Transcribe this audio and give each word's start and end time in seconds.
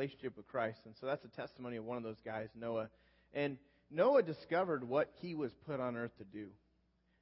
relationship 0.00 0.34
with 0.36 0.48
Christ. 0.48 0.78
And 0.86 0.94
so 0.98 1.06
that's 1.06 1.24
a 1.24 1.28
testimony 1.28 1.76
of 1.76 1.84
one 1.84 1.98
of 1.98 2.02
those 2.02 2.20
guys, 2.24 2.48
Noah. 2.58 2.88
And 3.34 3.58
Noah 3.90 4.22
discovered 4.22 4.82
what 4.82 5.10
he 5.20 5.34
was 5.34 5.52
put 5.66 5.78
on 5.78 5.94
earth 5.96 6.16
to 6.18 6.24
do. 6.24 6.46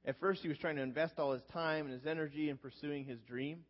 At 0.05 0.17
first, 0.19 0.41
he 0.41 0.47
was 0.47 0.57
trying 0.57 0.77
to 0.77 0.81
invest 0.81 1.15
all 1.17 1.33
his 1.33 1.41
time 1.51 1.85
and 1.85 1.93
his 1.93 2.05
energy 2.05 2.49
in 2.49 2.57
pursuing 2.57 3.03
his 3.03 3.19
dream. 3.27 3.65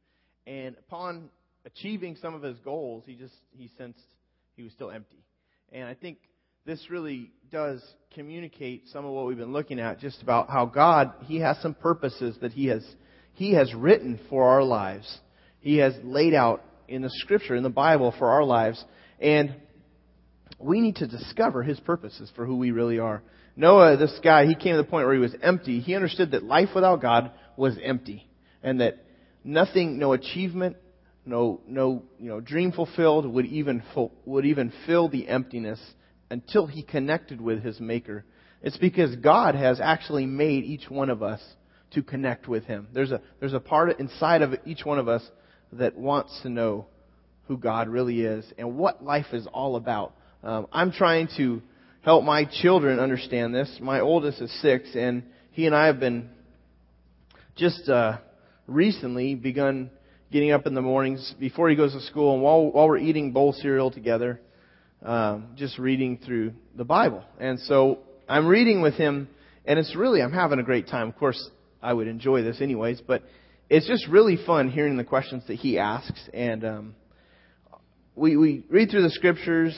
And 0.46 0.76
upon 0.78 1.30
achieving 1.66 2.18
some 2.22 2.36
of 2.36 2.44
his 2.44 2.60
goals, 2.60 3.04
he 3.08 3.16
just 3.16 3.34
he 3.52 3.72
sensed 3.80 4.00
he 4.56 4.62
was 4.62 4.72
still 4.74 4.92
empty. 4.92 5.24
And 5.72 5.86
I 5.86 5.96
think 5.96 6.20
this 6.66 6.90
really 6.92 7.32
does 7.52 7.84
communicate 8.14 8.90
some 8.90 9.06
of 9.06 9.12
what 9.12 9.26
we've 9.26 9.38
been 9.38 9.54
looking 9.54 9.80
at, 9.80 10.00
just 10.00 10.22
about 10.22 10.50
how 10.50 10.68
God 10.68 11.14
He 11.24 11.40
has 11.40 11.58
some 11.62 11.74
purposes 11.74 12.38
that 12.42 12.52
He 12.52 12.68
has 12.68 12.86
He 13.34 13.54
has 13.54 13.74
written 13.74 14.20
for 14.30 14.48
our 14.50 14.64
lives. 14.64 15.20
He 15.62 15.78
has 15.78 15.96
laid 16.04 16.36
out 16.36 16.64
in 16.88 17.02
the 17.02 17.10
Scripture, 17.10 17.56
in 17.56 17.64
the 17.64 17.70
Bible, 17.70 18.14
for 18.18 18.30
our 18.30 18.44
lives, 18.44 18.84
and 19.20 19.56
we 20.60 20.82
need 20.82 20.98
to 20.98 21.08
discover 21.08 21.64
His 21.64 21.80
purposes 21.80 22.32
for 22.36 22.46
who 22.46 22.58
we 22.58 22.72
really 22.72 23.00
are. 23.00 23.22
Noah, 23.56 23.98
this 23.98 24.18
guy, 24.24 24.46
he 24.46 24.56
came 24.56 24.74
to 24.74 24.78
the 24.78 24.84
point 24.84 25.06
where 25.06 25.14
he 25.14 25.20
was 25.20 25.36
empty. 25.42 25.82
He 25.82 25.96
understood 25.96 26.32
that 26.32 26.44
life 26.44 26.70
without 26.74 27.02
God 27.02 27.32
was 27.58 27.78
empty, 27.84 28.26
and 28.64 28.80
that 28.80 29.04
nothing, 29.44 30.00
no 30.00 30.14
achievement, 30.14 30.78
no, 31.26 31.60
no, 31.68 32.04
you 32.18 32.30
know, 32.30 32.40
dream 32.40 32.72
fulfilled 32.72 33.26
would 33.26 33.46
even 33.46 33.84
would 34.26 34.46
even 34.46 34.72
fill 34.86 35.10
the 35.10 35.28
emptiness 35.28 35.80
until 36.32 36.68
he 36.68 36.84
connected 36.84 37.42
with 37.42 37.62
his 37.62 37.80
Maker. 37.80 38.24
It's 38.62 38.78
because 38.78 39.16
God 39.16 39.56
has 39.56 39.80
actually 39.80 40.26
made 40.26 40.64
each 40.64 40.90
one 40.90 41.10
of 41.10 41.24
us 41.24 41.42
to 41.92 42.04
connect 42.04 42.48
with 42.48 42.66
Him. 42.66 42.88
There's 42.94 43.12
a, 43.12 43.22
there's 43.40 43.54
a 43.54 43.60
part 43.60 44.00
inside 44.00 44.42
of 44.42 44.54
each 44.66 44.86
one 44.86 45.00
of 45.00 45.08
us 45.08 45.24
that 45.74 45.98
wants 45.98 46.40
to 46.44 46.50
know 46.50 46.88
who 47.50 47.58
God 47.58 47.90
really 47.90 48.22
is 48.22 48.46
and 48.58 48.78
what 48.78 49.04
life 49.04 49.26
is 49.34 49.46
all 49.52 49.76
about. 49.76 50.14
Um, 50.44 50.68
I'm 50.72 50.92
trying 50.92 51.28
to 51.38 51.62
help 52.02 52.24
my 52.24 52.46
children 52.62 53.00
understand 53.00 53.54
this. 53.54 53.80
My 53.82 54.00
oldest 54.00 54.40
is 54.40 54.62
six, 54.62 54.96
and 54.96 55.24
he 55.52 55.66
and 55.66 55.76
I 55.76 55.88
have 55.88 56.00
been 56.00 56.30
just 57.58 57.90
uh, 57.90 58.20
recently 58.68 59.34
begun 59.34 59.90
getting 60.32 60.52
up 60.52 60.68
in 60.68 60.76
the 60.76 60.82
mornings 60.82 61.34
before 61.40 61.70
he 61.70 61.76
goes 61.76 61.94
to 61.94 62.02
school, 62.02 62.36
and 62.36 62.44
while 62.44 62.72
while 62.72 62.88
we're 62.88 63.00
eating 63.00 63.32
bowl 63.32 63.52
cereal 63.52 63.90
together, 63.90 64.40
um, 65.04 65.48
just 65.56 65.80
reading 65.80 66.20
through 66.24 66.54
the 66.76 66.86
Bible. 66.86 67.24
And 67.40 67.60
so 67.62 67.98
I'm 68.30 68.46
reading 68.46 68.84
with 68.84 68.94
him, 68.94 69.28
and 69.66 69.80
it's 69.80 69.96
really, 69.96 70.22
I'm 70.22 70.32
having 70.32 70.60
a 70.60 70.64
great 70.64 70.88
time. 70.88 71.10
Of 71.10 71.18
course, 71.18 71.50
I 71.82 71.94
would 71.94 72.08
enjoy 72.08 72.44
this 72.44 72.62
anyways, 72.62 73.02
but 73.02 73.24
it's 73.72 73.88
just 73.88 74.08
really 74.08 74.38
fun 74.46 74.70
hearing 74.70 74.98
the 74.98 75.04
questions 75.04 75.44
that 75.48 75.56
he 75.56 75.80
asks. 75.80 76.30
And 76.32 76.64
um, 76.64 76.96
we, 78.20 78.36
we 78.36 78.64
read 78.70 78.92
through 78.92 79.04
the 79.04 79.10
scriptures. 79.10 79.78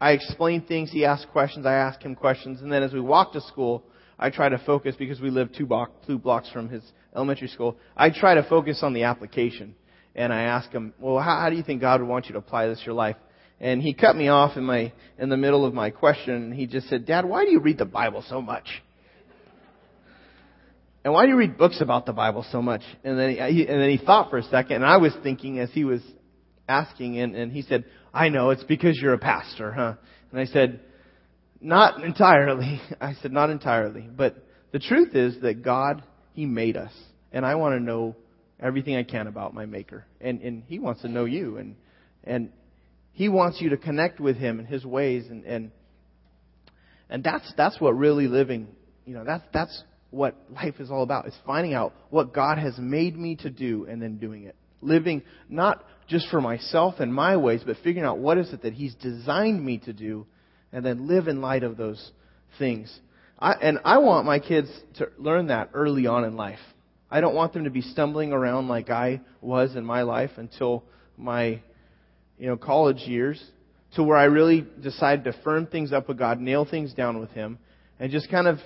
I 0.00 0.12
explain 0.12 0.62
things. 0.62 0.90
He 0.90 1.04
asks 1.04 1.26
questions. 1.32 1.66
I 1.66 1.74
ask 1.74 2.00
him 2.00 2.14
questions. 2.14 2.62
And 2.62 2.72
then 2.72 2.82
as 2.82 2.92
we 2.92 3.00
walk 3.00 3.32
to 3.32 3.40
school, 3.40 3.82
I 4.18 4.30
try 4.30 4.48
to 4.48 4.58
focus 4.58 4.94
because 4.96 5.20
we 5.20 5.30
live 5.30 5.52
two, 5.52 5.66
block, 5.66 5.90
two 6.06 6.18
blocks 6.18 6.48
from 6.50 6.68
his 6.68 6.82
elementary 7.14 7.48
school. 7.48 7.76
I 7.96 8.10
try 8.10 8.34
to 8.34 8.44
focus 8.44 8.80
on 8.82 8.94
the 8.94 9.04
application. 9.04 9.74
And 10.14 10.32
I 10.32 10.42
ask 10.42 10.70
him, 10.70 10.94
well, 11.00 11.18
how, 11.18 11.40
how 11.40 11.50
do 11.50 11.56
you 11.56 11.62
think 11.62 11.80
God 11.80 12.00
would 12.00 12.08
want 12.08 12.26
you 12.26 12.34
to 12.34 12.38
apply 12.38 12.68
this 12.68 12.78
to 12.80 12.86
your 12.86 12.94
life? 12.94 13.16
And 13.60 13.82
he 13.82 13.94
cut 13.94 14.14
me 14.14 14.28
off 14.28 14.56
in 14.56 14.64
my 14.64 14.92
in 15.18 15.28
the 15.28 15.36
middle 15.36 15.64
of 15.64 15.72
my 15.72 15.90
question. 15.90 16.34
And 16.34 16.54
he 16.54 16.66
just 16.66 16.88
said, 16.88 17.06
"Dad, 17.06 17.24
why 17.24 17.44
do 17.44 17.52
you 17.52 17.60
read 17.60 17.78
the 17.78 17.84
Bible 17.84 18.24
so 18.28 18.42
much? 18.42 18.66
And 21.04 21.12
why 21.12 21.24
do 21.24 21.30
you 21.30 21.36
read 21.36 21.58
books 21.58 21.80
about 21.80 22.06
the 22.06 22.12
Bible 22.12 22.44
so 22.50 22.60
much?" 22.60 22.82
And 23.04 23.16
then 23.16 23.30
he, 23.30 23.66
and 23.66 23.80
then 23.80 23.88
he 23.88 23.98
thought 24.04 24.30
for 24.30 24.38
a 24.38 24.42
second, 24.42 24.76
and 24.76 24.84
I 24.84 24.96
was 24.96 25.12
thinking 25.22 25.60
as 25.60 25.70
he 25.70 25.84
was 25.84 26.00
asking, 26.68 27.18
and, 27.18 27.34
and 27.34 27.52
he 27.52 27.62
said, 27.62 27.84
"I 28.12 28.28
know 28.28 28.50
it's 28.50 28.64
because 28.64 28.98
you're 29.00 29.14
a 29.14 29.18
pastor, 29.18 29.72
huh?" 29.72 29.94
And 30.30 30.40
I 30.40 30.46
said, 30.46 30.80
"Not 31.60 32.02
entirely." 32.02 32.80
I 33.00 33.14
said, 33.14 33.32
"Not 33.32 33.50
entirely, 33.50 34.02
but 34.02 34.36
the 34.72 34.78
truth 34.78 35.14
is 35.14 35.40
that 35.42 35.62
God 35.62 36.02
He 36.34 36.46
made 36.46 36.76
us, 36.76 36.92
and 37.32 37.44
I 37.44 37.56
want 37.56 37.74
to 37.74 37.80
know 37.80 38.16
everything 38.60 38.96
I 38.96 39.02
can 39.02 39.26
about 39.26 39.54
my 39.54 39.66
Maker, 39.66 40.04
and 40.20 40.40
and 40.42 40.62
He 40.66 40.78
wants 40.78 41.02
to 41.02 41.08
know 41.08 41.24
you, 41.24 41.58
and 41.58 41.76
and 42.24 42.50
he 43.12 43.28
wants 43.28 43.60
you 43.60 43.70
to 43.70 43.76
connect 43.76 44.20
with 44.20 44.36
Him 44.36 44.58
and 44.58 44.66
His 44.66 44.84
ways, 44.84 45.26
and 45.28 45.44
and 45.44 45.70
and 47.10 47.22
that's 47.22 47.52
that's 47.56 47.80
what 47.80 47.96
really 47.96 48.26
living, 48.26 48.68
you 49.04 49.14
know, 49.14 49.24
that's 49.24 49.44
that's 49.52 49.84
what 50.10 50.34
life 50.50 50.80
is 50.80 50.90
all 50.90 51.02
about. 51.02 51.28
Is 51.28 51.34
finding 51.46 51.74
out 51.74 51.92
what 52.10 52.32
God 52.32 52.58
has 52.58 52.78
made 52.78 53.16
me 53.16 53.36
to 53.36 53.50
do 53.50 53.86
and 53.88 54.00
then 54.00 54.16
doing 54.16 54.44
it. 54.44 54.56
Living 54.80 55.22
not 55.48 55.84
just 56.12 56.28
for 56.28 56.40
myself 56.40 56.96
and 57.00 57.12
my 57.12 57.36
ways, 57.36 57.62
but 57.66 57.76
figuring 57.82 58.06
out 58.06 58.18
what 58.18 58.38
is 58.38 58.52
it 58.52 58.62
that 58.62 58.74
He's 58.74 58.94
designed 58.94 59.64
me 59.64 59.78
to 59.78 59.92
do, 59.92 60.26
and 60.72 60.84
then 60.84 61.08
live 61.08 61.26
in 61.26 61.40
light 61.40 61.64
of 61.64 61.76
those 61.76 62.12
things. 62.58 63.00
I, 63.38 63.52
and 63.54 63.80
I 63.84 63.98
want 63.98 64.26
my 64.26 64.38
kids 64.38 64.70
to 64.98 65.08
learn 65.18 65.48
that 65.48 65.70
early 65.74 66.06
on 66.06 66.24
in 66.24 66.36
life. 66.36 66.60
I 67.10 67.20
don't 67.20 67.34
want 67.34 67.52
them 67.52 67.64
to 67.64 67.70
be 67.70 67.82
stumbling 67.82 68.32
around 68.32 68.68
like 68.68 68.88
I 68.88 69.20
was 69.40 69.74
in 69.74 69.84
my 69.84 70.02
life 70.02 70.30
until 70.36 70.84
my 71.16 71.60
you 72.38 72.46
know, 72.46 72.56
college 72.56 73.00
years 73.00 73.42
to 73.94 74.02
where 74.02 74.16
I 74.16 74.24
really 74.24 74.66
decided 74.82 75.24
to 75.24 75.34
firm 75.42 75.66
things 75.66 75.92
up 75.92 76.08
with 76.08 76.18
God, 76.18 76.40
nail 76.40 76.66
things 76.68 76.94
down 76.94 77.20
with 77.20 77.30
Him, 77.30 77.58
and 77.98 78.10
just 78.12 78.30
kind 78.30 78.46
of 78.46 78.58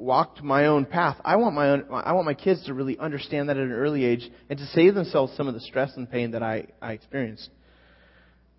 walked 0.00 0.42
my 0.42 0.66
own 0.66 0.86
path. 0.86 1.16
I 1.24 1.36
want 1.36 1.54
my 1.54 1.70
own, 1.70 1.84
I 1.90 2.12
want 2.12 2.26
my 2.26 2.34
kids 2.34 2.64
to 2.66 2.74
really 2.74 2.98
understand 2.98 3.48
that 3.48 3.56
at 3.56 3.62
an 3.62 3.72
early 3.72 4.04
age 4.04 4.28
and 4.48 4.58
to 4.58 4.66
save 4.66 4.94
themselves 4.94 5.36
some 5.36 5.48
of 5.48 5.54
the 5.54 5.60
stress 5.60 5.92
and 5.96 6.10
pain 6.10 6.32
that 6.32 6.42
I, 6.42 6.66
I 6.80 6.92
experienced. 6.92 7.48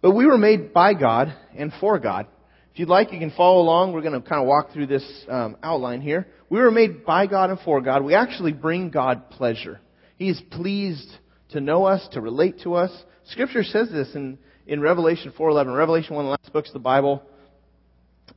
But 0.02 0.12
we 0.12 0.26
were 0.26 0.38
made 0.38 0.74
by 0.74 0.94
God 0.94 1.34
and 1.56 1.72
for 1.80 2.00
God. 2.00 2.28
If 2.74 2.80
you'd 2.80 2.90
like, 2.90 3.12
you 3.12 3.20
can 3.20 3.32
follow 3.32 3.62
along. 3.62 3.94
We're 3.94 4.02
going 4.02 4.20
to 4.20 4.28
kind 4.28 4.42
of 4.42 4.48
walk 4.48 4.72
through 4.72 4.88
this 4.88 5.26
um, 5.28 5.58
outline 5.62 6.02
here. 6.02 6.28
We 6.50 6.60
were 6.60 6.72
made 6.72 7.06
by 7.06 7.28
God 7.28 7.50
and 7.50 7.60
for 7.60 7.82
God. 7.82 8.04
We 8.04 8.16
actually 8.16 8.54
bring 8.54 8.90
God 8.90 9.30
pleasure. 9.30 9.82
He 10.18 10.30
is 10.30 10.42
pleased 10.52 11.10
to 11.50 11.60
know 11.60 11.86
us, 11.86 12.08
to 12.14 12.22
relate 12.22 12.62
to 12.62 12.76
us, 12.76 12.92
Scripture 13.26 13.64
says 13.64 13.90
this 13.92 14.14
in, 14.16 14.38
in 14.68 14.82
Revelation 14.82 15.34
4.11. 15.38 15.76
Revelation, 15.76 16.16
one 16.16 16.26
of 16.26 16.28
the 16.28 16.32
last 16.32 16.54
books 16.54 16.70
of 16.70 16.74
the 16.74 16.80
Bible, 16.80 17.24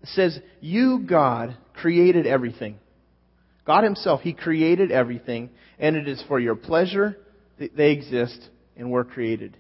says, 0.04 0.38
You, 0.60 1.00
God, 1.00 1.56
created 1.74 2.26
everything. 2.26 2.78
God 3.66 3.84
Himself, 3.84 4.20
He 4.20 4.32
created 4.32 4.92
everything, 4.92 5.50
and 5.78 5.96
it 5.96 6.08
is 6.08 6.22
for 6.28 6.38
your 6.38 6.54
pleasure 6.54 7.16
that 7.58 7.76
they 7.76 7.92
exist 7.92 8.48
and 8.76 8.90
were 8.90 9.04
created. 9.04 9.56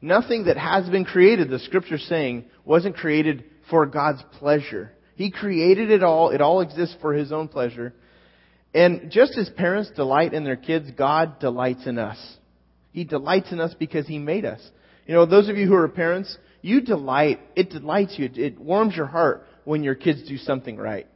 Nothing 0.00 0.44
that 0.44 0.56
has 0.56 0.88
been 0.88 1.04
created, 1.04 1.50
the 1.50 1.58
Scripture 1.58 1.98
saying, 1.98 2.44
wasn't 2.64 2.96
created 2.96 3.44
for 3.68 3.86
God's 3.86 4.22
pleasure. 4.38 4.92
He 5.16 5.30
created 5.30 5.90
it 5.90 6.02
all. 6.02 6.30
It 6.30 6.40
all 6.40 6.60
exists 6.60 6.96
for 7.00 7.12
His 7.12 7.32
own 7.32 7.48
pleasure. 7.48 7.92
And 8.74 9.10
just 9.10 9.36
as 9.36 9.48
parents 9.50 9.90
delight 9.96 10.34
in 10.34 10.44
their 10.44 10.56
kids, 10.56 10.90
God 10.96 11.40
delights 11.40 11.86
in 11.86 11.98
us. 11.98 12.18
He 12.92 13.04
delights 13.04 13.50
in 13.50 13.60
us 13.60 13.74
because 13.78 14.06
He 14.06 14.18
made 14.18 14.44
us. 14.44 14.60
You 15.06 15.14
know, 15.14 15.26
those 15.26 15.48
of 15.48 15.56
you 15.56 15.66
who 15.66 15.74
are 15.74 15.88
parents, 15.88 16.36
you 16.60 16.80
delight, 16.80 17.40
it 17.56 17.70
delights 17.70 18.18
you, 18.18 18.28
it 18.34 18.58
warms 18.60 18.94
your 18.94 19.06
heart 19.06 19.46
when 19.64 19.82
your 19.82 19.94
kids 19.94 20.28
do 20.28 20.36
something 20.36 20.76
right. 20.76 21.06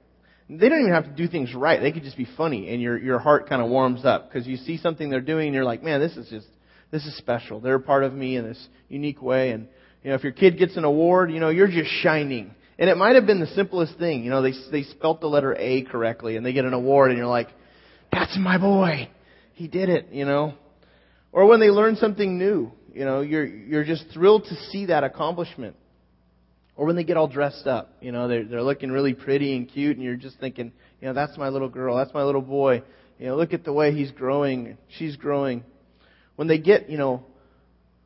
They 0.58 0.68
don't 0.68 0.80
even 0.80 0.92
have 0.92 1.04
to 1.04 1.10
do 1.10 1.28
things 1.28 1.54
right. 1.54 1.80
They 1.80 1.92
could 1.92 2.02
just 2.02 2.16
be 2.16 2.28
funny 2.36 2.68
and 2.72 2.82
your, 2.82 2.98
your 2.98 3.18
heart 3.18 3.48
kind 3.48 3.62
of 3.62 3.68
warms 3.68 4.04
up 4.04 4.28
because 4.28 4.46
you 4.46 4.56
see 4.56 4.76
something 4.76 5.08
they're 5.08 5.20
doing 5.20 5.48
and 5.48 5.54
you're 5.54 5.64
like, 5.64 5.82
man, 5.82 6.00
this 6.00 6.16
is 6.16 6.28
just, 6.28 6.46
this 6.90 7.06
is 7.06 7.16
special. 7.16 7.60
They're 7.60 7.76
a 7.76 7.80
part 7.80 8.04
of 8.04 8.12
me 8.12 8.36
in 8.36 8.44
this 8.44 8.68
unique 8.88 9.22
way. 9.22 9.50
And, 9.50 9.68
you 10.02 10.10
know, 10.10 10.16
if 10.16 10.22
your 10.22 10.32
kid 10.32 10.58
gets 10.58 10.76
an 10.76 10.84
award, 10.84 11.32
you 11.32 11.40
know, 11.40 11.48
you're 11.48 11.68
just 11.68 11.90
shining. 12.02 12.54
And 12.78 12.90
it 12.90 12.96
might 12.96 13.14
have 13.14 13.26
been 13.26 13.40
the 13.40 13.46
simplest 13.48 13.98
thing. 13.98 14.24
You 14.24 14.30
know, 14.30 14.42
they, 14.42 14.52
they 14.70 14.82
spelt 14.82 15.20
the 15.20 15.26
letter 15.26 15.54
A 15.54 15.82
correctly 15.82 16.36
and 16.36 16.44
they 16.44 16.52
get 16.52 16.64
an 16.64 16.74
award 16.74 17.10
and 17.10 17.18
you're 17.18 17.26
like, 17.26 17.48
that's 18.12 18.36
my 18.38 18.58
boy. 18.58 19.08
He 19.54 19.68
did 19.68 19.88
it, 19.88 20.08
you 20.12 20.24
know. 20.24 20.54
Or 21.32 21.46
when 21.46 21.60
they 21.60 21.70
learn 21.70 21.96
something 21.96 22.38
new, 22.38 22.72
you 22.92 23.04
know, 23.04 23.22
you're, 23.22 23.46
you're 23.46 23.84
just 23.84 24.04
thrilled 24.12 24.44
to 24.44 24.54
see 24.70 24.86
that 24.86 25.02
accomplishment. 25.02 25.76
Or 26.76 26.86
when 26.86 26.96
they 26.96 27.04
get 27.04 27.16
all 27.16 27.28
dressed 27.28 27.66
up, 27.66 27.96
you 28.00 28.12
know, 28.12 28.28
they're, 28.28 28.44
they're 28.44 28.62
looking 28.62 28.90
really 28.90 29.12
pretty 29.12 29.54
and 29.56 29.68
cute 29.68 29.96
and 29.96 30.04
you're 30.04 30.16
just 30.16 30.38
thinking, 30.38 30.72
you 31.00 31.08
know, 31.08 31.14
that's 31.14 31.36
my 31.36 31.48
little 31.48 31.68
girl, 31.68 31.96
that's 31.96 32.14
my 32.14 32.22
little 32.22 32.40
boy. 32.40 32.82
You 33.18 33.26
know, 33.26 33.36
look 33.36 33.52
at 33.52 33.64
the 33.64 33.72
way 33.72 33.92
he's 33.92 34.10
growing, 34.10 34.78
she's 34.98 35.16
growing. 35.16 35.64
When 36.36 36.48
they 36.48 36.58
get, 36.58 36.88
you 36.88 36.96
know, 36.96 37.24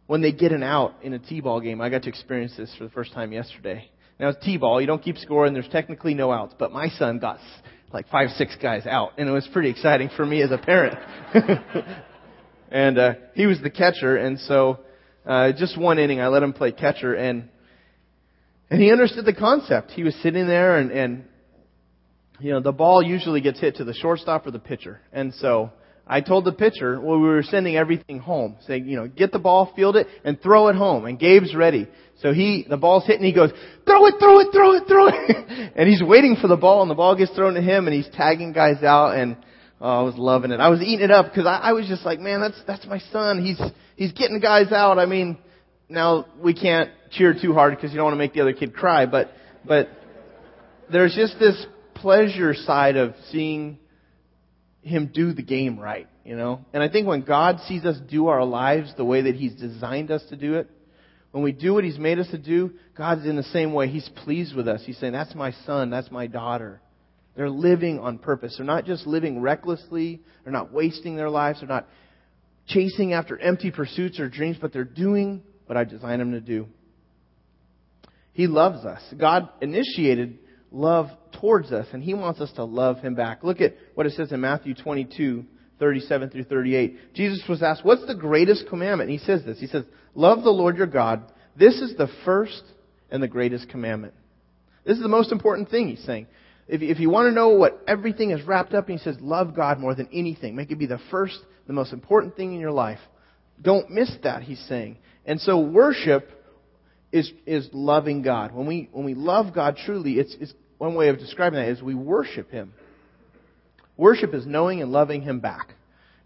when 0.06 0.20
they 0.20 0.32
get 0.32 0.52
an 0.52 0.62
out 0.62 0.94
in 1.02 1.12
a 1.12 1.18
T-ball 1.18 1.60
game, 1.60 1.80
I 1.80 1.90
got 1.90 2.02
to 2.02 2.08
experience 2.08 2.54
this 2.56 2.74
for 2.76 2.84
the 2.84 2.90
first 2.90 3.12
time 3.12 3.32
yesterday. 3.32 3.88
Now 4.18 4.30
it's 4.30 4.44
T-ball, 4.44 4.80
you 4.80 4.86
don't 4.86 5.02
keep 5.02 5.18
scoring, 5.18 5.52
there's 5.52 5.68
technically 5.68 6.14
no 6.14 6.32
outs, 6.32 6.54
but 6.58 6.72
my 6.72 6.88
son 6.90 7.18
got 7.18 7.38
like 7.92 8.08
five, 8.08 8.30
six 8.30 8.56
guys 8.60 8.86
out, 8.86 9.12
and 9.16 9.28
it 9.28 9.32
was 9.32 9.48
pretty 9.52 9.70
exciting 9.70 10.10
for 10.16 10.26
me 10.26 10.42
as 10.42 10.50
a 10.50 10.58
parent. 10.58 10.98
and 12.70 12.98
uh, 12.98 13.14
he 13.34 13.46
was 13.46 13.60
the 13.62 13.70
catcher, 13.70 14.16
and 14.16 14.40
so 14.40 14.80
uh, 15.24 15.52
just 15.52 15.78
one 15.78 15.98
inning, 15.98 16.20
I 16.20 16.28
let 16.28 16.42
him 16.42 16.52
play 16.52 16.72
catcher, 16.72 17.14
and 17.14 17.48
and 18.70 18.80
he 18.80 18.90
understood 18.90 19.24
the 19.24 19.34
concept. 19.34 19.92
He 19.92 20.02
was 20.02 20.14
sitting 20.22 20.46
there, 20.46 20.78
and 20.78 20.90
and 20.90 21.24
you 22.40 22.52
know 22.52 22.60
the 22.60 22.72
ball 22.72 23.02
usually 23.02 23.40
gets 23.40 23.60
hit 23.60 23.76
to 23.76 23.84
the 23.84 23.94
shortstop 23.94 24.46
or 24.46 24.50
the 24.50 24.58
pitcher, 24.58 25.00
and 25.12 25.34
so 25.34 25.70
I 26.08 26.20
told 26.20 26.44
the 26.44 26.52
pitcher, 26.52 27.00
well, 27.00 27.18
we 27.18 27.26
were 27.26 27.42
sending 27.42 27.76
everything 27.76 28.20
home, 28.20 28.56
saying, 28.66 28.86
you 28.86 28.94
know, 28.94 29.08
get 29.08 29.32
the 29.32 29.40
ball, 29.40 29.72
field 29.74 29.96
it, 29.96 30.06
and 30.24 30.40
throw 30.40 30.68
it 30.68 30.76
home. 30.76 31.04
And 31.04 31.18
Gabe's 31.18 31.52
ready. 31.52 31.88
So 32.20 32.32
he, 32.32 32.64
the 32.68 32.76
ball's 32.76 33.04
hit 33.06 33.16
and 33.16 33.24
he 33.24 33.32
goes, 33.32 33.50
throw 33.84 34.06
it, 34.06 34.14
throw 34.20 34.38
it, 34.38 34.48
throw 34.52 34.74
it, 34.74 34.84
throw 34.86 35.08
it. 35.08 35.72
and 35.76 35.88
he's 35.88 36.02
waiting 36.02 36.36
for 36.40 36.46
the 36.46 36.56
ball 36.56 36.82
and 36.82 36.90
the 36.90 36.94
ball 36.94 37.16
gets 37.16 37.32
thrown 37.32 37.54
to 37.54 37.60
him 37.60 37.88
and 37.88 37.94
he's 37.94 38.08
tagging 38.14 38.52
guys 38.52 38.84
out 38.84 39.16
and, 39.16 39.36
oh, 39.80 40.00
I 40.00 40.02
was 40.02 40.14
loving 40.16 40.52
it. 40.52 40.60
I 40.60 40.68
was 40.68 40.80
eating 40.80 41.06
it 41.06 41.10
up 41.10 41.26
because 41.26 41.44
I, 41.44 41.58
I 41.58 41.72
was 41.72 41.88
just 41.88 42.06
like, 42.06 42.20
man, 42.20 42.40
that's, 42.40 42.62
that's 42.68 42.86
my 42.86 43.00
son. 43.10 43.44
He's, 43.44 43.60
he's 43.96 44.12
getting 44.12 44.38
guys 44.38 44.70
out. 44.70 45.00
I 45.00 45.06
mean, 45.06 45.36
now 45.88 46.26
we 46.42 46.54
can't 46.54 46.90
cheer 47.10 47.34
too 47.40 47.52
hard 47.52 47.74
because 47.74 47.92
you 47.92 47.96
don't 47.96 48.06
want 48.06 48.14
to 48.14 48.18
make 48.18 48.34
the 48.34 48.40
other 48.40 48.52
kid 48.52 48.74
cry, 48.74 49.06
but, 49.06 49.30
but 49.64 49.88
there's 50.90 51.14
just 51.14 51.38
this 51.38 51.66
pleasure 51.94 52.54
side 52.54 52.96
of 52.96 53.14
seeing 53.30 53.78
him 54.86 55.10
do 55.12 55.32
the 55.32 55.42
game 55.42 55.78
right, 55.78 56.08
you 56.24 56.36
know? 56.36 56.64
And 56.72 56.82
I 56.82 56.88
think 56.88 57.08
when 57.08 57.22
God 57.22 57.58
sees 57.66 57.84
us 57.84 57.96
do 58.08 58.28
our 58.28 58.44
lives 58.44 58.94
the 58.96 59.04
way 59.04 59.22
that 59.22 59.34
He's 59.34 59.54
designed 59.54 60.12
us 60.12 60.22
to 60.30 60.36
do 60.36 60.54
it, 60.54 60.70
when 61.32 61.42
we 61.42 61.50
do 61.50 61.74
what 61.74 61.82
He's 61.82 61.98
made 61.98 62.20
us 62.20 62.28
to 62.28 62.38
do, 62.38 62.72
God's 62.96 63.26
in 63.26 63.34
the 63.34 63.42
same 63.42 63.72
way. 63.72 63.88
He's 63.88 64.08
pleased 64.24 64.54
with 64.54 64.68
us. 64.68 64.82
He's 64.86 64.96
saying, 64.98 65.12
that's 65.12 65.34
my 65.34 65.50
son, 65.66 65.90
that's 65.90 66.10
my 66.10 66.28
daughter. 66.28 66.80
They're 67.34 67.50
living 67.50 67.98
on 67.98 68.18
purpose. 68.18 68.54
They're 68.56 68.64
not 68.64 68.86
just 68.86 69.06
living 69.06 69.40
recklessly. 69.40 70.22
They're 70.44 70.52
not 70.52 70.72
wasting 70.72 71.16
their 71.16 71.28
lives. 71.28 71.60
They're 71.60 71.68
not 71.68 71.88
chasing 72.68 73.12
after 73.12 73.36
empty 73.36 73.72
pursuits 73.72 74.20
or 74.20 74.28
dreams, 74.28 74.56
but 74.60 74.72
they're 74.72 74.84
doing 74.84 75.42
what 75.66 75.76
I've 75.76 75.90
designed 75.90 76.20
them 76.20 76.32
to 76.32 76.40
do. 76.40 76.66
He 78.32 78.46
loves 78.46 78.84
us. 78.84 79.00
God 79.18 79.48
initiated 79.60 80.38
love 80.70 81.08
towards 81.40 81.72
us, 81.72 81.86
and 81.92 82.02
He 82.02 82.14
wants 82.14 82.40
us 82.40 82.52
to 82.52 82.64
love 82.64 82.98
Him 82.98 83.14
back. 83.14 83.42
Look 83.42 83.60
at 83.60 83.74
what 83.94 84.06
it 84.06 84.12
says 84.12 84.32
in 84.32 84.40
Matthew 84.40 84.74
22, 84.74 85.44
37 85.78 86.30
through 86.30 86.44
38. 86.44 87.14
Jesus 87.14 87.42
was 87.48 87.62
asked, 87.62 87.84
What's 87.84 88.06
the 88.06 88.14
greatest 88.14 88.68
commandment? 88.68 89.10
And 89.10 89.18
He 89.18 89.24
says 89.24 89.44
this 89.44 89.58
He 89.58 89.66
says, 89.66 89.84
Love 90.14 90.42
the 90.42 90.50
Lord 90.50 90.76
your 90.76 90.86
God. 90.86 91.32
This 91.56 91.80
is 91.80 91.96
the 91.96 92.08
first 92.24 92.62
and 93.10 93.22
the 93.22 93.28
greatest 93.28 93.68
commandment. 93.68 94.14
This 94.84 94.96
is 94.96 95.02
the 95.02 95.08
most 95.08 95.32
important 95.32 95.70
thing, 95.70 95.88
He's 95.88 96.04
saying. 96.04 96.26
If, 96.68 96.82
if 96.82 96.98
you 96.98 97.10
want 97.10 97.28
to 97.28 97.32
know 97.32 97.50
what 97.50 97.82
everything 97.86 98.30
is 98.32 98.44
wrapped 98.44 98.74
up 98.74 98.88
in, 98.88 98.98
He 98.98 99.04
says, 99.04 99.16
Love 99.20 99.54
God 99.54 99.78
more 99.78 99.94
than 99.94 100.08
anything. 100.12 100.56
Make 100.56 100.70
it 100.70 100.78
be 100.78 100.86
the 100.86 101.00
first, 101.10 101.38
the 101.66 101.72
most 101.72 101.92
important 101.92 102.36
thing 102.36 102.54
in 102.54 102.60
your 102.60 102.72
life. 102.72 103.00
Don't 103.62 103.90
miss 103.90 104.14
that, 104.22 104.42
He's 104.42 104.62
saying. 104.68 104.98
And 105.26 105.40
so 105.40 105.58
worship 105.58 106.30
is, 107.12 107.30
is 107.44 107.68
loving 107.72 108.22
God. 108.22 108.54
When 108.54 108.66
we, 108.66 108.88
when 108.92 109.04
we 109.04 109.14
love 109.14 109.52
God 109.52 109.76
truly, 109.84 110.14
it's, 110.14 110.34
it's 110.40 110.54
one 110.78 110.94
way 110.94 111.08
of 111.08 111.18
describing 111.18 111.58
that 111.58 111.68
is 111.68 111.82
we 111.82 111.94
worship 111.94 112.50
Him. 112.50 112.72
Worship 113.96 114.32
is 114.34 114.46
knowing 114.46 114.80
and 114.80 114.92
loving 114.92 115.22
Him 115.22 115.40
back. 115.40 115.74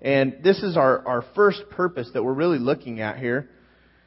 And 0.02 0.38
this 0.44 0.62
is 0.62 0.76
our, 0.76 1.06
our 1.06 1.24
first 1.34 1.62
purpose 1.70 2.10
that 2.14 2.22
we're 2.22 2.34
really 2.34 2.58
looking 2.58 3.00
at 3.00 3.18
here 3.18 3.48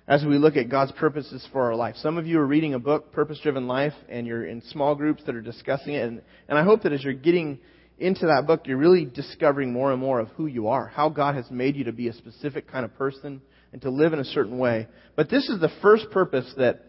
as 0.07 0.23
we 0.25 0.37
look 0.37 0.57
at 0.57 0.69
God's 0.69 0.91
purposes 0.91 1.47
for 1.51 1.63
our 1.63 1.75
life. 1.75 1.95
Some 1.97 2.17
of 2.17 2.27
you 2.27 2.39
are 2.39 2.45
reading 2.45 2.73
a 2.73 2.79
book, 2.79 3.13
Purpose 3.13 3.39
Driven 3.41 3.67
Life, 3.67 3.93
and 4.09 4.27
you're 4.27 4.45
in 4.45 4.61
small 4.61 4.95
groups 4.95 5.23
that 5.25 5.35
are 5.35 5.41
discussing 5.41 5.93
it. 5.93 6.07
And, 6.07 6.21
and 6.47 6.57
I 6.57 6.63
hope 6.63 6.83
that 6.83 6.91
as 6.91 7.03
you're 7.03 7.13
getting 7.13 7.59
into 7.99 8.25
that 8.25 8.45
book, 8.45 8.67
you're 8.67 8.77
really 8.77 9.05
discovering 9.05 9.71
more 9.71 9.91
and 9.91 10.01
more 10.01 10.19
of 10.19 10.27
who 10.29 10.45
you 10.45 10.67
are, 10.67 10.87
how 10.87 11.09
God 11.09 11.35
has 11.35 11.49
made 11.49 11.75
you 11.75 11.85
to 11.85 11.93
be 11.93 12.09
a 12.09 12.13
specific 12.13 12.69
kind 12.69 12.83
of 12.83 12.93
person 12.95 13.41
and 13.73 13.81
to 13.81 13.89
live 13.89 14.13
in 14.13 14.19
a 14.19 14.25
certain 14.25 14.57
way. 14.57 14.87
But 15.15 15.29
this 15.29 15.49
is 15.49 15.59
the 15.59 15.71
first 15.81 16.11
purpose 16.11 16.49
that, 16.57 16.85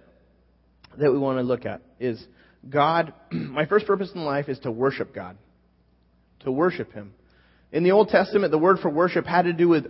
that 0.99 1.11
we 1.11 1.19
want 1.19 1.39
to 1.39 1.43
look 1.43 1.67
at 1.67 1.81
is 1.99 2.25
God, 2.69 3.13
my 3.33 3.67
first 3.67 3.87
purpose 3.87 4.13
in 4.15 4.23
life 4.25 4.49
is 4.49 4.59
to 4.61 4.71
worship 4.71 5.15
God. 5.15 5.37
To 6.41 6.53
worship 6.53 6.93
Him. 6.93 7.15
In 7.73 7.83
the 7.83 7.93
Old 7.93 8.09
Testament, 8.09 8.53
the 8.53 8.59
word 8.59 8.79
for 8.81 8.91
worship 8.91 9.25
had 9.25 9.47
to 9.47 9.53
do 9.53 9.69
with 9.69 9.87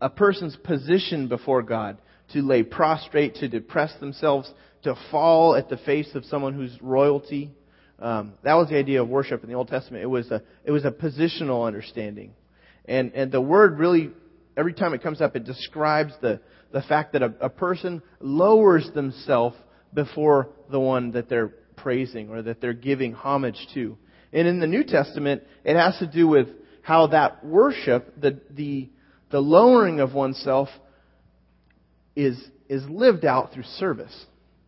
a 0.00 0.10
person's 0.10 0.56
position 0.56 1.28
before 1.28 1.62
God. 1.62 1.98
To 2.32 2.40
lay 2.40 2.62
prostrate, 2.62 3.36
to 3.36 3.48
depress 3.48 3.94
themselves, 4.00 4.50
to 4.82 4.96
fall 5.10 5.54
at 5.54 5.68
the 5.68 5.76
face 5.76 6.10
of 6.14 6.24
someone 6.24 6.54
who's 6.54 6.76
royalty. 6.82 7.52
Um, 8.00 8.32
that 8.42 8.54
was 8.54 8.70
the 8.70 8.76
idea 8.76 9.02
of 9.02 9.08
worship 9.08 9.42
in 9.44 9.48
the 9.48 9.54
Old 9.54 9.68
Testament. 9.68 10.02
It 10.02 10.08
was 10.08 10.30
a, 10.30 10.42
it 10.64 10.72
was 10.72 10.84
a 10.84 10.90
positional 10.90 11.66
understanding. 11.66 12.32
And, 12.86 13.12
and 13.12 13.30
the 13.30 13.40
word 13.40 13.78
really, 13.78 14.10
every 14.56 14.72
time 14.72 14.94
it 14.94 15.02
comes 15.02 15.20
up, 15.20 15.36
it 15.36 15.44
describes 15.44 16.12
the, 16.20 16.40
the 16.72 16.82
fact 16.82 17.12
that 17.12 17.22
a, 17.22 17.34
a 17.40 17.48
person 17.48 18.02
lowers 18.20 18.88
themselves 18.94 19.56
before 19.92 20.50
the 20.70 20.80
one 20.80 21.12
that 21.12 21.28
they're 21.28 21.52
praising 21.76 22.30
or 22.30 22.42
that 22.42 22.60
they're 22.60 22.72
giving 22.72 23.12
homage 23.12 23.66
to. 23.74 23.96
And 24.32 24.48
in 24.48 24.60
the 24.60 24.66
New 24.66 24.84
Testament, 24.84 25.42
it 25.64 25.76
has 25.76 25.98
to 25.98 26.06
do 26.06 26.26
with 26.26 26.48
how 26.82 27.08
that 27.08 27.44
worship, 27.44 28.20
the, 28.20 28.40
the, 28.50 28.90
the 29.30 29.40
lowering 29.40 30.00
of 30.00 30.12
oneself, 30.12 30.68
is, 32.16 32.42
is 32.68 32.84
lived 32.88 33.24
out 33.24 33.52
through 33.52 33.62
service. 33.78 34.26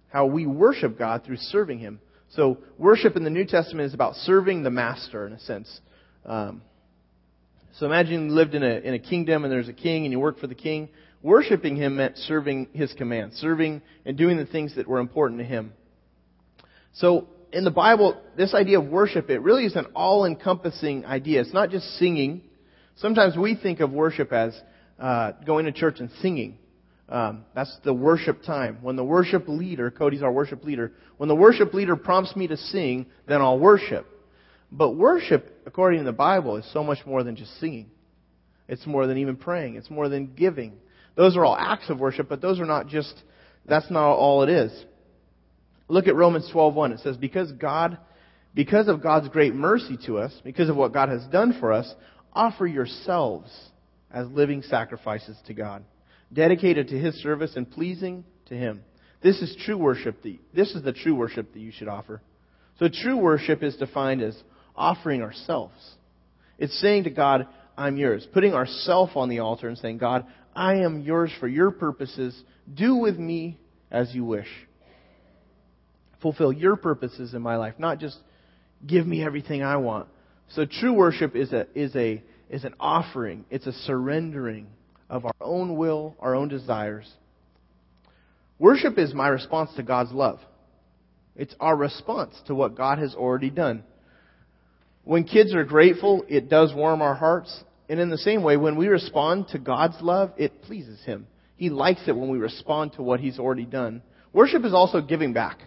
How 0.09 0.27
we 0.27 0.47
worship 0.47 0.99
God 0.99 1.25
through 1.25 1.37
serving 1.37 1.81
Him. 1.81 2.01
So, 2.31 2.59
worship 2.79 3.17
in 3.17 3.25
the 3.25 3.31
New 3.31 3.45
Testament 3.45 3.87
is 3.87 3.95
about 3.95 4.15
serving 4.17 4.63
the 4.63 4.71
master, 4.71 5.27
in 5.27 5.33
a 5.33 5.41
sense. 5.41 5.81
Um, 6.25 6.63
so, 7.79 7.87
imagine 7.87 8.27
you 8.27 8.35
lived 8.35 8.55
in 8.55 8.63
a, 8.63 8.79
in 8.79 8.95
a 8.95 8.99
kingdom 8.99 9.45
and 9.45 9.53
there's 9.53 9.69
a 9.69 9.75
king 9.75 10.05
and 10.05 10.13
you 10.13 10.19
work 10.19 10.39
for 10.39 10.47
the 10.47 10.55
king. 10.55 10.89
Worshipping 11.23 11.77
him 11.77 11.97
meant 11.97 12.17
serving 12.19 12.69
his 12.73 12.93
commands, 12.95 13.37
serving 13.37 13.83
and 14.05 14.17
doing 14.17 14.37
the 14.37 14.47
things 14.47 14.77
that 14.77 14.87
were 14.87 14.99
important 14.99 15.41
to 15.41 15.45
him. 15.45 15.73
So 16.95 17.29
in 17.53 17.65
the 17.65 17.71
Bible, 17.71 18.21
this 18.37 18.55
idea 18.55 18.81
of 18.81 18.87
worship, 18.87 19.29
it 19.29 19.41
really 19.41 19.65
is 19.65 19.77
an 19.77 19.87
all-encompassing 19.95 21.05
idea. 21.05 21.41
It's 21.41 21.53
not 21.53 21.71
just 21.71 21.87
singing. 21.99 22.43
Sometimes 22.97 23.37
we 23.37 23.55
think 23.55 23.81
of 23.81 23.93
worship 23.93 24.33
as 24.33 24.59
uh, 24.99 25.33
going 25.45 25.67
to 25.67 25.73
church 25.73 26.01
and 26.01 26.11
singing. 26.23 26.59
Um, 27.09 27.45
that's 27.55 27.77
the 27.85 27.93
worship 27.93 28.43
time. 28.43 28.79
When 28.81 28.97
the 28.97 29.05
worship 29.05 29.49
leader, 29.49 29.91
Cody's 29.91 30.23
our 30.23 30.33
worship 30.33 30.65
leader, 30.65 30.93
when 31.19 31.29
the 31.29 31.37
worship 31.37 31.75
leader 31.75 31.95
prompts 31.95 32.35
me 32.35 32.47
to 32.49 32.57
sing, 32.57 33.07
then 33.29 33.43
I'll 33.43 33.59
worship. 33.59 34.07
But 34.71 34.93
worship, 34.93 35.63
according 35.67 36.01
to 36.01 36.05
the 36.05 36.13
Bible, 36.13 36.57
is 36.57 36.71
so 36.73 36.83
much 36.83 36.99
more 37.07 37.23
than 37.23 37.37
just 37.37 37.59
singing. 37.61 37.91
It's 38.69 38.87
more 38.87 39.07
than 39.07 39.19
even 39.19 39.37
praying. 39.37 39.77
It's 39.77 39.91
more 39.91 40.09
than 40.09 40.35
giving. 40.35 40.75
Those 41.15 41.37
are 41.37 41.45
all 41.45 41.57
acts 41.57 41.89
of 41.89 42.01
worship, 42.01 42.29
but 42.29 42.41
those 42.41 42.61
are 42.61 42.67
not 42.67 42.89
just, 42.89 43.15
that's 43.65 43.91
not 43.91 44.13
all 44.13 44.43
it 44.43 44.49
is. 44.49 44.85
Look 45.89 46.09
at 46.09 46.17
Romans 46.17 46.51
12:1. 46.53 46.93
It 46.93 47.01
says, 47.01 47.17
"Because 47.17 47.53
God, 47.53 47.97
because 48.55 48.89
of 48.89 49.03
God's 49.03 49.29
great 49.29 49.55
mercy 49.55 49.97
to 50.07 50.19
us, 50.19 50.39
because 50.43 50.69
of 50.69 50.77
what 50.77 50.93
God 50.93 51.09
has 51.09 51.25
done 51.29 51.53
for 51.61 51.73
us, 51.73 51.95
offer 52.33 52.67
yourselves 52.67 53.71
as 54.11 54.29
living 54.31 54.63
sacrifices 54.63 55.41
to 55.47 55.55
God, 55.55 55.85
dedicated 56.33 56.89
to 56.89 56.99
His 56.99 57.15
service 57.23 57.55
and 57.55 57.71
pleasing 57.71 58.25
to 58.47 58.57
Him." 58.57 58.83
This 59.21 59.41
is 59.41 59.57
true 59.65 59.79
worship. 59.79 60.25
This 60.53 60.75
is 60.75 60.83
the 60.83 60.93
true 60.93 61.15
worship 61.15 61.53
that 61.53 61.61
you 61.61 61.71
should 61.71 61.89
offer. 61.89 62.21
So 62.79 62.89
true 62.89 63.17
worship 63.17 63.63
is 63.63 63.77
defined 63.77 64.23
as 64.23 64.43
offering 64.77 65.23
ourselves. 65.23 65.75
It's 66.59 66.79
saying 66.81 67.05
to 67.05 67.11
God, 67.11 67.47
I'm 67.77 67.97
yours. 67.97 68.27
Putting 68.33 68.55
ourself 68.55 69.11
on 69.17 69.29
the 69.29 69.41
altar 69.41 69.69
and 69.69 69.77
saying, 69.79 69.99
God, 69.99 70.27
I 70.55 70.77
am 70.77 71.03
yours 71.03 71.31
for 71.39 71.49
your 71.49 71.71
purposes. 71.71 72.41
Do 72.73 72.97
with 72.97 73.19
me 73.19 73.59
as 73.91 74.15
you 74.15 74.25
wish 74.25 74.49
fulfill 76.27 76.53
your 76.53 76.77
purposes 76.77 77.35
in 77.35 77.43
my 77.43 77.57
life, 77.57 77.75
not 77.79 77.99
just 77.99 78.19
give 78.85 79.07
me 79.07 79.25
everything 79.25 79.63
I 79.63 79.77
want. 79.77 80.09
So 80.51 80.65
true 80.65 80.93
worship 80.93 81.37
is 81.37 81.53
a 81.53 81.67
is 81.75 81.95
a 81.95 82.23
is 82.49 82.65
an 82.65 82.75
offering. 82.79 83.45
It's 83.51 83.67
a 83.67 83.73
surrendering 83.73 84.69
of 85.09 85.25
our 85.25 85.35
own 85.41 85.77
will, 85.77 86.17
our 86.21 86.35
own 86.35 86.49
desires. 86.49 87.09
Worship 88.59 88.99
is 88.99 89.13
my 89.13 89.29
response 89.29 89.71
to 89.77 89.83
God's 89.83 90.13
love. 90.13 90.41
It's 91.35 91.55
our 91.61 91.77
response 91.77 92.35
to 92.47 92.55
what 92.55 92.77
God 92.77 92.99
has 92.99 93.15
already 93.15 93.51
done. 93.51 93.85
When 95.07 95.23
kids 95.23 95.55
are 95.55 95.63
grateful, 95.63 96.25
it 96.29 96.51
does 96.51 96.75
warm 96.75 97.01
our 97.01 97.15
hearts. 97.15 97.63
And 97.89 98.01
in 98.01 98.11
the 98.11 98.19
same 98.19 98.43
way, 98.43 98.57
when 98.57 98.75
we 98.77 98.89
respond 98.89 99.47
to 99.51 99.59
God's 99.61 99.95
love, 100.01 100.33
it 100.37 100.63
pleases 100.63 101.01
Him. 101.05 101.29
He 101.57 101.71
likes 101.71 102.01
it 102.09 102.17
when 102.17 102.29
we 102.29 102.39
respond 102.39 102.95
to 102.95 103.03
what 103.03 103.21
He's 103.21 103.39
already 103.39 103.67
done. 103.67 104.03
Worship 104.33 104.65
is 104.65 104.75
also 104.75 105.01
giving 105.01 105.33
back. 105.33 105.59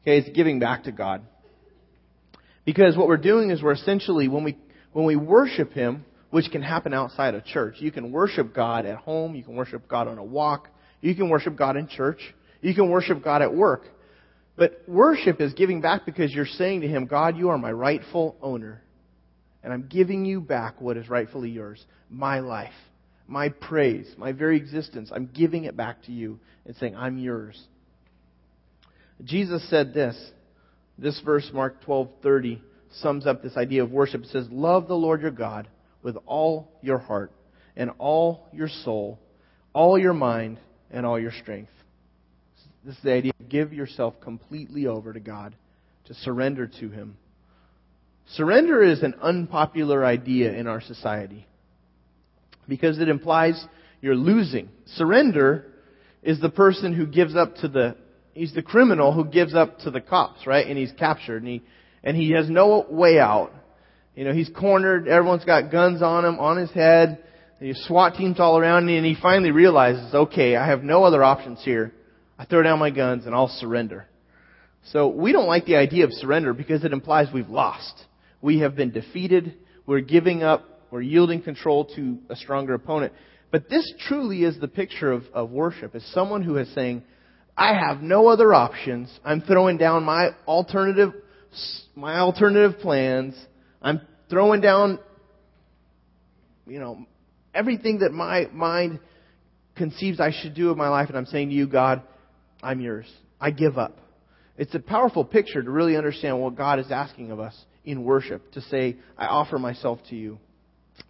Okay, 0.00 0.16
it's 0.16 0.34
giving 0.34 0.58
back 0.58 0.84
to 0.84 0.92
God. 0.92 1.20
Because 2.64 2.96
what 2.96 3.08
we're 3.08 3.18
doing 3.18 3.50
is 3.50 3.62
we're 3.62 3.72
essentially, 3.72 4.26
when 4.26 4.42
we, 4.42 4.56
when 4.94 5.04
we 5.04 5.16
worship 5.16 5.72
Him, 5.72 6.06
which 6.30 6.50
can 6.50 6.62
happen 6.62 6.94
outside 6.94 7.34
of 7.34 7.44
church, 7.44 7.74
you 7.80 7.92
can 7.92 8.10
worship 8.10 8.54
God 8.54 8.86
at 8.86 8.96
home, 8.96 9.34
you 9.34 9.44
can 9.44 9.54
worship 9.54 9.86
God 9.86 10.08
on 10.08 10.16
a 10.16 10.24
walk, 10.24 10.68
you 11.02 11.14
can 11.14 11.28
worship 11.28 11.56
God 11.56 11.76
in 11.76 11.88
church, 11.88 12.20
you 12.62 12.74
can 12.74 12.88
worship 12.88 13.22
God 13.22 13.42
at 13.42 13.54
work. 13.54 13.82
But 14.58 14.82
worship 14.88 15.40
is 15.40 15.54
giving 15.54 15.80
back 15.80 16.04
because 16.04 16.34
you're 16.34 16.44
saying 16.44 16.80
to 16.80 16.88
Him, 16.88 17.06
God, 17.06 17.38
you 17.38 17.50
are 17.50 17.58
my 17.58 17.70
rightful 17.70 18.36
owner. 18.42 18.82
And 19.62 19.72
I'm 19.72 19.86
giving 19.88 20.24
you 20.24 20.40
back 20.40 20.80
what 20.80 20.96
is 20.96 21.08
rightfully 21.08 21.50
yours. 21.50 21.84
My 22.10 22.40
life, 22.40 22.74
my 23.28 23.50
praise, 23.50 24.12
my 24.18 24.32
very 24.32 24.56
existence. 24.56 25.12
I'm 25.14 25.30
giving 25.32 25.64
it 25.64 25.76
back 25.76 26.02
to 26.04 26.12
you 26.12 26.40
and 26.66 26.74
saying, 26.76 26.96
I'm 26.96 27.18
yours. 27.18 27.60
Jesus 29.22 29.68
said 29.70 29.94
this. 29.94 30.16
This 30.98 31.20
verse, 31.24 31.48
Mark 31.54 31.84
12:30, 31.84 32.60
sums 33.00 33.26
up 33.26 33.42
this 33.42 33.56
idea 33.56 33.84
of 33.84 33.92
worship. 33.92 34.24
It 34.24 34.30
says, 34.30 34.48
"Love 34.50 34.88
the 34.88 34.96
Lord 34.96 35.22
your 35.22 35.30
God 35.30 35.68
with 36.02 36.16
all 36.26 36.72
your 36.82 36.98
heart, 36.98 37.30
and 37.76 37.90
all 37.98 38.48
your 38.52 38.68
soul, 38.68 39.20
all 39.72 39.96
your 39.96 40.14
mind, 40.14 40.58
and 40.90 41.06
all 41.06 41.18
your 41.18 41.30
strength. 41.30 41.70
This 42.84 42.96
is 42.96 43.02
the 43.02 43.12
idea. 43.12 43.32
Give 43.48 43.72
yourself 43.72 44.20
completely 44.20 44.86
over 44.86 45.12
to 45.12 45.20
God, 45.20 45.54
to 46.06 46.14
surrender 46.14 46.66
to 46.80 46.88
Him. 46.88 47.16
Surrender 48.32 48.82
is 48.82 49.02
an 49.02 49.14
unpopular 49.22 50.04
idea 50.04 50.52
in 50.52 50.66
our 50.66 50.80
society 50.80 51.46
because 52.68 52.98
it 52.98 53.08
implies 53.08 53.64
you're 54.00 54.14
losing. 54.14 54.68
Surrender 54.94 55.66
is 56.22 56.40
the 56.40 56.50
person 56.50 56.92
who 56.92 57.06
gives 57.06 57.34
up 57.34 57.56
to 57.56 57.68
the, 57.68 57.96
he's 58.34 58.54
the 58.54 58.62
criminal 58.62 59.12
who 59.12 59.24
gives 59.24 59.54
up 59.54 59.78
to 59.80 59.90
the 59.90 60.00
cops, 60.00 60.46
right? 60.46 60.66
And 60.66 60.76
he's 60.76 60.92
captured 60.98 61.42
and 61.42 61.48
he, 61.48 61.62
and 62.04 62.16
he 62.16 62.32
has 62.32 62.50
no 62.50 62.86
way 62.88 63.18
out. 63.18 63.52
You 64.14 64.24
know, 64.24 64.32
he's 64.32 64.50
cornered, 64.50 65.08
everyone's 65.08 65.44
got 65.44 65.70
guns 65.70 66.02
on 66.02 66.24
him, 66.24 66.38
on 66.38 66.58
his 66.58 66.70
head, 66.72 67.24
there's 67.60 67.82
SWAT 67.86 68.14
teams 68.14 68.38
all 68.38 68.58
around 68.58 68.88
him, 68.88 68.98
and 68.98 69.06
he 69.06 69.16
finally 69.20 69.50
realizes, 69.50 70.14
okay, 70.14 70.54
I 70.54 70.66
have 70.66 70.84
no 70.84 71.04
other 71.04 71.24
options 71.24 71.60
here. 71.64 71.92
I 72.38 72.44
throw 72.44 72.62
down 72.62 72.78
my 72.78 72.90
guns 72.90 73.26
and 73.26 73.34
I'll 73.34 73.48
surrender. 73.48 74.06
So 74.92 75.08
we 75.08 75.32
don't 75.32 75.48
like 75.48 75.66
the 75.66 75.76
idea 75.76 76.04
of 76.04 76.12
surrender 76.12 76.54
because 76.54 76.84
it 76.84 76.92
implies 76.92 77.28
we've 77.32 77.48
lost. 77.48 77.94
We 78.40 78.60
have 78.60 78.76
been 78.76 78.90
defeated. 78.90 79.54
We're 79.86 80.00
giving 80.00 80.42
up. 80.42 80.64
We're 80.90 81.02
yielding 81.02 81.42
control 81.42 81.84
to 81.96 82.18
a 82.30 82.36
stronger 82.36 82.74
opponent. 82.74 83.12
But 83.50 83.68
this 83.68 83.92
truly 84.06 84.44
is 84.44 84.58
the 84.60 84.68
picture 84.68 85.10
of, 85.10 85.24
of 85.34 85.50
worship, 85.50 85.94
as 85.94 86.04
someone 86.12 86.42
who 86.42 86.56
is 86.56 86.72
saying, 86.74 87.02
I 87.56 87.74
have 87.74 88.02
no 88.02 88.28
other 88.28 88.54
options. 88.54 89.10
I'm 89.24 89.40
throwing 89.40 89.78
down 89.78 90.04
my 90.04 90.30
alternative, 90.46 91.12
my 91.94 92.18
alternative 92.18 92.80
plans. 92.80 93.34
I'm 93.82 94.00
throwing 94.30 94.60
down, 94.60 94.98
you 96.66 96.78
know, 96.78 97.06
everything 97.54 97.98
that 97.98 98.12
my 98.12 98.46
mind 98.52 99.00
conceives 99.76 100.20
I 100.20 100.30
should 100.30 100.54
do 100.54 100.70
in 100.70 100.78
my 100.78 100.88
life, 100.88 101.08
and 101.08 101.16
I'm 101.16 101.26
saying 101.26 101.48
to 101.48 101.54
you, 101.54 101.66
God, 101.66 102.02
I'm 102.62 102.80
yours. 102.80 103.06
I 103.40 103.50
give 103.50 103.78
up. 103.78 103.98
It's 104.56 104.74
a 104.74 104.80
powerful 104.80 105.24
picture 105.24 105.62
to 105.62 105.70
really 105.70 105.96
understand 105.96 106.40
what 106.40 106.56
God 106.56 106.80
is 106.80 106.90
asking 106.90 107.30
of 107.30 107.38
us 107.38 107.56
in 107.84 108.02
worship, 108.02 108.52
to 108.52 108.60
say, 108.60 108.96
I 109.16 109.26
offer 109.26 109.58
myself 109.58 110.00
to 110.10 110.16
you. 110.16 110.38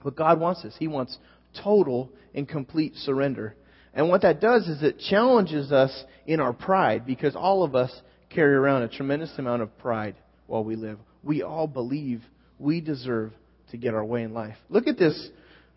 But 0.04 0.16
God 0.16 0.38
wants 0.38 0.62
this. 0.62 0.76
He 0.78 0.86
wants 0.86 1.16
total 1.62 2.10
and 2.34 2.46
complete 2.46 2.94
surrender. 2.96 3.56
And 3.94 4.08
what 4.08 4.22
that 4.22 4.40
does 4.40 4.68
is 4.68 4.82
it 4.82 4.98
challenges 4.98 5.72
us 5.72 6.04
in 6.26 6.40
our 6.40 6.52
pride 6.52 7.06
because 7.06 7.34
all 7.34 7.64
of 7.64 7.74
us 7.74 7.90
carry 8.30 8.54
around 8.54 8.82
a 8.82 8.88
tremendous 8.88 9.32
amount 9.38 9.62
of 9.62 9.76
pride 9.78 10.16
while 10.46 10.62
we 10.62 10.76
live. 10.76 10.98
We 11.24 11.42
all 11.42 11.66
believe 11.66 12.22
we 12.58 12.80
deserve 12.80 13.32
to 13.70 13.76
get 13.76 13.94
our 13.94 14.04
way 14.04 14.22
in 14.22 14.34
life. 14.34 14.56
Look 14.68 14.86
at 14.86 14.98
this, 14.98 15.30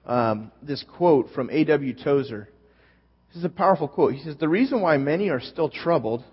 um, 0.06 0.52
this 0.62 0.84
quote 0.98 1.30
from 1.34 1.50
A.W. 1.50 1.96
Tozer. 2.04 2.50
This 3.32 3.40
is 3.40 3.46
a 3.46 3.50
powerful 3.50 3.88
quote. 3.88 4.14
He 4.14 4.24
says, 4.24 4.36
The 4.38 4.50
reason 4.50 4.82
why 4.82 4.98
many 4.98 5.30
are 5.30 5.40
still 5.40 5.70
troubled, 5.70 6.24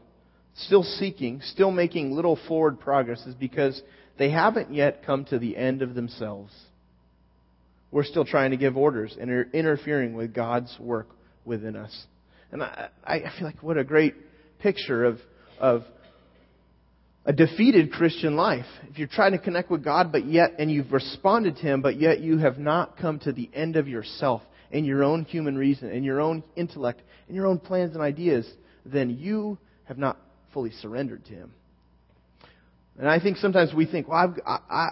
still 0.56 0.82
seeking, 0.82 1.40
still 1.42 1.70
making 1.70 2.10
little 2.10 2.38
forward 2.48 2.80
progress 2.80 3.24
is 3.24 3.36
because 3.36 3.80
they 4.18 4.30
haven't 4.30 4.74
yet 4.74 5.06
come 5.06 5.24
to 5.26 5.38
the 5.38 5.56
end 5.56 5.80
of 5.80 5.94
themselves. 5.94 6.52
We're 7.92 8.04
still 8.04 8.24
trying 8.24 8.50
to 8.50 8.56
give 8.56 8.76
orders 8.76 9.16
and 9.18 9.30
are 9.30 9.48
interfering 9.52 10.14
with 10.14 10.34
God's 10.34 10.76
work 10.80 11.06
within 11.44 11.76
us. 11.76 11.96
And 12.50 12.64
I, 12.64 12.88
I 13.04 13.20
feel 13.38 13.46
like 13.46 13.62
what 13.62 13.78
a 13.78 13.84
great 13.84 14.14
picture 14.58 15.04
of, 15.04 15.18
of 15.60 15.84
a 17.24 17.32
defeated 17.32 17.92
Christian 17.92 18.34
life. 18.34 18.66
If 18.90 18.98
you're 18.98 19.06
trying 19.06 19.32
to 19.32 19.38
connect 19.38 19.70
with 19.70 19.84
God, 19.84 20.10
but 20.10 20.26
yet, 20.26 20.54
and 20.58 20.68
you've 20.68 20.92
responded 20.92 21.56
to 21.56 21.62
Him, 21.62 21.80
but 21.80 22.00
yet 22.00 22.20
you 22.20 22.38
have 22.38 22.58
not 22.58 22.96
come 22.96 23.20
to 23.20 23.32
the 23.32 23.48
end 23.54 23.76
of 23.76 23.86
yourself 23.86 24.42
and 24.72 24.86
your 24.86 25.04
own 25.04 25.24
human 25.24 25.56
reason 25.56 25.90
and 25.90 26.04
your 26.04 26.20
own 26.20 26.42
intellect 26.56 27.02
and 27.26 27.36
your 27.36 27.46
own 27.46 27.58
plans 27.58 27.94
and 27.94 28.02
ideas, 28.02 28.48
then 28.84 29.10
you 29.10 29.58
have 29.84 29.98
not 29.98 30.18
fully 30.52 30.70
surrendered 30.70 31.24
to 31.26 31.32
Him. 31.32 31.52
And 32.98 33.08
I 33.08 33.20
think 33.20 33.36
sometimes 33.36 33.72
we 33.72 33.86
think, 33.86 34.08
well, 34.08 34.18
I've, 34.18 34.40
I, 34.46 34.58
I, 34.70 34.88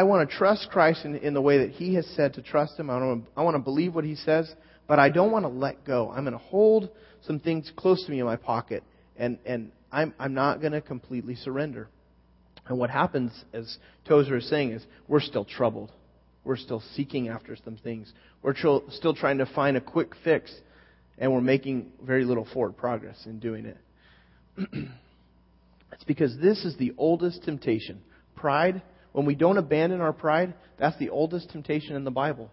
I 0.00 0.02
want 0.04 0.28
to 0.28 0.36
trust 0.36 0.68
Christ 0.70 1.04
in, 1.04 1.16
in 1.16 1.34
the 1.34 1.40
way 1.40 1.58
that 1.58 1.70
He 1.70 1.94
has 1.94 2.06
said 2.14 2.34
to 2.34 2.42
trust 2.42 2.78
Him. 2.78 2.90
I 2.90 2.98
want 2.98 3.24
to, 3.24 3.30
I 3.36 3.42
want 3.42 3.56
to 3.56 3.62
believe 3.62 3.94
what 3.94 4.04
He 4.04 4.14
says, 4.14 4.52
but 4.86 4.98
I 4.98 5.08
don't 5.10 5.32
want 5.32 5.44
to 5.44 5.50
let 5.50 5.84
go. 5.84 6.10
I'm 6.10 6.24
going 6.24 6.32
to 6.32 6.38
hold 6.38 6.90
some 7.26 7.40
things 7.40 7.70
close 7.76 8.04
to 8.04 8.10
me 8.10 8.20
in 8.20 8.26
my 8.26 8.36
pocket, 8.36 8.84
and, 9.16 9.38
and 9.44 9.72
I'm, 9.90 10.14
I'm 10.18 10.34
not 10.34 10.60
going 10.60 10.72
to 10.72 10.80
completely 10.80 11.34
surrender. 11.34 11.88
And 12.68 12.78
what 12.78 12.90
happens, 12.90 13.32
as 13.52 13.78
Tozer 14.06 14.36
is 14.36 14.48
saying, 14.48 14.72
is 14.72 14.84
we're 15.08 15.20
still 15.20 15.44
troubled. 15.44 15.90
We're 16.44 16.56
still 16.56 16.82
seeking 16.94 17.28
after 17.28 17.56
some 17.56 17.76
things. 17.76 18.12
We're 18.42 18.54
tr- 18.54 18.90
still 18.90 19.14
trying 19.14 19.38
to 19.38 19.46
find 19.46 19.76
a 19.76 19.80
quick 19.80 20.12
fix, 20.24 20.52
and 21.18 21.32
we're 21.32 21.40
making 21.40 21.92
very 22.02 22.24
little 22.24 22.46
forward 22.52 22.76
progress 22.76 23.16
in 23.26 23.38
doing 23.40 23.66
it. 23.66 23.76
it's 25.92 26.04
because 26.06 26.36
this 26.40 26.64
is 26.64 26.76
the 26.76 26.94
oldest 26.96 27.42
temptation. 27.44 28.00
Pride, 28.36 28.82
when 29.12 29.26
we 29.26 29.34
don't 29.34 29.58
abandon 29.58 30.00
our 30.00 30.12
pride, 30.12 30.54
that's 30.78 30.98
the 30.98 31.10
oldest 31.10 31.50
temptation 31.50 31.96
in 31.96 32.04
the 32.04 32.10
Bible. 32.10 32.50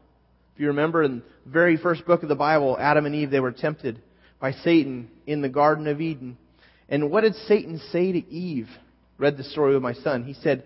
If 0.56 0.62
you 0.62 0.68
remember 0.68 1.04
in 1.04 1.18
the 1.46 1.52
very 1.52 1.78
first 1.78 2.06
book 2.06 2.24
of 2.24 2.30
the 2.30 2.36
Bible, 2.36 2.78
Adam 2.80 3.06
and 3.06 3.14
Eve, 3.14 3.30
they 3.30 3.40
were 3.40 3.52
tempted 3.52 4.02
by 4.40 4.52
Satan 4.52 5.10
in 5.28 5.42
the 5.42 5.50
Garden 5.50 5.88
of 5.88 6.02
Eden. 6.02 6.38
And 6.88 7.12
what 7.12 7.22
did 7.22 7.36
Satan 7.48 7.80
say 7.92 8.12
to 8.12 8.30
Eve? 8.30 8.70
Read 9.18 9.38
the 9.38 9.44
story 9.44 9.74
with 9.74 9.84
my 9.84 9.94
son. 9.94 10.24
He 10.24 10.34
said, 10.34 10.64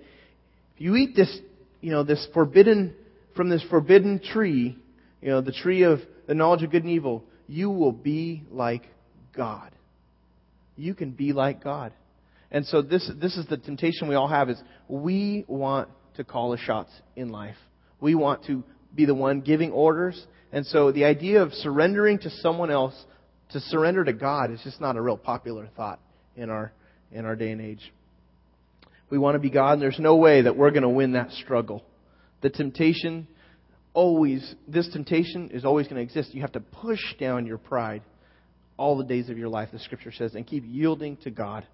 if 0.75 0.81
you 0.81 0.95
eat 0.95 1.15
this, 1.15 1.39
you 1.81 1.91
know, 1.91 2.03
this 2.03 2.27
forbidden, 2.33 2.93
from 3.35 3.49
this 3.49 3.63
forbidden 3.69 4.19
tree, 4.19 4.77
you 5.21 5.29
know, 5.29 5.41
the 5.41 5.51
tree 5.51 5.83
of 5.83 5.99
the 6.27 6.33
knowledge 6.33 6.63
of 6.63 6.71
good 6.71 6.83
and 6.83 6.91
evil, 6.91 7.23
you 7.47 7.69
will 7.69 7.91
be 7.91 8.43
like 8.51 8.83
God. 9.35 9.71
You 10.77 10.93
can 10.93 11.11
be 11.11 11.33
like 11.33 11.63
God. 11.63 11.93
And 12.51 12.65
so 12.65 12.81
this, 12.81 13.09
this 13.19 13.37
is 13.37 13.45
the 13.47 13.57
temptation 13.57 14.07
we 14.07 14.15
all 14.15 14.27
have 14.27 14.49
is 14.49 14.61
we 14.87 15.45
want 15.47 15.89
to 16.15 16.23
call 16.23 16.51
the 16.51 16.57
shots 16.57 16.91
in 17.15 17.29
life. 17.29 17.57
We 17.99 18.15
want 18.15 18.45
to 18.45 18.63
be 18.95 19.05
the 19.05 19.13
one 19.13 19.41
giving 19.41 19.71
orders. 19.71 20.25
And 20.51 20.65
so 20.65 20.91
the 20.91 21.05
idea 21.05 21.41
of 21.41 21.53
surrendering 21.53 22.19
to 22.19 22.29
someone 22.29 22.71
else, 22.71 22.95
to 23.51 23.59
surrender 23.59 24.03
to 24.03 24.13
God, 24.13 24.51
is 24.51 24.61
just 24.63 24.81
not 24.81 24.95
a 24.95 25.01
real 25.01 25.17
popular 25.17 25.67
thought 25.75 25.99
in 26.35 26.49
our, 26.49 26.71
in 27.11 27.25
our 27.25 27.35
day 27.35 27.51
and 27.51 27.61
age. 27.61 27.93
We 29.09 29.17
want 29.17 29.35
to 29.35 29.39
be 29.39 29.49
God, 29.49 29.73
and 29.73 29.81
there's 29.81 29.99
no 29.99 30.15
way 30.15 30.43
that 30.43 30.55
we're 30.55 30.71
going 30.71 30.83
to 30.83 30.89
win 30.89 31.13
that 31.13 31.31
struggle. 31.31 31.83
The 32.41 32.49
temptation 32.49 33.27
always, 33.99 34.55
this 34.65 34.87
temptation 34.93 35.49
is 35.51 35.65
always 35.65 35.85
going 35.85 35.97
to 35.97 36.01
exist. 36.01 36.33
You 36.33 36.39
have 36.39 36.53
to 36.53 36.61
push 36.61 37.01
down 37.19 37.45
your 37.45 37.57
pride 37.57 38.01
all 38.77 38.97
the 38.97 39.03
days 39.03 39.29
of 39.29 39.37
your 39.37 39.49
life, 39.49 39.67
the 39.73 39.79
scripture 39.79 40.13
says, 40.13 40.35
and 40.35 40.47
keep 40.47 40.63
yielding 40.65 41.17
to 41.17 41.29
God. 41.29 41.67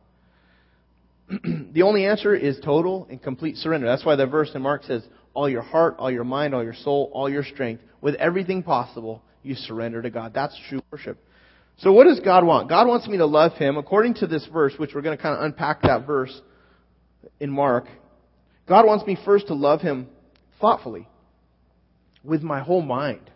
the 1.29 1.83
only 1.83 2.07
answer 2.07 2.33
is 2.33 2.59
total 2.65 3.05
and 3.11 3.21
complete 3.21 3.57
surrender. 3.57 3.85
That's 3.85 4.03
why 4.03 4.15
the 4.15 4.25
verse 4.25 4.49
in 4.55 4.63
Mark 4.63 4.85
says, 4.85 5.03
all 5.35 5.47
your 5.47 5.61
heart, 5.61 5.97
all 5.99 6.09
your 6.09 6.23
mind, 6.23 6.55
all 6.55 6.63
your 6.63 6.73
soul, 6.73 7.11
all 7.13 7.29
your 7.29 7.43
strength, 7.43 7.83
with 8.01 8.15
everything 8.15 8.63
possible, 8.63 9.21
you 9.43 9.53
surrender 9.53 10.01
to 10.01 10.09
God. 10.09 10.33
That's 10.33 10.59
true 10.67 10.81
worship. 10.91 11.23
So 11.77 11.91
what 11.91 12.05
does 12.05 12.21
God 12.21 12.43
want? 12.43 12.69
God 12.69 12.87
wants 12.87 13.07
me 13.07 13.17
to 13.17 13.27
love 13.27 13.53
Him. 13.53 13.77
According 13.77 14.15
to 14.15 14.25
this 14.25 14.47
verse, 14.51 14.73
which 14.77 14.95
we're 14.95 15.03
going 15.03 15.15
to 15.15 15.21
kind 15.21 15.37
of 15.37 15.43
unpack 15.43 15.83
that 15.83 16.07
verse 16.07 16.41
in 17.39 17.51
Mark, 17.51 17.85
God 18.67 18.87
wants 18.87 19.05
me 19.05 19.15
first 19.23 19.45
to 19.47 19.53
love 19.53 19.81
Him 19.81 20.07
thoughtfully, 20.59 21.07
with 22.25 22.41
my 22.41 22.61
whole 22.61 22.81
mind. 22.81 23.29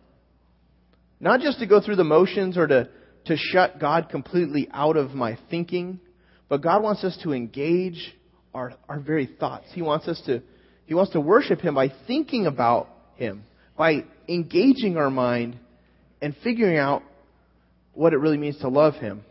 Not 1.19 1.41
just 1.41 1.59
to 1.59 1.67
go 1.67 1.81
through 1.81 1.97
the 1.97 2.03
motions 2.03 2.57
or 2.57 2.67
to, 2.67 2.89
to 3.25 3.35
shut 3.37 3.79
God 3.79 4.09
completely 4.09 4.67
out 4.71 4.97
of 4.97 5.11
my 5.11 5.37
thinking, 5.49 5.99
but 6.47 6.61
God 6.61 6.81
wants 6.81 7.03
us 7.03 7.17
to 7.23 7.33
engage 7.33 8.15
our, 8.53 8.73
our 8.87 8.99
very 8.99 9.29
thoughts. 9.39 9.67
He 9.73 9.81
wants 9.81 10.07
us 10.07 10.21
to, 10.25 10.41
He 10.85 10.93
wants 10.93 11.11
to 11.13 11.21
worship 11.21 11.61
Him 11.61 11.75
by 11.75 11.91
thinking 12.07 12.47
about 12.47 12.89
Him, 13.15 13.43
by 13.77 14.05
engaging 14.27 14.97
our 14.97 15.09
mind 15.09 15.57
and 16.21 16.35
figuring 16.43 16.77
out 16.77 17.03
what 17.93 18.13
it 18.13 18.17
really 18.17 18.37
means 18.37 18.57
to 18.59 18.69
love 18.69 18.95
Him. 18.95 19.23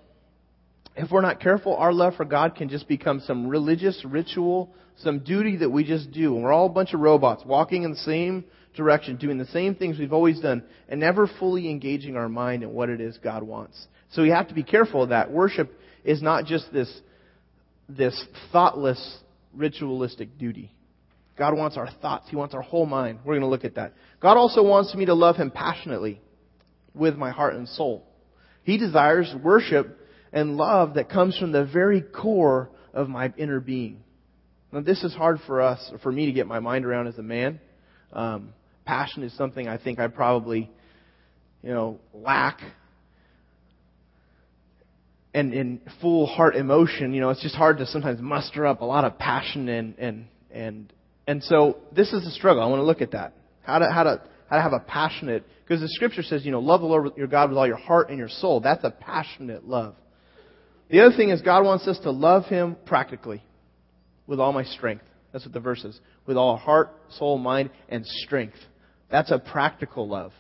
If 0.95 1.11
we're 1.11 1.21
not 1.21 1.41
careful, 1.41 1.77
our 1.77 1.93
love 1.93 2.15
for 2.17 2.25
God 2.25 2.57
can 2.57 2.69
just 2.69 2.89
become 2.89 3.21
some 3.21 3.47
religious 3.47 4.05
ritual, 4.05 4.75
some 4.99 5.21
duty 5.21 5.59
that 5.59 5.71
we 5.71 5.85
just 5.85 6.11
do. 6.11 6.35
And 6.35 6.43
we're 6.43 6.53
all 6.53 6.67
a 6.67 6.71
bunch 6.71 6.93
of 6.93 7.01
robots 7.01 7.45
walking 7.47 7.85
in 7.85 7.93
the 7.93 7.99
same 7.99 8.45
direction, 8.79 9.17
doing 9.17 9.37
the 9.37 9.45
same 9.47 9.75
things 9.75 9.99
we've 9.99 10.15
always 10.15 10.41
done, 10.41 10.63
and 10.89 10.99
never 11.01 11.27
fully 11.39 11.69
engaging 11.69 12.17
our 12.17 12.31
mind 12.31 12.63
in 12.63 12.73
what 12.73 12.89
it 12.89 13.03
is 13.03 13.19
God 13.23 13.43
wants. 13.43 13.87
So 14.13 14.23
we 14.23 14.31
have 14.31 14.49
to 14.49 14.55
be 14.55 14.63
careful 14.63 15.03
of 15.03 15.11
that. 15.11 15.31
Worship 15.31 15.71
is 16.03 16.23
not 16.23 16.47
just 16.47 16.73
this, 16.73 16.91
this 17.91 18.25
thoughtless, 18.51 19.19
ritualistic 19.55 20.39
duty. 20.39 20.73
God 21.37 21.55
wants 21.55 21.77
our 21.77 21.91
thoughts. 22.01 22.31
He 22.31 22.37
wants 22.37 22.55
our 22.55 22.63
whole 22.63 22.87
mind. 22.87 23.19
We're 23.25 23.35
going 23.35 23.43
to 23.43 23.49
look 23.49 23.65
at 23.65 23.75
that. 23.75 23.93
God 24.21 24.39
also 24.39 24.63
wants 24.63 24.95
me 24.95 25.05
to 25.07 25.15
love 25.15 25.37
Him 25.37 25.51
passionately 25.51 26.21
with 26.95 27.17
my 27.17 27.31
heart 27.31 27.55
and 27.55 27.69
soul. 27.69 28.07
He 28.63 28.79
desires 28.79 29.33
worship 29.43 29.99
and 30.33 30.57
love 30.57 30.95
that 30.95 31.11
comes 31.11 31.39
from 31.39 31.53
the 31.53 31.65
very 31.65 32.01
core 32.01 32.71
of 32.95 33.09
my 33.09 33.33
inner 33.37 33.61
being. 33.61 34.03
Now, 34.73 34.81
this 34.81 35.03
is 35.03 35.15
hard 35.15 35.39
for 35.47 35.61
us, 35.63 35.93
for 36.03 36.13
me 36.13 36.27
to 36.27 36.33
get 36.33 36.47
my 36.47 36.61
mind 36.61 36.85
around 36.85 37.07
as 37.07 37.19
a 37.19 37.23
man. 37.23 37.61
Um, 38.13 38.53
passion 38.89 39.23
is 39.23 39.37
something 39.37 39.69
I 39.69 39.77
think 39.77 39.99
I 39.99 40.09
probably 40.09 40.71
you 41.63 41.71
know, 41.71 41.99
lack 42.15 42.61
and 45.35 45.53
in 45.53 45.81
full 46.01 46.27
heart 46.27 46.57
emotion, 46.57 47.13
you 47.13 47.21
know, 47.21 47.31
it's 47.31 47.43
just 47.43 47.55
hard 47.55 47.79
to 47.79 47.87
sometimes 47.87 48.21
muster 48.21 48.67
up 48.67 48.81
a 48.81 48.85
lot 48.85 49.05
of 49.05 49.19
passion 49.19 49.69
and 49.69 49.99
and 49.99 50.27
and 50.51 50.93
and 51.27 51.45
so 51.45 51.79
this 51.95 52.13
is 52.13 52.25
the 52.25 52.31
struggle. 52.31 52.63
I 52.63 52.67
want 52.67 52.81
to 52.81 52.85
look 52.85 53.03
at 53.03 53.13
that. 53.13 53.35
How 53.63 53.79
to 53.79 53.91
how 53.93 54.05
to 54.05 54.23
how 54.49 54.57
to 54.57 54.63
have 54.63 54.73
a 54.73 54.81
passionate 54.81 55.45
because 55.65 55.81
the 55.81 55.89
scripture 55.89 56.23
says, 56.23 56.45
you 56.45 56.51
know, 56.51 56.61
love 56.61 56.81
the 56.81 56.87
Lord 56.87 57.13
your 57.17 57.27
God 57.27 57.51
with 57.51 57.59
all 57.59 57.67
your 57.67 57.77
heart 57.77 58.09
and 58.09 58.19
your 58.19 58.31
soul. 58.31 58.61
That's 58.61 58.85
a 58.85 58.91
passionate 58.91 59.69
love. 59.69 59.95
The 60.91 61.01
other 61.01 61.15
thing 61.17 61.29
is 61.29 61.43
God 61.43 61.65
wants 61.65 61.87
us 61.87 61.99
to 62.01 62.11
love 62.11 62.47
him 62.47 62.77
practically 62.87 63.43
with 64.27 64.41
all 64.41 64.53
my 64.53 64.65
strength. 64.65 65.05
That's 65.33 65.45
what 65.45 65.53
the 65.53 65.61
verse 65.61 65.85
is. 65.85 66.01
With 66.27 66.39
all 66.39 66.57
heart, 66.57 66.95
soul, 67.11 67.37
mind, 67.37 67.71
and 67.91 68.07
strength. 68.07 68.57
That's 69.11 69.31
a 69.31 69.39
practical 69.39 70.09
love. 70.09 70.33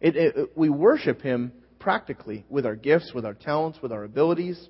It, 0.00 0.16
it, 0.16 0.50
we 0.56 0.68
worship 0.68 1.20
him 1.22 1.52
practically 1.78 2.44
with 2.48 2.66
our 2.66 2.76
gifts, 2.76 3.12
with 3.14 3.24
our 3.24 3.34
talents, 3.34 3.78
with 3.82 3.92
our 3.92 4.04
abilities. 4.04 4.68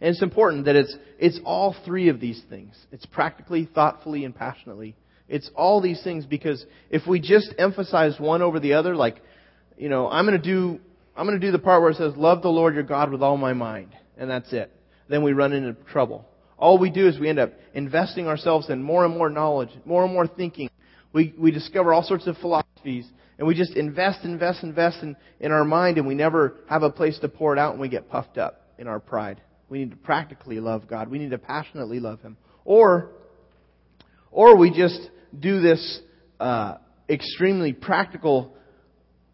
And 0.00 0.10
it's 0.10 0.22
important 0.22 0.66
that 0.66 0.76
it's, 0.76 0.94
it's 1.18 1.40
all 1.44 1.74
three 1.84 2.08
of 2.08 2.20
these 2.20 2.42
things. 2.48 2.74
It's 2.92 3.06
practically, 3.06 3.68
thoughtfully, 3.74 4.24
and 4.24 4.34
passionately. 4.34 4.96
It's 5.28 5.50
all 5.54 5.80
these 5.80 6.02
things 6.02 6.24
because 6.24 6.64
if 6.90 7.06
we 7.06 7.20
just 7.20 7.52
emphasize 7.58 8.18
one 8.18 8.40
over 8.40 8.60
the 8.60 8.74
other, 8.74 8.94
like, 8.94 9.20
you 9.76 9.88
know, 9.88 10.08
I'm 10.08 10.26
to 10.26 10.38
do, 10.38 10.80
I'm 11.16 11.26
to 11.26 11.38
do 11.38 11.50
the 11.50 11.58
part 11.58 11.82
where 11.82 11.90
it 11.90 11.96
says, 11.96 12.14
love 12.16 12.42
the 12.42 12.48
Lord 12.48 12.74
your 12.74 12.84
God 12.84 13.10
with 13.10 13.22
all 13.22 13.36
my 13.36 13.52
mind, 13.52 13.94
and 14.16 14.30
that's 14.30 14.52
it. 14.52 14.70
Then 15.08 15.22
we 15.22 15.32
run 15.32 15.52
into 15.52 15.74
trouble. 15.90 16.26
All 16.56 16.78
we 16.78 16.90
do 16.90 17.08
is 17.08 17.18
we 17.18 17.28
end 17.28 17.38
up 17.38 17.52
investing 17.74 18.26
ourselves 18.26 18.70
in 18.70 18.82
more 18.82 19.04
and 19.04 19.16
more 19.16 19.30
knowledge, 19.30 19.70
more 19.84 20.04
and 20.04 20.12
more 20.12 20.26
thinking. 20.26 20.70
We, 21.12 21.34
we 21.38 21.50
discover 21.50 21.92
all 21.92 22.02
sorts 22.02 22.26
of 22.26 22.36
philosophies, 22.38 23.06
and 23.38 23.46
we 23.46 23.54
just 23.54 23.74
invest, 23.74 24.24
invest, 24.24 24.62
invest 24.62 25.02
in, 25.02 25.16
in 25.40 25.52
our 25.52 25.64
mind, 25.64 25.98
and 25.98 26.06
we 26.06 26.14
never 26.14 26.56
have 26.68 26.82
a 26.82 26.90
place 26.90 27.18
to 27.20 27.28
pour 27.28 27.52
it 27.54 27.58
out, 27.58 27.72
and 27.72 27.80
we 27.80 27.88
get 27.88 28.08
puffed 28.10 28.36
up 28.36 28.62
in 28.78 28.86
our 28.86 29.00
pride. 29.00 29.40
We 29.68 29.78
need 29.78 29.90
to 29.90 29.96
practically 29.96 30.60
love 30.60 30.88
God. 30.88 31.08
We 31.08 31.18
need 31.18 31.30
to 31.30 31.38
passionately 31.38 32.00
love 32.00 32.20
Him. 32.20 32.36
Or, 32.64 33.10
or 34.30 34.56
we 34.56 34.70
just 34.70 35.00
do 35.38 35.60
this 35.60 36.00
uh, 36.40 36.76
extremely 37.08 37.72
practical 37.72 38.54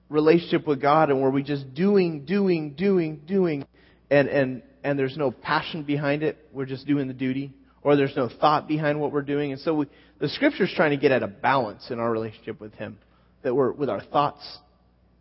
relationship 0.09 0.67
with 0.67 0.81
God, 0.81 1.11
and 1.11 1.21
where 1.21 1.31
we 1.31 1.43
just 1.43 1.75
doing, 1.75 2.25
doing, 2.25 2.75
doing, 2.75 3.23
doing, 3.27 3.67
and 4.11 4.29
and 4.29 4.63
and 4.85 4.99
there's 4.99 5.17
no 5.17 5.31
passion 5.31 5.83
behind 5.83 6.23
it. 6.23 6.39
We're 6.53 6.67
just 6.67 6.87
doing 6.87 7.09
the 7.09 7.15
duty, 7.15 7.53
or 7.83 7.97
there's 7.97 8.17
no 8.17 8.29
thought 8.29 8.69
behind 8.69 9.01
what 9.01 9.13
we're 9.13 9.23
doing. 9.23 9.53
And 9.53 9.61
so 9.61 9.75
we, 9.75 9.87
the 10.25 10.31
Scripture's 10.31 10.73
trying 10.75 10.93
to 10.93 10.97
get 10.97 11.13
at 11.13 11.23
a 11.23 11.27
balance 11.27 11.91
in 11.91 12.01
our 12.01 12.11
relationship 12.11 12.59
with 12.59 12.73
Him, 12.77 12.97
that 13.43 13.55
we're 13.55 13.73
with 13.73 13.91
our 13.91 14.01
thoughts, 14.01 14.41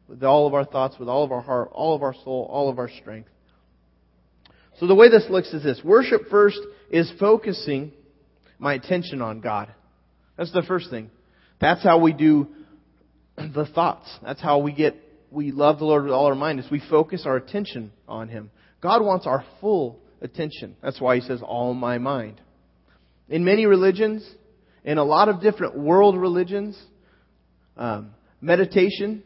with 0.08 0.24
all 0.24 0.48
of 0.48 0.54
our 0.54 0.64
thoughts, 0.64 0.96
with 0.98 1.10
all 1.10 1.26
of 1.26 1.32
our 1.34 1.42
heart, 1.42 1.72
all 1.74 1.94
of 1.94 2.02
our 2.04 2.14
soul, 2.14 2.48
all 2.50 2.70
of 2.70 2.80
our 2.80 2.90
strength. 3.02 3.28
So 4.80 4.88
the 4.88 4.96
way 4.96 5.10
this 5.10 5.26
looks 5.30 5.50
is 5.54 5.62
this: 5.62 5.82
worship 5.84 6.30
first 6.32 6.58
is 6.90 7.12
focusing 7.20 7.92
my 8.60 8.76
attention 8.76 9.22
on 9.22 9.42
God. 9.42 9.74
That's 10.38 10.54
the 10.54 10.64
first 10.64 10.90
thing. 10.90 11.12
That's 11.60 11.84
how 11.84 12.00
we 12.00 12.14
do 12.14 12.48
the 13.36 13.68
thoughts. 13.76 14.08
That's 14.24 14.42
how 14.42 14.60
we 14.60 14.72
get, 14.72 14.96
we 15.30 15.52
love 15.52 15.80
the 15.80 15.86
Lord 15.86 16.06
with 16.06 16.14
all 16.14 16.28
our 16.28 16.36
mind, 16.36 16.62
is 16.62 16.72
we 16.72 16.82
focus 16.90 17.24
our 17.26 17.36
attention 17.36 17.92
on 18.08 18.30
Him. 18.30 18.52
God 18.80 19.04
wants 19.04 19.28
our 19.28 19.44
full 19.60 20.00
attention. 20.22 20.78
That's 20.82 21.02
why 21.02 21.16
He 21.16 21.22
says, 21.24 21.42
all 21.46 21.74
my 21.74 21.98
mind. 21.98 22.40
In 23.28 23.44
many 23.44 23.66
religions, 23.66 24.26
in 24.84 24.98
a 24.98 25.04
lot 25.04 25.30
of 25.30 25.42
different 25.42 25.78
world 25.78 26.18
religions, 26.18 26.82
um, 27.78 28.12
meditation, 28.42 29.24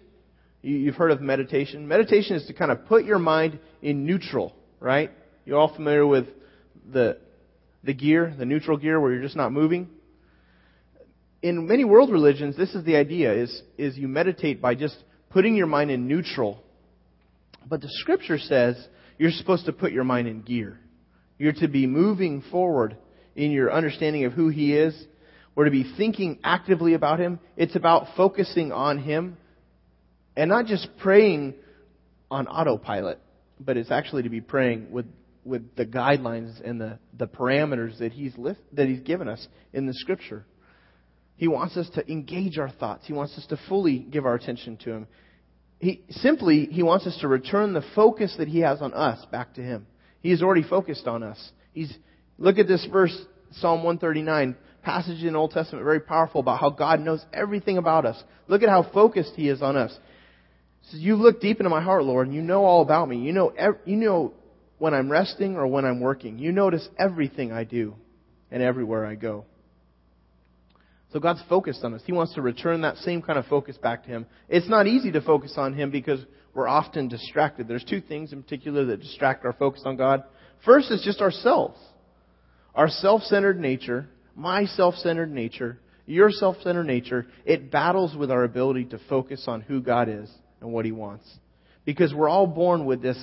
you, 0.62 0.88
have 0.88 0.96
heard 0.96 1.12
of 1.12 1.22
meditation. 1.22 1.88
Meditation 1.88 2.36
is 2.36 2.46
to 2.48 2.54
kind 2.54 2.72
of 2.72 2.86
put 2.86 3.06
your 3.06 3.20
mind 3.20 3.60
in 3.82 4.06
neutral, 4.06 4.56
right? 4.80 5.12
You're 5.46 5.60
all 5.60 5.74
familiar 5.74 6.06
with 6.06 6.28
the, 6.92 7.20
the 7.84 7.94
gear, 7.94 8.34
the 8.38 8.46
neutral 8.46 8.78
gear 8.78 9.00
where 9.00 9.14
you're 9.14 9.24
just 9.24 9.36
not 9.36 9.52
moving 9.52 9.90
in 11.42 11.68
many 11.68 11.86
world 11.86 12.12
religions, 12.12 12.58
this 12.58 12.74
is 12.74 12.84
the 12.84 12.96
idea, 12.96 13.34
is, 13.34 13.62
is 13.78 13.98
you 13.98 14.08
meditate 14.08 14.62
by 14.62 14.76
just 14.76 14.98
putting 15.30 15.56
your 15.56 15.68
mind 15.68 15.92
in 15.92 16.08
neutral. 16.08 16.64
But 17.68 17.82
the 17.82 17.90
scripture 17.90 18.40
says 18.40 18.76
you're 19.18 19.32
supposed 19.32 19.66
to 19.66 19.74
put 19.74 19.92
your 19.92 20.04
mind 20.04 20.28
in 20.28 20.42
gear. 20.42 20.80
You're 21.38 21.54
to 21.54 21.68
be 21.68 21.86
moving 21.86 22.44
forward 22.50 22.98
in 23.36 23.52
your 23.52 23.72
understanding 23.72 24.26
of 24.26 24.34
who 24.34 24.50
He 24.50 24.74
is. 24.74 24.96
We're 25.58 25.66
to 25.66 25.72
be 25.72 25.92
thinking 25.98 26.38
actively 26.44 26.94
about 26.94 27.20
Him. 27.20 27.40
It's 27.56 27.76
about 27.76 28.10
focusing 28.16 28.72
on 28.72 29.00
Him 29.00 29.38
and 30.36 30.52
not 30.52 30.68
just 30.68 30.88
praying 31.00 31.56
on 32.30 32.46
autopilot, 32.46 33.20
but 33.60 33.76
it's 33.76 33.90
actually 33.90 34.22
to 34.22 34.30
be 34.30 34.40
praying 34.40 34.92
with, 34.92 35.08
with 35.44 35.76
the 35.76 35.84
guidelines 35.84 36.62
and 36.64 36.80
the, 36.80 37.00
the 37.18 37.26
parameters 37.26 37.98
that 37.98 38.12
He's, 38.12 38.38
list, 38.38 38.60
that 38.74 38.88
He's 38.88 39.00
given 39.00 39.28
us 39.28 39.48
in 39.74 39.88
the 39.88 39.96
Scripture. 39.96 40.46
He 41.38 41.48
wants 41.48 41.76
us 41.76 41.90
to 41.96 42.08
engage 42.08 42.60
our 42.60 42.70
thoughts. 42.70 43.08
He 43.08 43.14
wants 43.14 43.36
us 43.36 43.48
to 43.48 43.58
fully 43.68 43.98
give 43.98 44.28
our 44.28 44.36
attention 44.36 44.78
to 44.84 44.92
Him. 44.92 45.08
He, 45.80 46.04
simply, 46.12 46.68
He 46.70 46.84
wants 46.84 47.08
us 47.08 47.18
to 47.22 47.28
return 47.28 47.74
the 47.74 47.84
focus 47.96 48.36
that 48.38 48.48
He 48.48 48.60
has 48.60 48.80
on 48.80 48.94
us 48.94 49.26
back 49.32 49.56
to 49.56 49.64
Him. 49.64 49.88
He 50.22 50.30
has 50.30 50.44
already 50.44 50.62
focused 50.70 51.08
on 51.08 51.24
us. 51.24 51.52
He's, 51.74 51.92
look 52.38 52.60
at 52.60 52.68
this 52.68 52.88
verse, 52.92 53.20
Psalm 53.54 53.84
139, 53.84 54.56
passage 54.84 55.24
in 55.24 55.34
the 55.34 55.40
Old 55.40 55.52
Testament, 55.52 55.84
very 55.84 56.00
powerful 56.00 56.40
about 56.40 56.60
how 56.60 56.70
God 56.70 57.00
knows 57.00 57.24
everything 57.34 57.78
about 57.78 58.06
us. 58.06 58.22
Look 58.48 58.64
at 58.64 58.70
how 58.70 58.84
focused 58.94 59.34
He 59.36 59.50
is 59.50 59.62
on 59.62 59.76
us. 59.76 59.98
He 60.82 60.92
says, 60.92 61.00
you 61.02 61.16
look 61.16 61.42
deep 61.42 61.60
into 61.60 61.70
my 61.70 61.82
heart, 61.82 62.04
Lord, 62.04 62.28
and 62.28 62.36
you 62.36 62.42
know 62.42 62.64
all 62.64 62.82
about 62.82 63.10
me. 63.10 63.18
You 63.18 63.34
know, 63.34 63.52
you 63.86 63.96
know 63.98 64.34
when 64.78 64.94
I'm 64.94 65.12
resting 65.12 65.56
or 65.56 65.68
when 65.68 65.86
I'm 65.86 66.00
working. 66.00 66.40
You 66.40 66.52
notice 66.52 66.88
everything 66.98 67.52
I 67.52 67.64
do 67.64 67.96
and 68.52 68.64
everywhere 68.64 69.06
I 69.06 69.16
go. 69.16 69.46
So 71.14 71.20
God's 71.20 71.42
focused 71.50 71.84
on 71.84 71.94
us. 71.94 72.02
He 72.06 72.12
wants 72.12 72.34
to 72.36 72.42
return 72.42 72.82
that 72.82 72.98
same 72.98 73.22
kind 73.22 73.40
of 73.40 73.46
focus 73.46 73.78
back 73.78 74.04
to 74.04 74.10
Him. 74.10 74.26
It's 74.50 74.70
not 74.70 74.88
easy 74.88 75.12
to 75.14 75.22
focus 75.22 75.54
on 75.58 75.74
Him 75.74 75.90
because 75.90 76.20
we're 76.54 76.68
often 76.68 77.08
distracted. 77.08 77.68
There's 77.68 77.84
two 77.84 78.02
things 78.02 78.34
in 78.34 78.44
particular 78.44 78.86
that 78.86 79.02
distract 79.02 79.46
our 79.46 79.54
focus 79.54 79.82
on 79.86 79.96
God. 79.96 80.24
First 80.66 80.92
is 80.92 81.02
just 81.04 81.22
ourselves. 81.22 81.80
Our 82.76 82.90
self-centered 82.90 83.60
nature, 83.60 84.10
my 84.38 84.66
self-centered 84.66 85.32
nature, 85.32 85.80
your 86.06 86.30
self-centered 86.30 86.86
nature, 86.86 87.26
it 87.44 87.72
battles 87.72 88.16
with 88.16 88.30
our 88.32 88.44
ability 88.44 88.86
to 88.86 89.00
focus 89.10 89.44
on 89.48 89.62
who 89.62 89.82
God 89.82 90.08
is 90.08 90.32
and 90.62 90.72
what 90.72 90.86
He 90.86 90.92
wants. 90.92 91.28
Because 91.84 92.14
we're 92.14 92.30
all 92.30 92.48
born 92.48 92.86
with 92.86 93.02
this, 93.02 93.18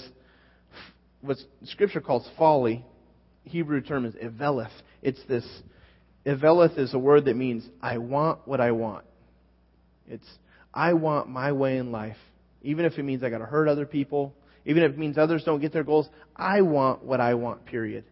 what 1.21 1.39
Scripture 1.65 2.01
calls 2.01 2.29
folly. 2.37 2.85
Hebrew 3.45 3.81
term 3.81 4.05
is 4.05 4.15
eveleth. 4.17 4.73
It's 5.03 5.21
this 5.29 5.47
Eveleth 6.27 6.79
is 6.79 6.95
a 6.95 6.99
word 6.99 7.27
that 7.27 7.37
means 7.37 7.65
I 7.81 7.99
want 7.99 8.41
what 8.47 8.61
I 8.61 8.73
want. 8.73 9.05
It's 10.09 10.27
I 10.73 10.95
want 10.95 11.29
my 11.29 11.53
way 11.53 11.77
in 11.77 11.93
life. 11.93 12.17
Even 12.63 12.87
if 12.87 12.99
it 12.99 13.03
means 13.03 13.23
I 13.23 13.31
got 13.31 13.39
to 13.39 13.45
hurt 13.45 13.69
other 13.69 13.87
people, 13.87 14.35
even 14.65 14.83
if 14.83 14.93
it 14.93 14.99
means 14.99 15.19
others 15.19 15.45
don't 15.45 15.61
get 15.61 15.73
their 15.73 15.85
goals, 15.85 16.09
I 16.35 16.63
want 16.63 17.05
what 17.05 17.21
I 17.21 17.35
want, 17.35 17.67
period. 17.67 18.05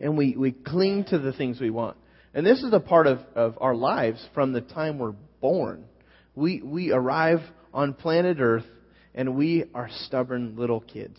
And 0.00 0.16
we, 0.16 0.36
we 0.36 0.52
cling 0.52 1.04
to 1.10 1.18
the 1.18 1.32
things 1.32 1.60
we 1.60 1.70
want. 1.70 1.96
And 2.34 2.46
this 2.46 2.62
is 2.62 2.72
a 2.72 2.80
part 2.80 3.06
of, 3.06 3.20
of 3.34 3.58
our 3.60 3.74
lives 3.74 4.24
from 4.34 4.52
the 4.52 4.60
time 4.60 4.98
we're 4.98 5.14
born. 5.40 5.84
We, 6.34 6.62
we 6.62 6.92
arrive 6.92 7.40
on 7.74 7.94
planet 7.94 8.38
Earth 8.40 8.66
and 9.14 9.36
we 9.36 9.64
are 9.74 9.88
stubborn 10.04 10.54
little 10.56 10.80
kids. 10.80 11.18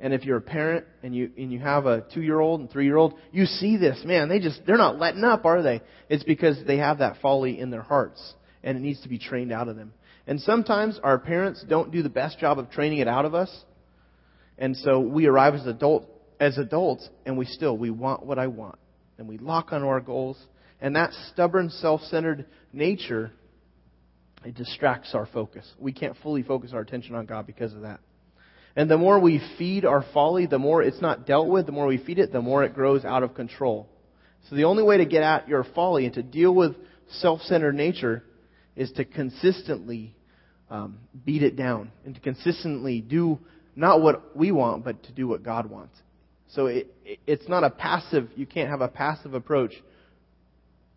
And 0.00 0.12
if 0.12 0.24
you're 0.24 0.36
a 0.36 0.42
parent 0.42 0.84
and 1.02 1.14
you 1.14 1.30
and 1.36 1.50
you 1.52 1.58
have 1.58 1.86
a 1.86 2.04
two 2.14 2.20
year 2.22 2.38
old 2.38 2.60
and 2.60 2.70
three 2.70 2.84
year 2.84 2.96
old, 2.96 3.14
you 3.32 3.46
see 3.46 3.76
this, 3.76 4.00
man, 4.04 4.28
they 4.28 4.38
just 4.38 4.60
they're 4.64 4.76
not 4.76 4.98
letting 4.98 5.24
up, 5.24 5.44
are 5.44 5.62
they? 5.62 5.80
It's 6.08 6.22
because 6.22 6.56
they 6.66 6.76
have 6.76 6.98
that 6.98 7.16
folly 7.20 7.58
in 7.58 7.70
their 7.70 7.82
hearts 7.82 8.34
and 8.62 8.76
it 8.76 8.80
needs 8.80 9.00
to 9.02 9.08
be 9.08 9.18
trained 9.18 9.50
out 9.50 9.68
of 9.68 9.76
them. 9.76 9.92
And 10.26 10.40
sometimes 10.40 11.00
our 11.02 11.18
parents 11.18 11.64
don't 11.66 11.90
do 11.90 12.02
the 12.02 12.10
best 12.10 12.38
job 12.38 12.58
of 12.58 12.70
training 12.70 12.98
it 12.98 13.08
out 13.08 13.24
of 13.24 13.34
us. 13.34 13.50
And 14.58 14.76
so 14.76 15.00
we 15.00 15.26
arrive 15.26 15.54
as 15.54 15.66
adult 15.66 16.06
as 16.40 16.58
adults 16.58 17.08
and 17.26 17.36
we 17.36 17.44
still 17.44 17.76
we 17.76 17.90
want 17.90 18.24
what 18.24 18.38
I 18.38 18.46
want. 18.46 18.78
And 19.18 19.28
we 19.28 19.38
lock 19.38 19.72
on 19.72 19.82
our 19.82 20.00
goals. 20.00 20.38
And 20.80 20.94
that 20.94 21.12
stubborn, 21.32 21.70
self 21.70 22.02
centered 22.02 22.46
nature 22.72 23.32
it 24.44 24.54
distracts 24.54 25.14
our 25.14 25.26
focus. 25.26 25.68
We 25.78 25.92
can't 25.92 26.16
fully 26.22 26.42
focus 26.42 26.70
our 26.72 26.80
attention 26.80 27.14
on 27.14 27.26
God 27.26 27.46
because 27.46 27.74
of 27.74 27.82
that. 27.82 28.00
And 28.76 28.88
the 28.88 28.98
more 28.98 29.18
we 29.18 29.42
feed 29.58 29.84
our 29.84 30.04
folly, 30.14 30.46
the 30.46 30.58
more 30.58 30.82
it's 30.82 31.00
not 31.00 31.26
dealt 31.26 31.48
with, 31.48 31.66
the 31.66 31.72
more 31.72 31.86
we 31.86 31.98
feed 31.98 32.18
it, 32.18 32.32
the 32.32 32.40
more 32.40 32.62
it 32.62 32.74
grows 32.74 33.04
out 33.04 33.22
of 33.22 33.34
control. 33.34 33.88
So 34.48 34.56
the 34.56 34.64
only 34.64 34.84
way 34.84 34.98
to 34.98 35.04
get 35.04 35.22
at 35.22 35.48
your 35.48 35.64
folly 35.74 36.04
and 36.04 36.14
to 36.14 36.22
deal 36.22 36.54
with 36.54 36.76
self-centered 37.10 37.74
nature 37.74 38.22
is 38.76 38.92
to 38.92 39.04
consistently 39.04 40.14
um, 40.70 40.98
beat 41.24 41.42
it 41.42 41.56
down 41.56 41.90
and 42.04 42.14
to 42.14 42.20
consistently 42.20 43.00
do 43.00 43.40
not 43.74 44.00
what 44.00 44.36
we 44.36 44.52
want, 44.52 44.84
but 44.84 45.02
to 45.04 45.12
do 45.12 45.26
what 45.26 45.42
God 45.42 45.68
wants. 45.68 45.96
So 46.48 46.66
it, 46.66 46.94
it, 47.04 47.18
it's 47.26 47.48
not 47.48 47.64
a 47.64 47.70
passive, 47.70 48.28
you 48.36 48.46
can't 48.46 48.70
have 48.70 48.80
a 48.80 48.88
passive 48.88 49.34
approach 49.34 49.72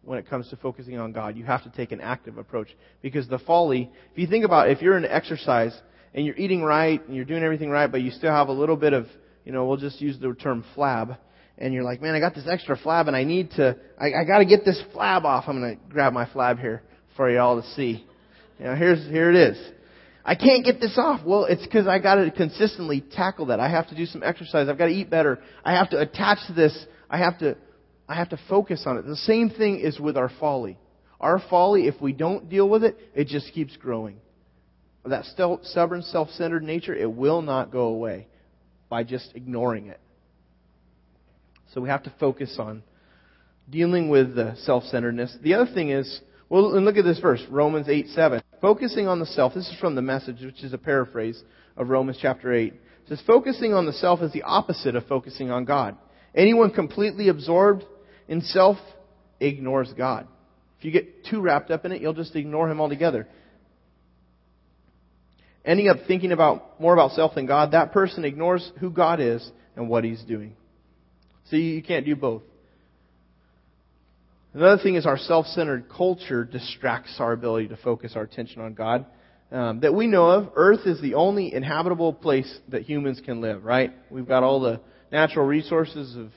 when 0.03 0.17
it 0.17 0.29
comes 0.29 0.49
to 0.49 0.55
focusing 0.55 0.97
on 0.97 1.11
God. 1.11 1.37
You 1.37 1.45
have 1.45 1.63
to 1.63 1.69
take 1.69 1.91
an 1.91 2.01
active 2.01 2.37
approach. 2.37 2.69
Because 3.01 3.27
the 3.27 3.39
folly, 3.39 3.91
if 4.11 4.17
you 4.17 4.27
think 4.27 4.45
about 4.45 4.69
it, 4.69 4.77
if 4.77 4.81
you're 4.81 4.97
in 4.97 5.05
exercise 5.05 5.79
and 6.13 6.25
you're 6.25 6.37
eating 6.37 6.63
right 6.63 7.05
and 7.05 7.15
you're 7.15 7.25
doing 7.25 7.43
everything 7.43 7.69
right, 7.69 7.91
but 7.91 8.01
you 8.01 8.11
still 8.11 8.31
have 8.31 8.47
a 8.47 8.53
little 8.53 8.77
bit 8.77 8.93
of, 8.93 9.05
you 9.45 9.51
know, 9.51 9.65
we'll 9.65 9.77
just 9.77 10.01
use 10.01 10.17
the 10.19 10.33
term 10.33 10.63
flab, 10.75 11.17
and 11.57 11.73
you're 11.73 11.83
like, 11.83 12.01
man, 12.01 12.15
I 12.15 12.19
got 12.19 12.33
this 12.33 12.47
extra 12.49 12.77
flab 12.77 13.07
and 13.07 13.15
I 13.15 13.23
need 13.23 13.51
to, 13.51 13.77
I, 13.99 14.21
I 14.21 14.23
gotta 14.25 14.45
get 14.45 14.65
this 14.65 14.81
flab 14.95 15.25
off. 15.25 15.45
I'm 15.47 15.61
gonna 15.61 15.75
grab 15.89 16.13
my 16.13 16.25
flab 16.25 16.59
here 16.59 16.81
for 17.15 17.29
you 17.29 17.39
all 17.39 17.61
to 17.61 17.67
see. 17.69 18.05
You 18.57 18.65
know, 18.65 18.75
here's, 18.75 19.05
here 19.09 19.29
it 19.29 19.35
is. 19.35 19.71
I 20.23 20.35
can't 20.35 20.63
get 20.63 20.79
this 20.79 20.97
off. 20.97 21.21
Well, 21.25 21.45
it's 21.45 21.63
because 21.63 21.87
I 21.87 21.99
got 21.99 22.15
to 22.15 22.31
consistently 22.31 23.01
tackle 23.01 23.47
that. 23.47 23.59
I 23.59 23.69
have 23.69 23.89
to 23.89 23.95
do 23.95 24.05
some 24.05 24.21
exercise. 24.23 24.69
I've 24.69 24.77
got 24.77 24.85
to 24.85 24.91
eat 24.91 25.09
better. 25.09 25.39
I 25.63 25.73
have 25.75 25.89
to 25.91 25.99
attach 25.99 26.39
to 26.47 26.53
this. 26.53 26.85
I 27.09 27.17
have 27.17 27.39
to, 27.39 27.57
I 28.07 28.15
have 28.15 28.29
to 28.29 28.39
focus 28.47 28.83
on 28.85 28.97
it. 28.97 29.05
The 29.05 29.15
same 29.15 29.49
thing 29.49 29.79
is 29.79 29.99
with 29.99 30.17
our 30.17 30.29
folly. 30.39 30.77
Our 31.19 31.41
folly, 31.49 31.87
if 31.87 31.99
we 32.01 32.13
don't 32.13 32.49
deal 32.49 32.69
with 32.69 32.83
it, 32.83 32.97
it 33.15 33.27
just 33.27 33.51
keeps 33.53 33.75
growing. 33.77 34.17
That 35.05 35.25
stubborn, 35.25 36.03
self-centered 36.03 36.63
nature, 36.63 36.95
it 36.95 37.11
will 37.11 37.41
not 37.41 37.71
go 37.71 37.85
away 37.85 38.27
by 38.89 39.03
just 39.03 39.31
ignoring 39.33 39.87
it. 39.87 39.99
So 41.73 41.81
we 41.81 41.89
have 41.89 42.03
to 42.03 42.13
focus 42.19 42.57
on 42.59 42.83
dealing 43.69 44.09
with 44.09 44.35
the 44.35 44.55
self-centeredness. 44.63 45.37
The 45.41 45.55
other 45.55 45.71
thing 45.73 45.89
is, 45.89 46.21
well, 46.49 46.75
and 46.75 46.85
look 46.85 46.97
at 46.97 47.05
this 47.05 47.19
verse, 47.19 47.41
Romans 47.49 47.87
8, 47.87 48.09
7. 48.09 48.41
Focusing 48.61 49.07
on 49.07 49.19
the 49.19 49.25
self. 49.25 49.55
This 49.55 49.67
is 49.67 49.79
from 49.79 49.95
the 49.95 50.01
message, 50.03 50.41
which 50.41 50.63
is 50.63 50.71
a 50.71 50.77
paraphrase 50.77 51.41
of 51.75 51.89
Romans 51.89 52.19
chapter 52.21 52.53
8. 52.53 52.73
It 52.73 52.79
says, 53.09 53.21
focusing 53.25 53.73
on 53.73 53.87
the 53.87 53.93
self 53.93 54.21
is 54.21 54.31
the 54.31 54.43
opposite 54.43 54.95
of 54.95 55.07
focusing 55.07 55.49
on 55.49 55.65
God. 55.65 55.97
Anyone 56.35 56.71
completely 56.71 57.27
absorbed 57.27 57.83
in 58.27 58.41
self 58.41 58.77
ignores 59.39 59.91
God. 59.97 60.27
If 60.77 60.85
you 60.85 60.91
get 60.91 61.25
too 61.25 61.41
wrapped 61.41 61.71
up 61.71 61.85
in 61.85 61.91
it, 61.91 62.01
you'll 62.01 62.13
just 62.13 62.35
ignore 62.35 62.69
Him 62.69 62.79
altogether. 62.79 63.27
Ending 65.65 65.89
up 65.89 65.97
thinking 66.07 66.31
about 66.31 66.79
more 66.79 66.93
about 66.93 67.11
self 67.11 67.35
than 67.35 67.47
God, 67.47 67.71
that 67.71 67.91
person 67.91 68.25
ignores 68.25 68.71
who 68.79 68.91
God 68.91 69.19
is 69.19 69.47
and 69.75 69.89
what 69.89 70.03
He's 70.03 70.21
doing. 70.23 70.55
See, 71.49 71.73
you 71.73 71.83
can't 71.83 72.05
do 72.05 72.15
both. 72.15 72.43
Another 74.53 74.83
thing 74.83 74.95
is 74.95 75.05
our 75.05 75.17
self-centered 75.17 75.85
culture 75.89 76.43
distracts 76.43 77.15
our 77.19 77.31
ability 77.31 77.69
to 77.69 77.77
focus 77.77 78.13
our 78.15 78.23
attention 78.23 78.61
on 78.61 78.73
God. 78.73 79.05
Um, 79.49 79.79
that 79.79 79.93
we 79.93 80.07
know 80.07 80.29
of, 80.29 80.51
Earth 80.55 80.85
is 80.85 81.01
the 81.01 81.13
only 81.13 81.53
inhabitable 81.53 82.13
place 82.13 82.59
that 82.69 82.83
humans 82.83 83.21
can 83.23 83.39
live. 83.39 83.63
Right? 83.63 83.91
We've 84.09 84.27
got 84.27 84.43
all 84.43 84.59
the 84.59 84.81
natural 85.11 85.45
resources 85.45 86.15
of 86.17 86.31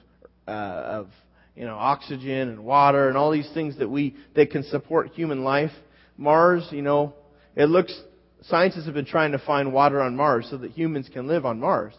uh, 0.46 0.50
of 0.50 1.09
you 1.57 1.64
know 1.64 1.74
oxygen 1.74 2.48
and 2.48 2.64
water 2.64 3.09
and 3.09 3.16
all 3.16 3.33
these 3.33 3.48
things 3.53 3.79
that 3.79 3.88
we 3.88 4.16
that 4.35 4.50
can 4.50 4.62
support 4.64 5.12
human 5.14 5.42
life. 5.42 5.72
Mars, 6.16 6.66
you 6.70 6.83
know, 6.83 7.14
it 7.57 7.66
looks 7.66 8.00
scientists 8.42 8.87
have 8.87 8.94
been 8.94 9.07
trying 9.07 9.33
to 9.33 9.38
find 9.38 9.72
water 9.72 10.00
on 10.00 10.14
Mars 10.14 10.46
so 10.50 10.59
that 10.59 10.70
humans 10.72 11.09
can 11.12 11.27
live 11.27 11.44
on 11.44 11.59
Mars. 11.59 11.94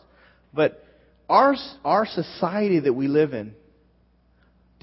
But 0.53 0.81
our 1.27 1.55
our 1.83 2.05
society 2.05 2.79
that 2.81 2.93
we 2.93 3.07
live 3.07 3.33
in 3.33 3.53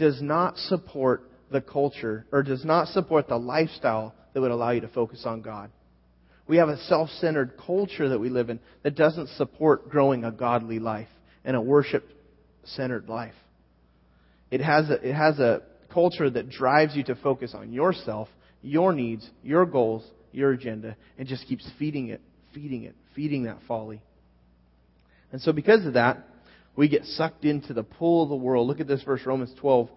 does 0.03 0.21
not 0.21 0.57
support 0.57 1.31
the 1.53 1.61
culture 1.61 2.27
or 2.33 2.43
does 2.43 2.65
not 2.65 2.89
support 2.89 3.29
the 3.29 3.37
lifestyle 3.37 4.13
that 4.35 4.41
would 4.41 4.51
allow 4.51 4.71
you 4.71 4.81
to 4.81 4.89
focus 4.89 5.23
on 5.25 5.43
God. 5.43 5.71
We 6.49 6.57
have 6.57 6.69
a 6.69 6.77
self 6.77 7.09
centered 7.21 7.53
culture 7.65 8.09
that 8.09 8.19
we 8.19 8.29
live 8.29 8.51
in 8.51 8.59
that 8.83 8.97
doesn't 8.97 9.29
support 9.37 9.89
growing 9.91 10.25
a 10.25 10.33
godly 10.33 10.81
life 10.81 11.07
and 11.45 11.55
a 11.55 11.61
worship 11.61 12.05
centered 12.65 13.09
life. 13.09 13.37
It 14.51 14.61
has, 14.61 14.91
a, 14.91 14.95
it 15.09 15.15
has 15.15 15.39
a 15.39 15.63
culture 15.93 16.29
that 16.29 16.51
drives 16.51 16.97
you 16.97 17.05
to 17.05 17.15
focus 17.15 17.55
on 17.55 17.73
yourself, 17.73 18.27
your 18.61 18.93
needs, 18.93 19.31
your 19.45 19.67
goals, 19.67 20.05
your 20.33 20.51
agenda, 20.51 20.97
and 21.17 21.29
just 21.29 21.47
keeps 21.47 21.71
feeding 21.79 22.09
it, 22.09 22.21
feeding 22.53 22.83
it, 22.83 22.97
feeding 23.15 23.45
that 23.45 23.59
folly. 23.69 24.03
And 25.31 25.41
so, 25.41 25.53
because 25.53 25.87
of 25.87 25.93
that, 25.93 26.27
we 26.77 26.89
get 26.89 27.05
sucked 27.05 27.45
into 27.45 27.73
the 27.73 27.83
pull 27.83 28.23
of 28.23 28.29
the 28.29 28.37
world. 28.37 28.67
Look 28.67 28.81
at 28.81 28.89
this 28.89 29.03
verse, 29.03 29.21
Romans 29.27 29.53
12. 29.61 29.89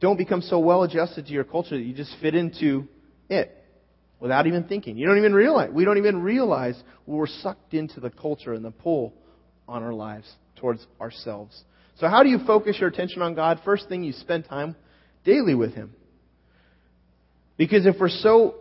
Don't 0.00 0.16
become 0.16 0.40
so 0.40 0.58
well 0.58 0.82
adjusted 0.82 1.26
to 1.26 1.32
your 1.32 1.44
culture 1.44 1.76
that 1.76 1.82
you 1.82 1.94
just 1.94 2.14
fit 2.20 2.34
into 2.34 2.88
it 3.28 3.56
without 4.18 4.46
even 4.46 4.64
thinking. 4.64 4.96
You 4.96 5.06
don't 5.06 5.18
even 5.18 5.34
realize. 5.34 5.70
We 5.72 5.84
don't 5.84 5.98
even 5.98 6.22
realize 6.22 6.80
we're 7.06 7.26
sucked 7.26 7.74
into 7.74 8.00
the 8.00 8.10
culture 8.10 8.54
and 8.54 8.64
the 8.64 8.70
pull 8.70 9.14
on 9.68 9.82
our 9.82 9.92
lives 9.92 10.30
towards 10.56 10.86
ourselves. 11.00 11.62
So 11.98 12.08
how 12.08 12.22
do 12.22 12.28
you 12.28 12.38
focus 12.46 12.76
your 12.80 12.88
attention 12.88 13.20
on 13.22 13.34
God? 13.34 13.60
First 13.64 13.88
thing, 13.88 14.02
you 14.02 14.12
spend 14.12 14.46
time 14.46 14.76
daily 15.24 15.54
with 15.54 15.74
Him. 15.74 15.94
Because 17.56 17.86
if 17.86 17.96
we're 18.00 18.08
so 18.08 18.56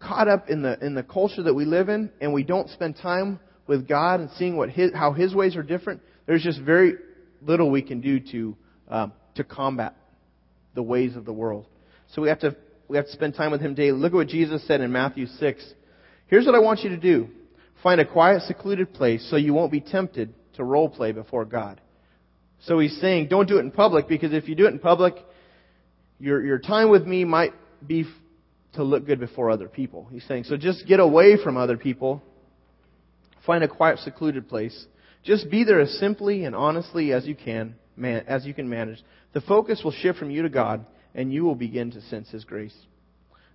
caught 0.00 0.28
up 0.28 0.48
in 0.48 0.62
the 0.62 0.78
in 0.84 0.94
the 0.94 1.02
culture 1.02 1.42
that 1.42 1.54
we 1.54 1.64
live 1.64 1.88
in 1.88 2.10
and 2.20 2.32
we 2.32 2.44
don't 2.44 2.68
spend 2.70 2.96
time 2.96 3.40
with 3.66 3.88
God 3.88 4.20
and 4.20 4.30
seeing 4.32 4.56
what 4.56 4.70
his, 4.70 4.92
how 4.94 5.12
His 5.12 5.34
ways 5.34 5.56
are 5.56 5.62
different, 5.62 6.00
there's 6.28 6.42
just 6.42 6.60
very 6.60 6.94
little 7.40 7.70
we 7.70 7.82
can 7.82 8.00
do 8.02 8.20
to 8.20 8.56
um, 8.88 9.12
to 9.34 9.42
combat 9.42 9.96
the 10.74 10.82
ways 10.82 11.16
of 11.16 11.24
the 11.24 11.32
world. 11.32 11.66
So 12.08 12.22
we 12.22 12.28
have 12.28 12.38
to 12.40 12.54
we 12.86 12.98
have 12.98 13.06
to 13.06 13.12
spend 13.12 13.34
time 13.34 13.50
with 13.50 13.62
Him 13.62 13.74
daily. 13.74 13.98
Look 13.98 14.12
at 14.12 14.16
what 14.16 14.28
Jesus 14.28 14.64
said 14.68 14.82
in 14.82 14.92
Matthew 14.92 15.26
six. 15.26 15.64
Here's 16.26 16.44
what 16.44 16.54
I 16.54 16.58
want 16.58 16.80
you 16.80 16.90
to 16.90 16.98
do: 16.98 17.28
find 17.82 18.00
a 18.00 18.04
quiet, 18.04 18.42
secluded 18.42 18.92
place 18.92 19.26
so 19.30 19.36
you 19.36 19.54
won't 19.54 19.72
be 19.72 19.80
tempted 19.80 20.34
to 20.54 20.64
role 20.64 20.90
play 20.90 21.12
before 21.12 21.46
God. 21.46 21.80
So 22.60 22.78
He's 22.78 23.00
saying, 23.00 23.28
don't 23.28 23.48
do 23.48 23.56
it 23.56 23.60
in 23.60 23.70
public 23.70 24.06
because 24.06 24.34
if 24.34 24.48
you 24.48 24.54
do 24.54 24.66
it 24.66 24.72
in 24.74 24.80
public, 24.80 25.14
your 26.20 26.44
your 26.44 26.58
time 26.58 26.90
with 26.90 27.06
me 27.06 27.24
might 27.24 27.54
be 27.84 28.04
to 28.74 28.84
look 28.84 29.06
good 29.06 29.18
before 29.18 29.50
other 29.50 29.68
people. 29.68 30.06
He's 30.10 30.24
saying, 30.26 30.44
so 30.44 30.58
just 30.58 30.86
get 30.86 31.00
away 31.00 31.42
from 31.42 31.56
other 31.56 31.78
people. 31.78 32.22
Find 33.46 33.64
a 33.64 33.68
quiet, 33.68 34.00
secluded 34.00 34.46
place 34.46 34.86
just 35.24 35.50
be 35.50 35.64
there 35.64 35.80
as 35.80 35.92
simply 35.98 36.44
and 36.44 36.54
honestly 36.54 37.12
as 37.12 37.26
you 37.26 37.34
can, 37.34 37.74
man, 37.96 38.24
as 38.26 38.46
you 38.46 38.54
can 38.54 38.68
manage. 38.68 39.02
The 39.34 39.40
focus 39.42 39.82
will 39.84 39.92
shift 39.92 40.18
from 40.18 40.30
you 40.30 40.42
to 40.42 40.48
God, 40.48 40.86
and 41.14 41.32
you 41.32 41.44
will 41.44 41.54
begin 41.54 41.90
to 41.92 42.00
sense 42.02 42.30
His 42.30 42.44
grace. 42.44 42.74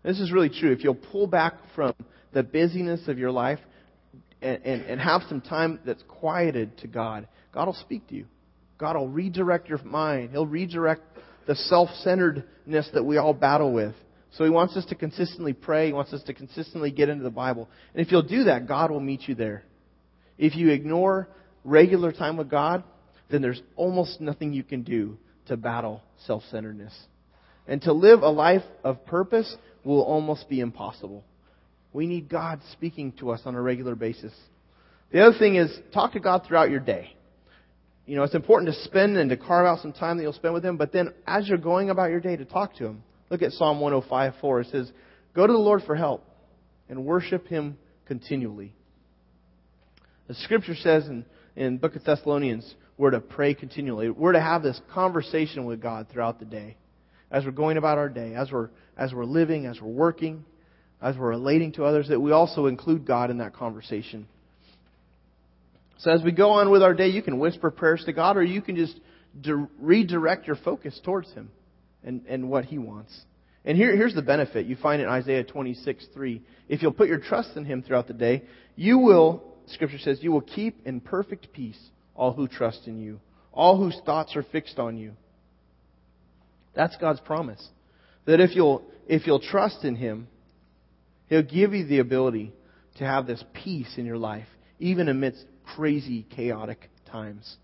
This 0.04 0.20
is 0.20 0.32
really 0.32 0.50
true. 0.50 0.72
If 0.72 0.84
you'll 0.84 0.96
pull 0.96 1.28
back 1.28 1.54
from 1.76 1.94
the 2.34 2.44
busyness 2.44 3.08
of 3.08 3.18
your 3.18 3.32
life 3.32 3.60
and, 4.42 4.62
and, 4.64 4.82
and 4.84 5.02
have 5.02 5.22
some 5.30 5.42
time 5.42 5.80
that's 5.86 6.04
quieted 6.08 6.78
to 6.80 6.88
God, 6.88 7.28
God 7.54 7.68
will 7.68 7.74
speak 7.74 8.08
to 8.10 8.16
you. 8.16 8.26
God 8.78 8.98
will 8.98 9.08
redirect 9.08 9.70
your 9.70 9.82
mind. 9.84 10.32
He'll 10.32 10.46
redirect 10.46 11.02
the 11.48 11.56
self-centeredness 11.56 12.90
that 12.94 13.04
we 13.04 13.18
all 13.18 13.34
battle 13.34 13.72
with. 13.74 13.96
So 14.32 14.44
He 14.44 14.50
wants 14.50 14.76
us 14.76 14.86
to 14.86 14.96
consistently 14.96 15.54
pray. 15.54 15.88
He 15.88 15.94
wants 15.94 16.12
us 16.12 16.24
to 16.24 16.34
consistently 16.34 16.92
get 16.92 17.08
into 17.08 17.24
the 17.24 17.30
Bible. 17.30 17.70
And 17.94 18.06
if 18.06 18.12
you'll 18.12 18.24
do 18.24 18.46
that, 18.46 18.68
God 18.68 18.92
will 18.92 19.00
meet 19.00 19.28
you 19.28 19.36
there. 19.36 19.64
If 20.38 20.56
you 20.56 20.70
ignore 20.70 21.30
regular 21.64 22.12
time 22.12 22.38
with 22.38 22.50
God, 22.50 22.84
then 23.30 23.42
there's 23.42 23.62
almost 23.76 24.22
nothing 24.22 24.54
you 24.54 24.64
can 24.64 24.84
do 24.84 25.18
to 25.48 25.58
battle 25.58 26.02
self 26.26 26.44
centeredness. 26.52 26.94
And 27.68 27.82
to 27.84 27.94
live 27.94 28.22
a 28.22 28.30
life 28.30 28.64
of 28.84 29.06
purpose 29.06 29.56
will 29.84 30.02
almost 30.02 30.50
be 30.50 30.60
impossible. 30.60 31.24
We 31.94 32.08
need 32.08 32.30
God 32.30 32.60
speaking 32.72 33.14
to 33.20 33.32
us 33.32 33.42
on 33.46 33.56
a 33.56 33.62
regular 33.62 33.96
basis. 33.96 34.34
The 35.12 35.22
other 35.22 35.38
thing 35.38 35.56
is 35.56 35.72
talk 35.94 36.14
to 36.14 36.20
God 36.20 36.44
throughout 36.46 36.72
your 36.72 36.80
day. 36.80 37.16
You 38.06 38.18
know, 38.18 38.24
it's 38.24 38.36
important 38.36 38.74
to 38.74 38.84
spend 38.84 39.16
and 39.18 39.30
to 39.30 39.38
carve 39.38 39.66
out 39.66 39.82
some 39.82 39.94
time 39.94 40.18
that 40.18 40.24
you'll 40.24 40.34
spend 40.34 40.54
with 40.54 40.66
Him, 40.66 40.76
but 40.76 40.92
then 40.92 41.14
as 41.26 41.48
you're 41.48 41.58
going 41.58 41.90
about 41.90 42.10
your 42.10 42.20
day 42.20 42.36
to 42.36 42.46
talk 42.46 42.76
to 42.78 42.86
Him, 42.86 43.04
look 43.30 43.42
at 43.42 43.52
Psalm 43.52 43.80
105 43.80 44.34
4. 44.42 44.62
It 44.62 44.68
says, 44.72 44.92
Go 45.34 45.48
to 45.48 45.54
the 45.54 45.60
Lord 45.60 45.84
for 45.86 45.96
help 45.96 46.26
and 46.90 47.06
worship 47.06 47.48
Him 47.48 47.78
continually. 48.06 48.74
The 50.28 50.36
scripture 50.36 50.76
says 50.76 51.08
in 51.08 51.26
in 51.56 51.78
Book 51.78 51.96
of 51.96 52.04
Thessalonians, 52.04 52.74
we're 52.98 53.12
to 53.12 53.20
pray 53.20 53.54
continually. 53.54 54.10
We're 54.10 54.34
to 54.34 54.42
have 54.42 54.64
this 54.64 54.80
conversation 54.94 55.66
with 55.66 55.82
God 55.82 56.08
throughout 56.12 56.40
the 56.40 56.46
day. 56.46 56.78
As 57.32 57.46
we're 57.46 57.52
going 57.52 57.78
about 57.78 57.98
our 57.98 58.10
day, 58.10 58.36
as 58.36 58.52
we're, 58.52 58.70
as 58.98 59.14
we're 59.14 59.26
living, 59.26 59.66
as 59.66 59.82
we're 59.82 59.92
working, 59.92 60.46
as 61.02 61.18
we're 61.18 61.30
relating 61.30 61.72
to 61.74 61.86
others, 61.86 62.08
that 62.10 62.20
we 62.20 62.32
also 62.32 62.68
include 62.68 63.06
God 63.06 63.32
in 63.32 63.40
that 63.40 63.54
conversation. 63.54 64.28
So 65.98 66.12
as 66.12 66.22
we 66.24 66.32
go 66.32 66.52
on 66.52 66.70
with 66.70 66.84
our 66.84 66.94
day, 66.94 67.08
you 67.08 67.22
can 67.22 67.40
whisper 67.40 67.72
prayers 67.72 68.04
to 68.06 68.14
God, 68.14 68.38
or 68.38 68.44
you 68.44 68.62
can 68.62 68.76
just 68.76 69.00
redirect 69.80 70.48
your 70.48 70.56
focus 70.58 71.00
towards 71.04 71.32
Him 71.34 71.52
and, 72.04 72.22
and 72.28 72.50
what 72.50 72.66
He 72.66 72.78
wants. 72.78 73.18
And 73.66 73.78
here, 73.78 73.96
here's 73.96 74.14
the 74.14 74.22
benefit. 74.22 74.66
You 74.66 74.76
find 74.76 75.02
in 75.02 75.08
Isaiah 75.08 75.44
26, 75.44 76.06
3. 76.14 76.42
If 76.68 76.82
you'll 76.82 76.92
put 76.92 77.08
your 77.08 77.20
trust 77.20 77.56
in 77.56 77.66
Him 77.66 77.82
throughout 77.82 78.08
the 78.08 78.14
day, 78.14 78.44
you 78.76 79.00
will 79.00 79.53
Scripture 79.68 79.98
says, 79.98 80.20
You 80.22 80.32
will 80.32 80.42
keep 80.42 80.86
in 80.86 81.00
perfect 81.00 81.54
peace 81.54 81.80
all 82.16 82.34
who 82.34 82.48
trust 82.48 82.88
in 82.88 83.00
you, 83.00 83.20
all 83.52 83.78
whose 83.78 84.00
thoughts 84.06 84.36
are 84.36 84.44
fixed 84.44 84.80
on 84.80 84.98
you. 84.98 85.14
That's 86.76 86.96
God's 86.98 87.20
promise. 87.22 87.66
That 88.26 88.40
if 88.40 88.56
you'll, 88.56 88.84
if 89.08 89.28
you'll 89.28 89.40
trust 89.40 89.84
in 89.84 89.96
Him, 89.96 90.28
He'll 91.28 91.44
give 91.44 91.74
you 91.74 91.86
the 91.86 92.00
ability 92.00 92.54
to 92.98 93.06
have 93.06 93.26
this 93.26 93.44
peace 93.54 93.96
in 93.98 94.06
your 94.06 94.18
life, 94.18 94.48
even 94.80 95.10
amidst 95.10 95.44
crazy, 95.76 96.26
chaotic 96.36 96.90
times. 97.12 97.58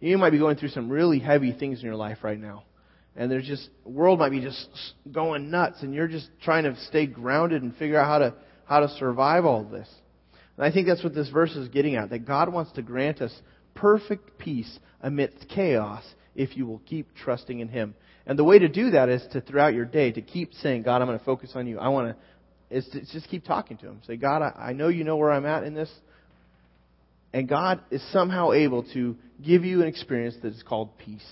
You 0.00 0.18
might 0.18 0.30
be 0.30 0.38
going 0.38 0.56
through 0.56 0.70
some 0.70 0.90
really 0.90 1.20
heavy 1.20 1.52
things 1.52 1.78
in 1.78 1.86
your 1.86 1.96
life 1.96 2.18
right 2.22 2.38
now. 2.38 2.64
and 3.14 3.30
there's 3.30 3.46
just 3.46 3.68
world 3.84 4.18
might 4.18 4.30
be 4.30 4.40
just 4.40 4.68
going 5.10 5.50
nuts 5.50 5.82
and 5.82 5.94
you're 5.94 6.08
just 6.08 6.28
trying 6.42 6.64
to 6.64 6.76
stay 6.88 7.06
grounded 7.06 7.62
and 7.62 7.76
figure 7.76 7.98
out 7.98 8.06
how 8.06 8.18
to 8.18 8.34
how 8.64 8.80
to 8.80 8.88
survive 8.98 9.44
all 9.44 9.64
this. 9.64 9.88
And 10.56 10.66
I 10.66 10.70
think 10.70 10.86
that's 10.86 11.02
what 11.02 11.14
this 11.14 11.30
verse 11.30 11.54
is 11.56 11.68
getting 11.68 11.96
at 11.96 12.10
that 12.10 12.26
God 12.26 12.52
wants 12.52 12.72
to 12.72 12.82
grant 12.82 13.20
us 13.20 13.32
perfect 13.74 14.38
peace 14.38 14.78
amidst 15.00 15.48
chaos 15.48 16.04
if 16.34 16.56
you 16.56 16.66
will 16.66 16.80
keep 16.86 17.14
trusting 17.14 17.60
in 17.60 17.68
him. 17.68 17.94
And 18.26 18.38
the 18.38 18.44
way 18.44 18.58
to 18.58 18.68
do 18.68 18.90
that 18.90 19.08
is 19.08 19.22
to 19.32 19.40
throughout 19.40 19.74
your 19.74 19.84
day 19.84 20.12
to 20.12 20.22
keep 20.22 20.54
saying, 20.54 20.82
God, 20.82 21.02
I'm 21.02 21.08
going 21.08 21.18
to 21.18 21.24
focus 21.24 21.52
on 21.54 21.66
you. 21.66 21.78
I 21.78 21.88
want 21.88 22.08
to 22.08 22.16
is 22.72 22.88
to 22.92 23.00
just 23.00 23.28
keep 23.28 23.44
talking 23.44 23.76
to 23.78 23.86
him. 23.86 24.00
Say, 24.06 24.16
God, 24.16 24.42
I, 24.42 24.68
I 24.68 24.72
know 24.72 24.88
you 24.88 25.04
know 25.04 25.16
where 25.16 25.30
I'm 25.30 25.44
at 25.44 25.64
in 25.64 25.74
this. 25.74 25.90
And 27.34 27.48
God 27.48 27.80
is 27.90 28.02
somehow 28.12 28.52
able 28.52 28.82
to 28.94 29.16
give 29.44 29.64
you 29.64 29.82
an 29.82 29.88
experience 29.88 30.36
that 30.42 30.54
is 30.54 30.62
called 30.62 30.96
peace. 30.98 31.26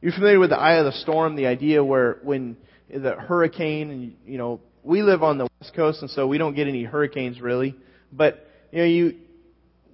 You're 0.00 0.12
familiar 0.12 0.38
with 0.38 0.50
the 0.50 0.58
eye 0.58 0.74
of 0.74 0.86
the 0.86 0.98
storm, 1.00 1.36
the 1.36 1.46
idea 1.46 1.84
where 1.84 2.18
when 2.22 2.56
the 2.88 3.14
hurricane, 3.14 3.90
and 3.90 4.16
you 4.26 4.38
know, 4.38 4.60
we 4.82 5.02
live 5.02 5.22
on 5.22 5.38
the 5.38 5.48
west 5.60 5.74
coast, 5.74 6.00
and 6.00 6.10
so 6.10 6.26
we 6.26 6.38
don't 6.38 6.54
get 6.54 6.68
any 6.68 6.84
hurricanes 6.84 7.40
really. 7.40 7.76
But 8.12 8.46
you 8.72 8.78
know, 8.78 8.84
you 8.84 9.16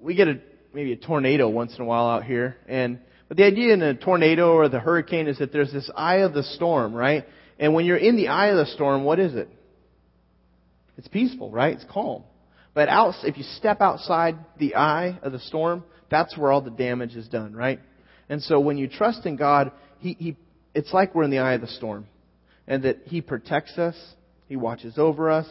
we 0.00 0.14
get 0.14 0.28
a 0.28 0.40
maybe 0.72 0.92
a 0.92 0.96
tornado 0.96 1.48
once 1.48 1.74
in 1.74 1.82
a 1.82 1.84
while 1.84 2.08
out 2.08 2.24
here, 2.24 2.56
and 2.68 2.98
but 3.28 3.36
the 3.36 3.44
idea 3.44 3.72
in 3.72 3.82
a 3.82 3.94
tornado 3.94 4.52
or 4.52 4.68
the 4.68 4.80
hurricane 4.80 5.26
is 5.26 5.38
that 5.38 5.52
there's 5.52 5.72
this 5.72 5.90
eye 5.96 6.18
of 6.18 6.32
the 6.32 6.42
storm, 6.42 6.94
right? 6.94 7.24
And 7.58 7.74
when 7.74 7.84
you're 7.84 7.96
in 7.96 8.16
the 8.16 8.28
eye 8.28 8.48
of 8.48 8.56
the 8.56 8.66
storm, 8.66 9.04
what 9.04 9.18
is 9.18 9.34
it? 9.34 9.48
It's 10.98 11.08
peaceful, 11.08 11.50
right? 11.50 11.74
It's 11.74 11.84
calm. 11.90 12.22
But 12.74 12.88
out, 12.88 13.14
if 13.24 13.36
you 13.38 13.42
step 13.42 13.80
outside 13.80 14.36
the 14.58 14.76
eye 14.76 15.18
of 15.22 15.32
the 15.32 15.38
storm, 15.40 15.82
that's 16.10 16.36
where 16.36 16.52
all 16.52 16.60
the 16.60 16.70
damage 16.70 17.16
is 17.16 17.26
done, 17.28 17.54
right? 17.54 17.80
And 18.28 18.42
so 18.42 18.60
when 18.60 18.76
you 18.76 18.86
trust 18.86 19.24
in 19.24 19.36
God, 19.36 19.72
he, 19.98 20.12
he, 20.12 20.36
it's 20.74 20.92
like 20.92 21.14
we're 21.14 21.24
in 21.24 21.30
the 21.30 21.38
eye 21.38 21.54
of 21.54 21.60
the 21.60 21.68
storm. 21.68 22.06
And 22.68 22.82
that 22.82 22.98
He 23.04 23.20
protects 23.20 23.78
us. 23.78 23.96
He 24.48 24.56
watches 24.56 24.98
over 24.98 25.30
us. 25.30 25.46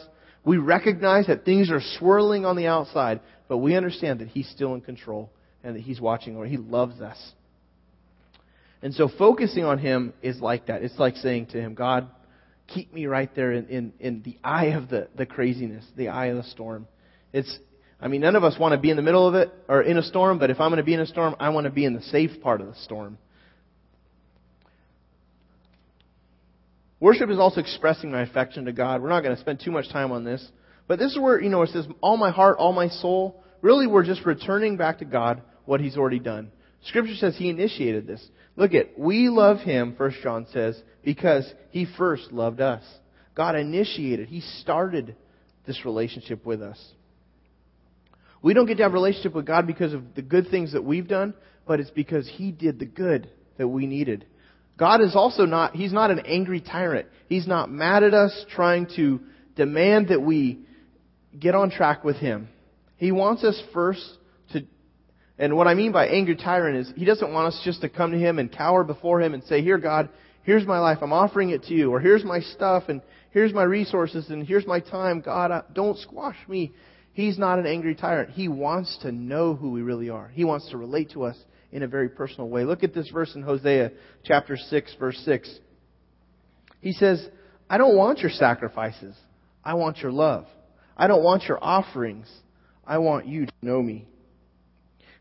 We 0.46 0.58
recognize 0.58 1.28
that 1.28 1.44
things 1.44 1.72
are 1.72 1.82
swirling 1.98 2.46
on 2.46 2.56
the 2.56 2.68
outside, 2.68 3.22
but 3.48 3.58
we 3.58 3.76
understand 3.76 4.20
that 4.20 4.28
He's 4.30 4.48
still 4.50 4.76
in 4.76 4.82
control 4.82 5.32
and 5.64 5.76
that 5.76 5.82
He's 5.82 6.00
watching 6.00 6.36
over. 6.36 6.46
He 6.46 6.58
loves 6.58 7.02
us. 7.02 7.18
And 8.82 8.94
so 8.94 9.10
focusing 9.18 9.64
on 9.64 9.80
Him 9.80 10.14
is 10.22 10.40
like 10.40 10.68
that. 10.68 10.84
It's 10.84 11.00
like 11.00 11.16
saying 11.16 11.48
to 11.48 11.60
Him, 11.60 11.74
God, 11.74 12.08
keep 12.68 12.94
me 12.94 13.08
right 13.08 13.34
there 13.36 13.52
in, 13.52 13.68
in, 13.68 13.94
in 14.00 14.22
the 14.24 14.38
eye 14.44 14.68
of 14.68 14.90
the, 14.90 15.08
the 15.16 15.26
craziness, 15.26 15.84
the 15.98 16.10
eye 16.10 16.28
of 16.28 16.38
the 16.38 16.44
storm. 16.44 16.88
It's, 17.34 17.58
I 18.00 18.08
mean, 18.08 18.22
none 18.22 18.36
of 18.36 18.44
us 18.44 18.58
want 18.60 18.74
to 18.74 18.78
be 18.78 18.92
in 18.92 18.98
the 18.98 19.02
middle 19.02 19.28
of 19.28 19.34
it 19.34 19.52
or 19.68 19.82
in 19.82 19.98
a 19.98 20.04
storm, 20.04 20.38
but 20.38 20.52
if 20.52 20.60
I'm 20.60 20.70
going 20.70 20.78
to 20.78 20.84
be 20.84 20.94
in 20.94 21.00
a 21.00 21.08
storm, 21.08 21.36
I 21.40 21.50
want 21.50 21.66
to 21.66 21.72
be 21.72 21.86
in 21.86 21.94
the 21.96 22.04
safe 22.04 22.42
part 22.42 22.62
of 22.62 22.68
the 22.68 22.76
storm. 22.76 23.18
Worship 27.06 27.30
is 27.30 27.38
also 27.38 27.62
expressing 27.62 28.10
my 28.10 28.24
affection 28.24 28.66
to 28.66 28.74
God. 28.74 29.00
We're 29.00 29.10
not 29.10 29.22
going 29.22 29.36
to 29.36 29.40
spend 29.40 29.62
too 29.64 29.70
much 29.70 29.88
time 29.90 30.12
on 30.12 30.24
this. 30.24 30.44
But 30.88 30.98
this 30.98 31.12
is 31.12 31.20
where, 31.20 31.40
you 31.40 31.50
know, 31.50 31.62
it 31.62 31.70
says, 31.70 31.86
all 32.02 32.18
my 32.18 32.32
heart, 32.32 32.58
all 32.58 32.74
my 32.74 32.90
soul. 32.90 33.44
Really, 33.62 33.86
we're 33.86 34.04
just 34.04 34.26
returning 34.26 34.76
back 34.76 34.98
to 34.98 35.06
God 35.06 35.44
what 35.66 35.80
He's 35.82 35.98
already 35.98 36.18
done. 36.18 36.52
Scripture 36.86 37.14
says 37.14 37.38
He 37.38 37.50
initiated 37.50 38.08
this. 38.08 38.28
Look 38.56 38.74
at, 38.74 38.98
we 38.98 39.30
love 39.30 39.60
Him, 39.60 39.94
First 39.96 40.18
John 40.24 40.48
says, 40.52 40.82
because 41.04 41.48
He 41.70 41.86
first 41.96 42.32
loved 42.32 42.60
us. 42.60 42.82
God 43.36 43.56
initiated, 43.56 44.28
He 44.28 44.42
started 44.42 45.16
this 45.68 45.86
relationship 45.86 46.44
with 46.44 46.64
us. 46.64 46.84
We 48.42 48.56
don't 48.56 48.66
get 48.66 48.78
to 48.78 48.84
have 48.84 48.94
a 48.94 48.96
relationship 48.96 49.36
with 49.36 49.46
God 49.46 49.68
because 49.68 49.94
of 49.94 50.16
the 50.16 50.24
good 50.24 50.50
things 50.50 50.74
that 50.74 50.84
we've 50.84 51.08
done, 51.08 51.36
but 51.68 51.80
it's 51.80 51.92
because 51.92 52.28
He 52.28 52.52
did 52.52 52.80
the 52.80 52.88
good 52.88 53.30
that 53.60 53.68
we 53.68 53.86
needed. 53.86 54.26
God 54.78 55.02
is 55.02 55.16
also 55.16 55.46
not, 55.46 55.76
He's 55.76 55.94
not 55.94 56.12
an 56.12 56.20
angry 56.26 56.62
tyrant. 56.62 57.08
He's 57.28 57.48
not 57.48 57.72
mad 57.72 58.04
at 58.04 58.14
us 58.14 58.46
trying 58.52 58.88
to 58.96 59.22
demand 59.56 60.10
that 60.10 60.22
we 60.22 60.60
get 61.38 61.56
on 61.56 61.70
track 61.70 62.04
with 62.04 62.18
Him. 62.18 62.50
He 62.98 63.12
wants 63.12 63.44
us 63.44 63.62
first 63.74 64.06
to, 64.52 64.66
and 65.38 65.56
what 65.56 65.68
I 65.68 65.74
mean 65.74 65.92
by 65.92 66.08
angry 66.08 66.36
tyrant 66.36 66.78
is 66.78 66.94
He 66.96 67.06
doesn't 67.06 67.32
want 67.32 67.48
us 67.54 67.62
just 67.64 67.82
to 67.82 67.90
come 67.90 68.12
to 68.12 68.18
Him 68.18 68.38
and 68.40 68.52
cower 68.52 68.84
before 68.84 69.22
Him 69.22 69.34
and 69.34 69.44
say, 69.46 69.62
here 69.62 69.78
God, 69.78 70.10
here's 70.44 70.66
my 70.66 70.80
life, 70.80 71.00
I'm 71.02 71.14
offering 71.14 71.50
it 71.52 71.64
to 71.64 71.74
you, 71.74 71.92
or 71.92 72.00
here's 72.00 72.26
my 72.26 72.40
stuff, 72.40 72.84
and 72.90 73.02
here's 73.32 73.54
my 73.54 73.64
resources, 73.64 74.30
and 74.30 74.46
here's 74.46 74.68
my 74.68 74.80
time, 74.80 75.22
God, 75.22 75.64
don't 75.74 75.98
squash 76.00 76.38
me. 76.48 76.74
He's 77.14 77.38
not 77.40 77.60
an 77.60 77.66
angry 77.66 77.96
tyrant. 77.96 78.32
He 78.32 78.50
wants 78.50 78.98
to 79.04 79.12
know 79.12 79.56
who 79.56 79.72
we 79.72 79.82
really 79.82 80.10
are. 80.10 80.30
He 80.34 80.44
wants 80.44 80.70
to 80.72 80.78
relate 80.78 81.12
to 81.12 81.24
us 81.24 81.38
in 81.76 81.84
a 81.84 81.88
very 81.88 82.08
personal 82.08 82.48
way. 82.48 82.64
Look 82.64 82.84
at 82.84 82.94
this 82.94 83.10
verse 83.10 83.36
in 83.36 83.42
Hosea 83.42 83.92
chapter 84.24 84.56
6 84.56 84.96
verse 84.98 85.22
6. 85.26 85.60
He 86.80 86.94
says, 86.94 87.28
I 87.70 87.78
don't 87.78 87.98
want 87.98 88.20
your 88.20 88.32
sacrifices. 88.32 89.14
I 89.62 89.74
want 89.74 89.98
your 89.98 90.14
love. 90.14 90.46
I 90.96 91.08
don't 91.08 91.24
want 91.24 91.44
your 91.44 91.62
offerings. 91.62 92.32
I 92.88 93.00
want 93.00 93.28
you 93.28 93.48
to 93.48 93.52
know 93.62 93.82
me. 93.82 94.08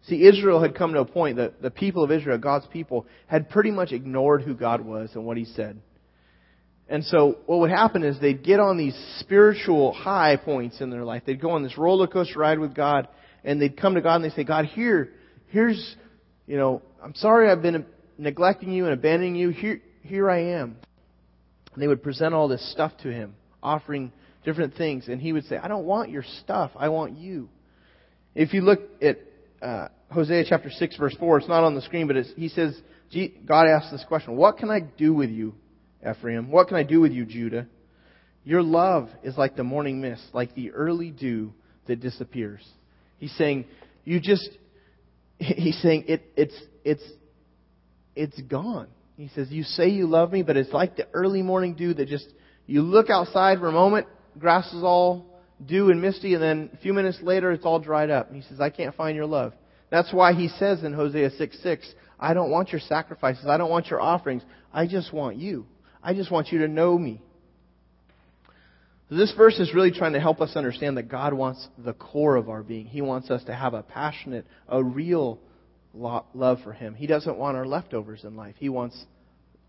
See, 0.07 0.25
Israel 0.25 0.62
had 0.62 0.77
come 0.77 0.93
to 0.93 1.01
a 1.01 1.05
point 1.05 1.38
that 1.38 1.61
the 1.61 1.73
people 1.73 2.05
of 2.05 2.12
Israel, 2.12 2.38
God's 2.38 2.67
people, 2.67 3.07
had 3.27 3.51
pretty 3.51 3.73
much 3.73 3.90
ignored 3.90 4.43
who 4.43 4.55
God 4.55 4.81
was 4.81 5.11
and 5.14 5.25
what 5.25 5.37
He 5.37 5.47
said. 5.47 5.81
And 6.88 7.03
so 7.05 7.38
what 7.47 7.59
would 7.61 7.71
happen 7.71 8.05
is 8.05 8.21
they'd 8.21 8.45
get 8.45 8.61
on 8.61 8.77
these 8.77 8.95
spiritual 9.19 9.93
high 9.93 10.37
points 10.37 10.81
in 10.81 10.90
their 10.90 11.05
life. 11.05 11.23
They'd 11.27 11.40
go 11.40 11.51
on 11.51 11.64
this 11.64 11.77
roller 11.77 12.07
coaster 12.07 12.38
ride 12.38 12.61
with 12.61 12.75
God 12.77 13.09
and 13.43 13.61
they'd 13.61 13.77
come 13.77 13.95
to 13.95 14.03
God 14.03 14.17
and 14.17 14.25
they'd 14.25 14.37
say, 14.37 14.45
God, 14.45 14.67
here, 14.67 15.11
here's 15.49 15.97
you 16.46 16.57
know, 16.57 16.83
I'm 17.02 17.14
sorry 17.14 17.50
I've 17.50 17.62
been 17.62 17.87
neglecting 18.18 18.72
you 18.72 18.85
and 18.85 18.92
abandoning 18.92 19.35
you. 19.37 19.50
Here, 19.50 19.80
here 20.02 20.30
I 20.30 20.61
am. 20.61 20.76
And 21.72 21.83
they 21.83 21.88
would 21.88 22.02
present 22.02 22.35
all 22.35 22.48
this 22.48 22.70
stuff 22.72 22.92
to 23.02 23.12
him, 23.12 23.35
offering 23.62 24.12
different 24.44 24.74
things. 24.74 25.09
And 25.09 25.20
he 25.20 25.33
would 25.33 25.44
say, 25.46 25.57
I 25.57 25.68
don't 25.68 25.85
want 25.85 26.11
your 26.11 26.24
stuff. 26.42 26.70
I 26.76 26.88
want 26.88 27.16
you. 27.18 27.48
If 28.35 28.52
you 28.52 28.62
look 28.62 28.80
at 29.00 29.18
uh, 29.62 29.88
Hosea 30.11 30.44
chapter 30.48 30.70
6, 30.70 30.96
verse 30.96 31.16
4, 31.18 31.38
it's 31.38 31.48
not 31.48 31.64
on 31.64 31.74
the 31.74 31.83
screen, 31.83 32.07
but 32.07 32.16
he 32.37 32.48
says, 32.48 32.78
God 33.46 33.66
asks 33.66 33.92
this 33.92 34.04
question 34.07 34.37
What 34.37 34.59
can 34.59 34.70
I 34.70 34.80
do 34.80 35.14
with 35.14 35.30
you, 35.30 35.54
Ephraim? 36.09 36.50
What 36.50 36.68
can 36.68 36.76
I 36.76 36.83
do 36.83 37.00
with 37.00 37.12
you, 37.12 37.24
Judah? 37.24 37.66
Your 38.44 38.62
love 38.62 39.09
is 39.22 39.38
like 39.38 39.57
the 39.57 39.64
morning 39.64 40.00
mist, 40.00 40.22
like 40.33 40.54
the 40.54 40.72
early 40.72 41.11
dew 41.11 41.52
that 41.87 42.00
disappears. 42.00 42.66
He's 43.18 43.35
saying, 43.37 43.66
You 44.04 44.20
just, 44.20 44.48
he's 45.38 45.81
saying 45.83 46.05
it, 46.09 46.23
it's, 46.37 46.55
it's, 46.85 47.03
it's 48.14 48.40
gone. 48.42 48.88
He 49.16 49.29
says, 49.35 49.49
you 49.51 49.62
say 49.62 49.88
you 49.88 50.07
love 50.07 50.33
me, 50.33 50.42
but 50.42 50.57
it's 50.57 50.73
like 50.73 50.97
the 50.97 51.07
early 51.12 51.42
morning 51.42 51.75
dew 51.75 51.94
that 51.94 52.09
just, 52.09 52.27
you 52.66 52.83
look 52.83 53.11
outside 53.11 53.59
for 53.59 53.68
a 53.68 53.73
moment, 53.73 54.07
grass 54.38 54.66
is 54.73 54.83
all 54.83 55.27
dew 55.64 55.90
and 55.90 56.03
misty, 56.03 56.35
and 56.35 56.42
then 56.42 56.70
a 56.73 56.77
few 56.79 56.92
minutes 56.92 57.18
later 57.23 57.53
it's 57.53 57.64
all 57.64 57.79
dried 57.79 58.11
up. 58.11 58.33
He 58.33 58.42
says, 58.42 58.61
I 58.61 58.70
can't 58.70 58.94
find 58.94 59.14
your 59.16 59.27
love. 59.27 59.53
That's 59.90 60.12
why 60.12 60.33
he 60.33 60.49
says 60.49 60.83
in 60.83 60.92
Hosea 60.92 61.31
6 61.31 61.62
6, 61.62 61.94
I 62.18 62.35
don't 62.35 62.51
want 62.51 62.70
your 62.70 62.81
sacrifices. 62.81 63.47
I 63.47 63.57
don't 63.57 63.70
want 63.70 63.88
your 63.88 64.01
offerings. 64.01 64.42
I 64.73 64.87
just 64.87 65.12
want 65.12 65.37
you. 65.37 65.66
I 66.03 66.14
just 66.14 66.31
want 66.31 66.49
you 66.51 66.61
to 66.61 66.68
know 66.68 66.99
me. 66.99 67.23
This 69.11 69.33
verse 69.37 69.59
is 69.59 69.75
really 69.75 69.90
trying 69.90 70.14
to 70.14 70.21
help 70.21 70.40
us 70.40 70.57
understand 70.57 70.97
that 70.97 71.09
God 71.09 71.35
wants 71.35 71.69
the 71.79 71.93
core 71.93 72.37
of 72.37 72.49
our 72.49 72.62
being. 72.62 72.87
He 72.87 73.03
wants 73.03 73.31
us 73.31 73.45
to 73.45 73.55
have 73.55 73.75
a 73.75 73.83
passionate, 73.83 74.47
a 74.69 74.83
real 74.83 75.38
love 75.93 76.59
for 76.64 76.73
Him. 76.73 76.95
He 76.95 77.07
doesn't 77.07 77.37
want 77.37 77.57
our 77.57 77.67
leftovers 77.67 78.25
in 78.25 78.35
life. 78.37 78.55
He 78.59 78.69
wants 78.69 79.05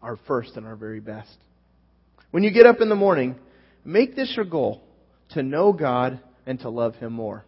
our 0.02 0.17
first 0.28 0.56
and 0.56 0.65
our 0.65 0.76
very 0.76 1.02
best. 1.02 1.36
When 2.32 2.43
you 2.43 2.52
get 2.52 2.65
up 2.65 2.80
in 2.80 2.89
the 2.89 2.95
morning, 2.95 3.36
make 3.84 4.15
this 4.15 4.34
your 4.36 4.45
goal 4.45 4.82
to 5.32 5.43
know 5.43 5.74
God 5.74 6.19
and 6.45 6.60
to 6.62 6.69
love 6.69 6.95
Him 6.95 7.13
more. 7.13 7.43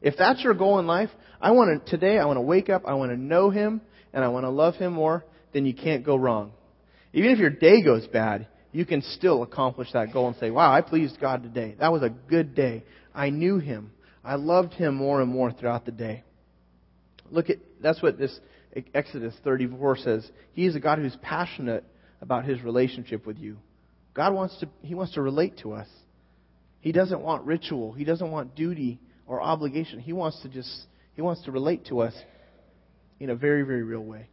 If 0.00 0.14
that's 0.18 0.42
your 0.42 0.54
goal 0.54 0.78
in 0.80 0.86
life, 0.86 1.10
I 1.40 1.52
want 1.52 1.84
to, 1.84 1.90
today, 1.90 2.18
I 2.18 2.26
want 2.26 2.36
to 2.36 2.42
wake 2.42 2.68
up, 2.68 2.82
I 2.86 2.94
want 2.94 3.10
to 3.10 3.16
know 3.16 3.50
Him, 3.50 3.80
and 4.12 4.22
I 4.24 4.28
want 4.28 4.44
to 4.44 4.50
love 4.50 4.74
Him 4.74 4.92
more, 4.92 5.24
then 5.52 5.64
you 5.64 5.74
can't 5.74 6.04
go 6.04 6.16
wrong. 6.16 6.52
Even 7.12 7.30
if 7.30 7.38
your 7.38 7.50
day 7.50 7.82
goes 7.82 8.06
bad, 8.06 8.48
you 8.72 8.86
can 8.86 9.02
still 9.02 9.42
accomplish 9.42 9.92
that 9.92 10.12
goal 10.12 10.28
and 10.28 10.36
say, 10.36 10.50
wow, 10.50 10.72
I 10.72 10.80
pleased 10.80 11.20
God 11.20 11.42
today. 11.42 11.76
That 11.78 11.92
was 11.92 12.02
a 12.02 12.08
good 12.08 12.54
day. 12.54 12.84
I 13.14 13.30
knew 13.30 13.58
Him. 13.58 13.92
I 14.24 14.36
loved 14.36 14.72
Him 14.72 14.94
more 14.94 15.20
and 15.20 15.30
more 15.30 15.52
throughout 15.52 15.84
the 15.84 15.92
day. 15.92 16.24
Look 17.30 17.50
at, 17.50 17.58
that's 17.82 18.02
what 18.02 18.18
this 18.18 18.38
Exodus 18.94 19.34
34 19.44 19.98
says. 19.98 20.30
He 20.54 20.66
is 20.66 20.74
a 20.74 20.80
God 20.80 20.98
who's 20.98 21.16
passionate 21.20 21.84
about 22.22 22.46
His 22.46 22.62
relationship 22.62 23.26
with 23.26 23.38
you. 23.38 23.58
God 24.14 24.32
wants 24.32 24.58
to, 24.60 24.68
He 24.80 24.94
wants 24.94 25.14
to 25.14 25.22
relate 25.22 25.58
to 25.58 25.72
us. 25.72 25.88
He 26.80 26.92
doesn't 26.92 27.20
want 27.20 27.44
ritual. 27.44 27.92
He 27.92 28.04
doesn't 28.04 28.30
want 28.30 28.54
duty 28.54 28.98
or 29.26 29.42
obligation. 29.42 30.00
He 30.00 30.14
wants 30.14 30.40
to 30.42 30.48
just, 30.48 30.86
He 31.14 31.20
wants 31.22 31.44
to 31.44 31.52
relate 31.52 31.86
to 31.86 32.00
us 32.00 32.14
in 33.20 33.28
a 33.28 33.34
very, 33.34 33.62
very 33.62 33.82
real 33.82 34.00
way. 34.00 34.28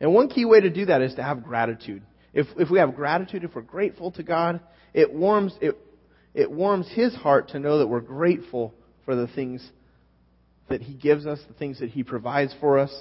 And 0.00 0.14
one 0.14 0.28
key 0.28 0.44
way 0.44 0.60
to 0.60 0.70
do 0.70 0.86
that 0.86 1.02
is 1.02 1.14
to 1.14 1.22
have 1.22 1.42
gratitude. 1.42 2.02
If, 2.36 2.46
if 2.56 2.70
we 2.70 2.78
have 2.78 2.94
gratitude, 2.94 3.42
if 3.42 3.54
we're 3.54 3.62
grateful 3.62 4.12
to 4.12 4.22
God, 4.22 4.60
it 4.94 5.12
warms, 5.12 5.56
it, 5.60 5.76
it 6.34 6.50
warms 6.50 6.88
His 6.94 7.14
heart 7.14 7.48
to 7.48 7.58
know 7.58 7.78
that 7.78 7.88
we're 7.88 8.00
grateful 8.00 8.74
for 9.04 9.16
the 9.16 9.26
things 9.26 9.68
that 10.68 10.82
He 10.82 10.94
gives 10.94 11.26
us, 11.26 11.40
the 11.48 11.54
things 11.54 11.80
that 11.80 11.90
He 11.90 12.04
provides 12.04 12.54
for 12.60 12.78
us. 12.78 12.94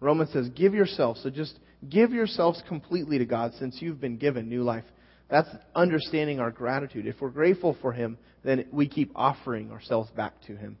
Romans 0.00 0.32
says, 0.32 0.48
give 0.48 0.74
yourself. 0.74 1.18
So 1.22 1.30
just 1.30 1.56
Give 1.88 2.12
yourselves 2.12 2.62
completely 2.68 3.18
to 3.18 3.26
God 3.26 3.52
since 3.58 3.80
you've 3.80 4.00
been 4.00 4.16
given 4.16 4.48
new 4.48 4.62
life. 4.62 4.84
That's 5.28 5.48
understanding 5.74 6.38
our 6.38 6.50
gratitude. 6.50 7.06
If 7.06 7.20
we're 7.20 7.30
grateful 7.30 7.76
for 7.80 7.92
Him, 7.92 8.18
then 8.44 8.66
we 8.70 8.88
keep 8.88 9.10
offering 9.16 9.72
ourselves 9.72 10.10
back 10.10 10.40
to 10.46 10.56
Him. 10.56 10.78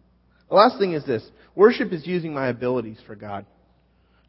The 0.48 0.54
last 0.54 0.78
thing 0.78 0.92
is 0.92 1.04
this 1.04 1.26
worship 1.54 1.92
is 1.92 2.06
using 2.06 2.34
my 2.34 2.48
abilities 2.48 2.98
for 3.06 3.16
God. 3.16 3.46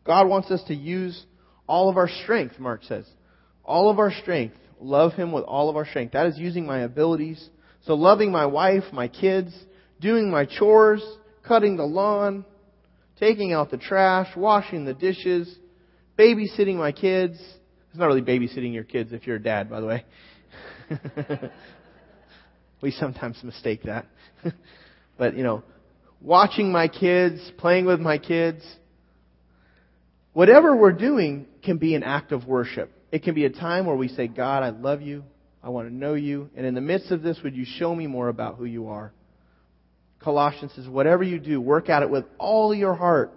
God 0.06 0.28
wants 0.28 0.50
us 0.50 0.64
to 0.68 0.76
use 0.76 1.26
all 1.68 1.90
of 1.90 1.98
our 1.98 2.10
strength, 2.24 2.60
Mark 2.60 2.84
says. 2.84 3.06
All 3.64 3.90
of 3.90 4.00
our 4.00 4.12
strength. 4.12 4.56
Love 4.80 5.14
Him 5.14 5.32
with 5.32 5.44
all 5.46 5.70
of 5.70 5.76
our 5.76 5.86
strength. 5.86 6.14
That 6.14 6.26
is 6.28 6.38
using 6.38 6.66
my 6.66 6.80
abilities. 6.80 7.50
So 7.86 7.94
loving 7.96 8.32
my 8.32 8.46
wife, 8.46 8.84
my 8.92 9.08
kids, 9.08 9.54
doing 10.00 10.30
my 10.30 10.46
chores, 10.46 11.04
cutting 11.48 11.78
the 11.78 11.86
lawn, 11.86 12.46
taking 13.20 13.54
out 13.54 13.72
the 13.72 13.78
trash, 13.78 14.28
washing 14.36 14.86
the 14.86 14.94
dishes, 14.94 15.54
babysitting 16.18 16.76
my 16.76 16.92
kids. 16.92 17.36
It's 17.90 18.00
not 18.00 18.08
really 18.08 18.22
babysitting 18.22 18.74
your 18.74 18.84
kids 18.84 19.14
if 19.14 19.28
you're 19.28 19.38
a 19.38 19.44
dad, 19.44 19.70
by 19.70 19.80
the 19.80 19.86
way. 19.86 20.06
we 22.82 22.92
sometimes 22.92 23.38
mistake 23.44 23.84
that. 23.84 24.06
but, 25.18 25.38
you 25.38 25.44
know, 25.44 25.64
watching 26.22 26.72
my 26.72 26.88
kids, 26.88 27.52
playing 27.58 27.86
with 27.86 28.00
my 28.00 28.18
kids. 28.18 28.64
Whatever 30.34 30.76
we're 30.76 30.92
doing 30.92 31.46
can 31.64 31.78
be 31.78 31.96
an 31.96 32.04
act 32.04 32.32
of 32.32 32.46
worship. 32.46 32.92
It 33.12 33.24
can 33.24 33.36
be 33.36 33.46
a 33.46 33.50
time 33.50 33.86
where 33.86 33.96
we 33.96 34.08
say, 34.08 34.28
God, 34.28 34.64
I 34.64 34.70
love 34.70 35.02
you. 35.02 35.24
I 35.64 35.70
want 35.70 35.88
to 35.88 35.94
know 35.94 36.16
you. 36.16 36.50
And 36.56 36.66
in 36.66 36.74
the 36.74 36.82
midst 36.82 37.12
of 37.12 37.22
this, 37.22 37.40
would 37.44 37.56
you 37.56 37.66
show 37.66 37.94
me 37.94 38.08
more 38.08 38.28
about 38.28 38.58
who 38.58 38.66
you 38.66 38.88
are? 38.90 39.14
Colossians 40.20 40.72
says, 40.76 40.88
whatever 40.88 41.24
you 41.24 41.40
do, 41.40 41.62
work 41.62 41.90
at 41.90 42.02
it 42.02 42.10
with 42.10 42.26
all 42.40 42.74
your 42.74 42.96
heart, 42.96 43.32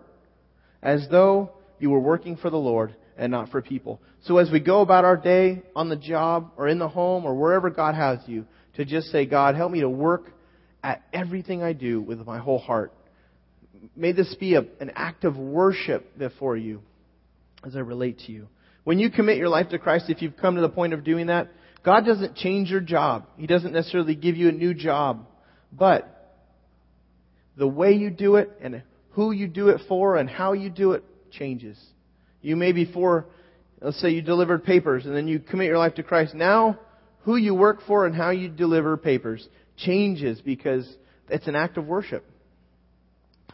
as 0.83 1.07
though 1.11 1.51
you 1.79 1.91
were 1.91 2.01
working 2.01 2.37
for 2.37 2.49
the 2.49 2.57
Lord 2.57 2.97
and 3.19 3.31
not 3.31 3.51
for 3.51 3.61
people. 3.61 4.01
So 4.23 4.39
as 4.39 4.51
we 4.51 4.61
go 4.61 4.81
about 4.81 5.05
our 5.05 5.17
day 5.17 5.63
on 5.75 5.89
the 5.89 5.97
job 5.97 6.53
or 6.57 6.69
in 6.69 6.79
the 6.79 6.89
home 6.89 7.25
or 7.25 7.35
wherever 7.35 7.71
God 7.71 7.95
has 7.95 8.21
you, 8.27 8.47
to 8.75 8.85
just 8.85 9.09
say, 9.09 9.27
God, 9.27 9.55
help 9.55 9.73
me 9.73 9.81
to 9.81 9.89
work 9.89 10.31
at 10.83 11.03
everything 11.13 11.63
I 11.63 11.73
do 11.73 12.01
with 12.01 12.25
my 12.27 12.39
whole 12.39 12.59
heart. 12.59 12.93
May 13.95 14.13
this 14.13 14.35
be 14.35 14.55
a, 14.55 14.65
an 14.81 14.93
act 14.95 15.25
of 15.25 15.37
worship 15.37 16.19
before 16.19 16.57
you 16.57 16.83
as 17.65 17.77
I 17.77 17.81
relate 17.81 18.21
to 18.27 18.33
you. 18.33 18.49
When 18.85 18.99
you 18.99 19.11
commit 19.11 19.37
your 19.37 19.49
life 19.49 19.71
to 19.71 19.79
Christ, 19.79 20.07
if 20.09 20.23
you've 20.23 20.37
come 20.37 20.55
to 20.55 20.61
the 20.61 20.69
point 20.69 20.93
of 20.93 21.05
doing 21.05 21.27
that, 21.27 21.49
God 21.85 22.07
doesn't 22.07 22.37
change 22.37 22.71
your 22.71 22.81
job. 22.81 23.27
He 23.37 23.47
doesn't 23.47 23.73
necessarily 23.73 24.15
give 24.15 24.37
you 24.37 24.49
a 24.49 24.53
new 24.53 24.75
job. 24.75 25.27
But 25.73 26.35
the 27.57 27.67
way 27.67 27.93
you 27.93 28.11
do 28.11 28.37
it 28.37 28.51
and 28.61 28.83
who 29.11 29.33
you 29.33 29.49
do 29.49 29.69
it 29.71 29.81
for 29.89 30.17
and 30.17 30.29
how 30.29 30.53
you 30.53 30.71
do 30.71 30.93
it 30.93 31.05
changes. 31.31 31.79
You 32.43 32.55
may 32.55 32.73
be 32.73 32.85
for, 32.85 33.27
let's 33.81 34.01
say 34.01 34.11
you 34.11 34.23
delivered 34.23 34.65
papers 34.65 35.05
and 35.05 35.17
then 35.17 35.27
you 35.27 35.41
commit 35.41 35.67
your 35.67 35.79
life 35.79 35.95
to 35.95 36.03
Christ. 36.03 36.35
Now, 36.35 36.79
who 37.23 37.37
you 37.37 37.55
work 37.55 37.81
for 37.87 38.07
and 38.07 38.15
how 38.15 38.31
you 38.31 38.49
deliver 38.49 38.97
papers 38.97 39.47
changes 39.77 40.41
because 40.41 40.89
it's 41.29 41.49
an 41.49 41.57
act 41.57 41.77
of 41.77 41.87
worship. 41.87 42.25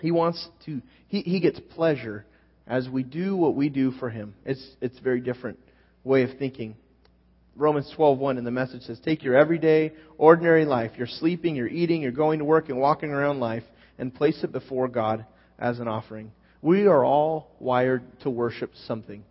He 0.03 0.11
wants 0.11 0.49
to, 0.67 0.83
he, 1.07 1.21
he 1.23 1.39
gets 1.39 1.61
pleasure 1.77 2.27
as 2.67 2.89
we 2.89 3.05
do 3.05 3.37
what 3.37 3.55
we 3.55 3.69
do 3.69 3.93
for 3.93 4.11
him. 4.11 4.35
It's, 4.45 4.65
it's 4.81 4.99
a 4.99 5.01
very 5.01 5.21
different 5.21 5.61
way 6.03 6.25
of 6.25 6.31
thinking. 6.41 6.75
Romans 7.55 7.93
12:1 7.97 8.37
in 8.37 8.45
the 8.45 8.51
message 8.51 8.83
says, 8.83 8.99
"Take 8.99 9.23
your 9.23 9.37
everyday, 9.37 9.93
ordinary 10.19 10.65
life, 10.65 10.91
you're 10.97 11.07
sleeping, 11.07 11.55
you're 11.55 11.69
eating, 11.69 12.03
you're 12.03 12.11
going 12.11 12.41
to 12.41 12.45
work 12.45 12.69
and 12.69 12.81
walking 12.81 13.11
around 13.11 13.39
life, 13.39 13.63
and 13.97 14.13
place 14.13 14.43
it 14.43 14.51
before 14.51 14.89
God 14.89 15.25
as 15.57 15.79
an 15.79 15.87
offering. 15.87 16.33
We 16.63 16.89
are 16.89 17.05
all 17.05 17.55
wired 17.61 18.03
to 18.23 18.31
worship 18.31 18.73
something. 18.87 19.23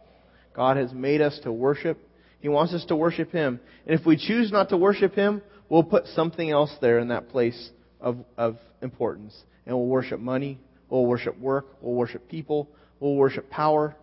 God 0.54 0.78
has 0.78 0.94
made 0.94 1.20
us 1.20 1.38
to 1.44 1.52
worship. 1.52 1.98
He 2.40 2.48
wants 2.48 2.74
us 2.74 2.86
to 2.86 2.96
worship 2.96 3.32
Him. 3.32 3.60
And 3.86 4.00
if 4.00 4.06
we 4.06 4.16
choose 4.16 4.54
not 4.54 4.70
to 4.70 4.78
worship 4.78 5.16
Him, 5.16 5.42
we'll 5.68 5.84
put 5.84 6.06
something 6.08 6.50
else 6.50 6.74
there 6.80 7.00
in 7.00 7.10
that 7.10 7.30
place 7.30 7.72
of, 8.00 8.20
of 8.38 8.58
importance. 8.82 9.36
And 9.72 9.80
we'll 9.80 9.88
worship 9.88 10.20
money, 10.20 10.60
we'll 10.90 11.06
worship 11.06 11.40
work, 11.40 11.66
we'll 11.80 11.96
worship 11.96 12.28
people, 12.28 12.68
we'll 13.00 13.16
worship 13.16 13.50
power. 13.50 13.96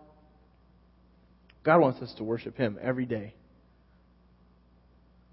God 1.63 1.79
wants 1.79 2.01
us 2.01 2.11
to 2.17 2.23
worship 2.23 2.57
Him 2.57 2.79
every 2.81 3.05
day. 3.05 3.35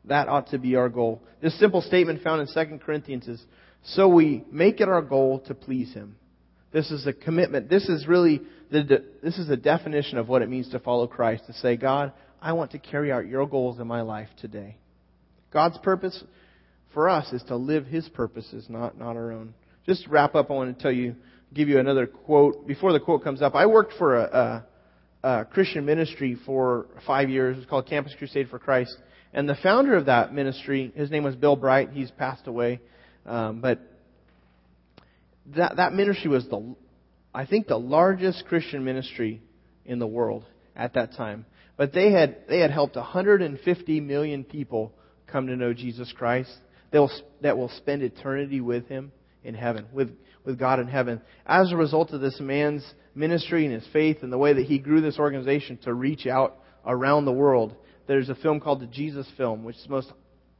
That 0.04 0.28
ought 0.28 0.50
to 0.50 0.58
be 0.58 0.76
our 0.76 0.90
goal. 0.90 1.22
This 1.40 1.58
simple 1.58 1.80
statement 1.80 2.22
found 2.22 2.46
in 2.46 2.48
2 2.52 2.80
Corinthians 2.84 3.26
is 3.28 3.42
so 3.82 4.08
we 4.08 4.44
make 4.52 4.82
it 4.82 4.90
our 4.90 5.00
goal 5.00 5.40
to 5.46 5.54
please 5.54 5.94
Him. 5.94 6.16
This 6.70 6.90
is 6.90 7.06
a 7.06 7.14
commitment. 7.14 7.70
This 7.70 7.88
is 7.88 8.06
really 8.06 8.42
the, 8.70 9.06
this 9.22 9.38
is 9.38 9.48
a 9.48 9.56
definition 9.56 10.18
of 10.18 10.28
what 10.28 10.42
it 10.42 10.50
means 10.50 10.68
to 10.72 10.80
follow 10.80 11.06
Christ. 11.06 11.46
To 11.46 11.54
say, 11.54 11.78
God, 11.78 12.12
I 12.42 12.52
want 12.52 12.72
to 12.72 12.78
carry 12.78 13.10
out 13.10 13.26
your 13.26 13.48
goals 13.48 13.80
in 13.80 13.86
my 13.86 14.02
life 14.02 14.28
today. 14.38 14.76
God's 15.50 15.78
purpose 15.78 16.22
for 16.92 17.08
us 17.08 17.32
is 17.32 17.42
to 17.44 17.56
live 17.56 17.86
His 17.86 18.06
purposes, 18.10 18.66
not, 18.68 18.98
not 18.98 19.16
our 19.16 19.32
own. 19.32 19.54
Just 19.86 20.04
to 20.04 20.10
wrap 20.10 20.34
up, 20.34 20.50
I 20.50 20.54
want 20.54 20.76
to 20.76 20.82
tell 20.82 20.92
you, 20.92 21.14
give 21.54 21.68
you 21.68 21.78
another 21.78 22.06
quote. 22.08 22.66
Before 22.66 22.92
the 22.92 23.00
quote 23.00 23.22
comes 23.22 23.40
up, 23.40 23.54
I 23.54 23.66
worked 23.66 23.92
for 23.96 24.16
a, 24.16 24.64
a, 25.22 25.28
a 25.28 25.44
Christian 25.44 25.84
ministry 25.84 26.36
for 26.44 26.86
five 27.06 27.30
years. 27.30 27.56
It's 27.56 27.70
called 27.70 27.86
Campus 27.86 28.12
Crusade 28.18 28.48
for 28.48 28.58
Christ. 28.58 28.96
And 29.32 29.48
the 29.48 29.56
founder 29.62 29.94
of 29.94 30.06
that 30.06 30.34
ministry, 30.34 30.92
his 30.96 31.10
name 31.10 31.22
was 31.22 31.36
Bill 31.36 31.54
Bright. 31.54 31.90
He's 31.90 32.10
passed 32.10 32.48
away. 32.48 32.80
Um, 33.24 33.60
but 33.60 33.78
that, 35.54 35.76
that 35.76 35.92
ministry 35.92 36.30
was 36.30 36.48
the, 36.48 36.74
I 37.32 37.46
think, 37.46 37.68
the 37.68 37.78
largest 37.78 38.44
Christian 38.46 38.84
ministry 38.84 39.40
in 39.84 40.00
the 40.00 40.06
world 40.06 40.44
at 40.74 40.94
that 40.94 41.12
time. 41.12 41.46
But 41.76 41.92
they 41.92 42.10
had, 42.10 42.38
they 42.48 42.58
had 42.58 42.72
helped 42.72 42.96
150 42.96 44.00
million 44.00 44.42
people 44.42 44.92
come 45.28 45.46
to 45.46 45.54
know 45.54 45.72
Jesus 45.72 46.12
Christ 46.16 46.50
that 46.90 46.98
will, 46.98 47.10
that 47.42 47.56
will 47.56 47.68
spend 47.68 48.02
eternity 48.02 48.60
with 48.60 48.88
Him 48.88 49.12
in 49.46 49.54
heaven, 49.54 49.86
with, 49.92 50.10
with 50.44 50.58
God 50.58 50.80
in 50.80 50.88
heaven. 50.88 51.22
As 51.46 51.72
a 51.72 51.76
result 51.76 52.10
of 52.10 52.20
this 52.20 52.38
man's 52.40 52.84
ministry 53.14 53.64
and 53.64 53.72
his 53.74 53.86
faith 53.92 54.18
and 54.22 54.32
the 54.32 54.38
way 54.38 54.52
that 54.52 54.66
he 54.66 54.78
grew 54.78 55.00
this 55.00 55.18
organization 55.18 55.78
to 55.84 55.94
reach 55.94 56.26
out 56.26 56.58
around 56.84 57.24
the 57.24 57.32
world, 57.32 57.74
there's 58.06 58.28
a 58.28 58.34
film 58.34 58.60
called 58.60 58.80
the 58.80 58.86
Jesus 58.86 59.26
Film, 59.36 59.64
which 59.64 59.76
is 59.76 59.84
the 59.84 59.90
most 59.90 60.12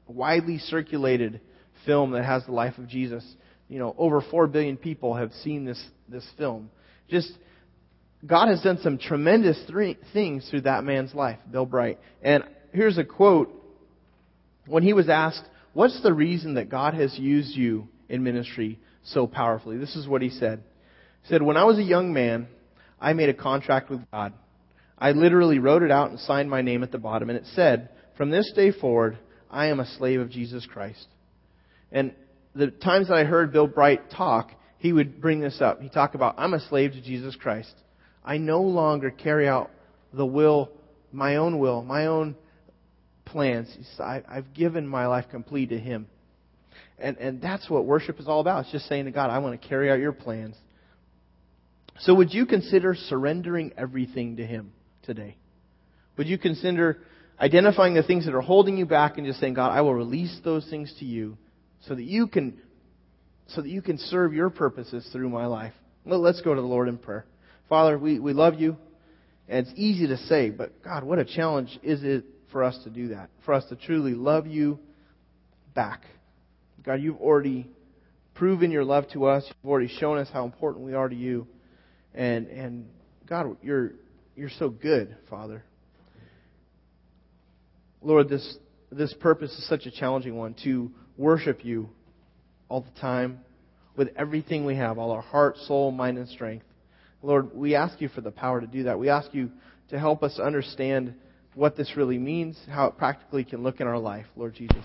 widely 0.07 0.59
circulated 0.59 1.40
film 1.85 2.12
that 2.12 2.25
has 2.25 2.44
the 2.46 2.53
life 2.53 2.79
of 2.79 2.88
Jesus. 2.88 3.25
You 3.68 3.79
know, 3.79 3.94
over 3.99 4.20
4 4.20 4.46
billion 4.46 4.77
people 4.77 5.14
have 5.14 5.33
seen 5.42 5.64
this, 5.64 5.83
this 6.09 6.27
film. 6.38 6.70
Just, 7.09 7.33
God 8.25 8.49
has 8.49 8.62
done 8.62 8.79
some 8.83 8.99
tremendous 8.99 9.61
th- 9.66 9.99
things 10.12 10.49
through 10.49 10.62
that 10.62 10.85
man's 10.85 11.14
life, 11.14 11.38
Bill 11.51 11.66
Bright. 11.66 11.99
And 12.22 12.44
here's 12.72 12.99
a 12.99 13.05
quote. 13.05 13.53
When 14.66 14.83
he 14.83 14.92
was 14.92 15.09
asked, 15.09 15.44
What's 15.77 16.03
the 16.03 16.14
reason 16.14 16.55
that 16.55 16.70
God 16.70 16.94
has 16.94 17.18
used 17.18 17.55
you 17.55 17.88
in 18.09 18.23
ministry 18.23 18.79
so 19.05 19.27
powerfully? 19.27 19.79
This 19.79 19.97
is 19.97 20.09
what 20.09 20.23
he 20.23 20.31
said. 20.31 20.62
He 21.23 21.29
said, 21.29 21.42
When 21.42 21.57
I 21.57 21.64
was 21.64 21.79
a 21.79 21.83
young 21.83 22.12
man, 22.12 22.49
I 23.01 23.12
made 23.12 23.29
a 23.29 23.35
contract 23.35 23.90
with 23.90 24.01
God. 24.11 24.33
I 24.99 25.12
literally 25.12 25.59
wrote 25.59 25.83
it 25.83 25.90
out 25.90 26.11
and 26.11 26.19
signed 26.21 26.49
my 26.49 26.62
name 26.62 26.83
at 26.83 26.92
the 26.92 26.99
bottom, 26.99 27.29
and 27.29 27.38
it 27.38 27.47
said, 27.55 27.90
From 28.16 28.31
this 28.31 28.51
day 28.55 28.73
forward, 28.73 29.19
I 29.51 29.66
am 29.66 29.81
a 29.81 29.87
slave 29.99 30.21
of 30.21 30.31
Jesus 30.31 30.66
Christ. 30.66 31.07
And 31.92 32.14
the 32.55 32.69
times 32.69 33.09
that 33.09 33.16
I 33.16 33.25
heard 33.25 33.53
Bill 33.53 33.66
Bright 33.66 34.11
talk, 34.11 34.51
he 34.79 34.92
would 34.92 35.21
bring 35.21 35.40
this 35.40 35.61
up. 35.61 35.81
He 35.81 35.88
talked 35.88 36.14
about, 36.14 36.37
I'm 36.38 36.55
a 36.55 36.61
slave 36.69 36.92
to 36.92 37.03
Jesus 37.03 37.37
Christ. 37.37 37.75
I 38.25 38.38
no 38.38 38.62
longer 38.62 39.11
carry 39.11 39.47
out 39.47 39.71
the 40.12 40.27
will, 40.27 40.71
my 41.12 41.37
own 41.37 41.59
will, 41.59 41.83
my 41.83 42.07
own 42.07 42.35
plans. 43.25 43.77
I've 44.01 44.53
given 44.55 44.87
my 44.87 45.07
life 45.07 45.27
complete 45.31 45.69
to 45.71 45.79
Him. 45.79 46.07
And, 46.99 47.17
and 47.19 47.43
that's 47.43 47.69
what 47.69 47.85
worship 47.85 48.19
is 48.21 48.27
all 48.27 48.41
about. 48.41 48.65
It's 48.65 48.73
just 48.73 48.89
saying 48.89 49.05
to 49.05 49.11
God, 49.11 49.31
I 49.31 49.39
want 49.39 49.61
to 49.61 49.69
carry 49.69 49.91
out 49.91 49.99
your 49.99 50.13
plans. 50.13 50.57
So 52.01 52.15
would 52.15 52.33
you 52.33 52.47
consider 52.47 52.95
surrendering 52.95 53.73
everything 53.77 54.37
to 54.37 54.47
Him 54.47 54.73
today? 55.03 55.37
Would 56.17 56.27
you 56.27 56.39
consider 56.39 56.99
identifying 57.39 57.95
the 57.95 58.03
things 58.03 58.25
that 58.27 58.35
are 58.35 58.41
holding 58.41 58.77
you 58.77 58.87
back 58.87 59.19
and 59.19 59.27
just 59.27 59.41
saying, 59.41 59.55
God, 59.55 59.71
I 59.71 59.83
will 59.83 59.95
release 59.95 60.39
those 60.45 60.67
things 60.69 60.93
to 60.99 61.05
you 61.05 61.37
so 61.87 61.95
that 61.95 62.05
you 62.05 62.27
can 62.27 62.59
so 63.49 63.62
that 63.62 63.68
you 63.68 63.81
can 63.81 63.97
serve 63.99 64.35
your 64.35 64.51
purposes 64.51 65.09
through 65.12 65.29
my 65.29 65.47
life. 65.47 65.73
Well, 66.05 66.20
let's 66.20 66.41
go 66.41 66.53
to 66.53 66.61
the 66.61 66.66
Lord 66.66 66.89
in 66.89 66.99
prayer. 66.99 67.27
Father, 67.68 67.97
we, 67.97 68.18
we 68.18 68.33
love 68.33 68.55
you. 68.59 68.77
And 69.49 69.66
it's 69.66 69.79
easy 69.79 70.09
to 70.09 70.16
say, 70.16 70.51
but 70.51 70.83
God, 70.83 71.05
what 71.05 71.20
a 71.20 71.25
challenge 71.25 71.79
is 71.83 72.03
it 72.03 72.25
for 72.51 72.64
us 72.64 72.77
to 72.83 72.91
do 72.91 73.09
that? 73.09 73.31
For 73.45 73.55
us 73.55 73.64
to 73.68 73.77
truly 73.77 74.14
love 74.14 74.49
you 74.49 74.81
back. 75.75 76.03
God, 76.87 77.03
you've 77.03 77.20
already 77.20 77.68
proven 78.34 78.70
your 78.70 78.84
love 78.84 79.07
to 79.12 79.26
us. 79.26 79.45
You've 79.47 79.70
already 79.70 79.93
shown 79.99 80.18
us 80.18 80.28
how 80.32 80.45
important 80.45 80.87
we 80.87 80.95
are 80.95 81.09
to 81.09 81.16
you. 81.16 81.49
And 82.14 82.47
and 82.47 82.89
God, 83.28 83.57
you're 83.61 83.93
you're 84.37 84.51
so 84.59 84.68
good, 84.68 85.16
Father. 85.28 85.64
Lord, 88.01 88.28
this 88.28 88.57
this 88.93 89.12
purpose 89.14 89.51
is 89.51 89.68
such 89.68 89.84
a 89.87 89.91
challenging 89.91 90.37
one 90.37 90.55
to 90.62 90.93
worship 91.18 91.64
you 91.64 91.89
all 92.68 92.82
the 92.82 93.01
time 93.01 93.41
with 93.97 94.11
everything 94.16 94.64
we 94.64 94.76
have, 94.76 94.99
all 94.99 95.11
our 95.11 95.22
heart, 95.22 95.57
soul, 95.66 95.91
mind, 95.91 96.18
and 96.18 96.28
strength. 96.28 96.66
Lord, 97.22 97.55
we 97.55 97.74
ask 97.74 98.01
you 98.01 98.09
for 98.09 98.20
the 98.20 98.30
power 98.30 98.61
to 98.61 98.66
do 98.66 98.84
that. 98.84 98.99
We 98.99 99.09
ask 99.09 99.34
you 99.34 99.51
to 99.89 99.99
help 99.99 100.22
us 100.22 100.39
understand 100.39 101.14
what 101.55 101.76
this 101.76 101.97
really 101.97 102.18
means, 102.18 102.59
how 102.68 102.87
it 102.87 102.99
practically 102.99 103.43
can 103.45 103.62
look 103.62 103.80
in 103.80 103.87
our 103.87 103.99
life, 103.99 104.26
Lord 104.37 104.55
Jesus. 104.55 104.84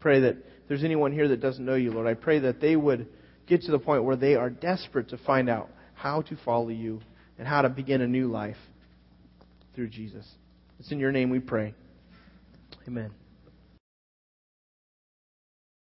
Pray 0.00 0.20
that 0.20 0.36
if 0.36 0.68
there's 0.68 0.84
anyone 0.84 1.12
here 1.12 1.28
that 1.28 1.40
doesn't 1.40 1.64
know 1.64 1.74
you, 1.74 1.90
Lord, 1.90 2.06
I 2.06 2.14
pray 2.14 2.40
that 2.40 2.60
they 2.60 2.76
would 2.76 3.08
get 3.46 3.62
to 3.62 3.72
the 3.72 3.78
point 3.78 4.04
where 4.04 4.16
they 4.16 4.34
are 4.34 4.50
desperate 4.50 5.08
to 5.10 5.18
find 5.18 5.48
out 5.48 5.70
how 5.94 6.22
to 6.22 6.36
follow 6.44 6.68
you 6.68 7.00
and 7.38 7.46
how 7.46 7.62
to 7.62 7.68
begin 7.68 8.00
a 8.00 8.06
new 8.06 8.28
life 8.28 8.56
through 9.74 9.88
Jesus. 9.88 10.26
It's 10.78 10.92
in 10.92 10.98
your 10.98 11.12
name 11.12 11.30
we 11.30 11.40
pray. 11.40 11.74
Amen. 12.86 13.10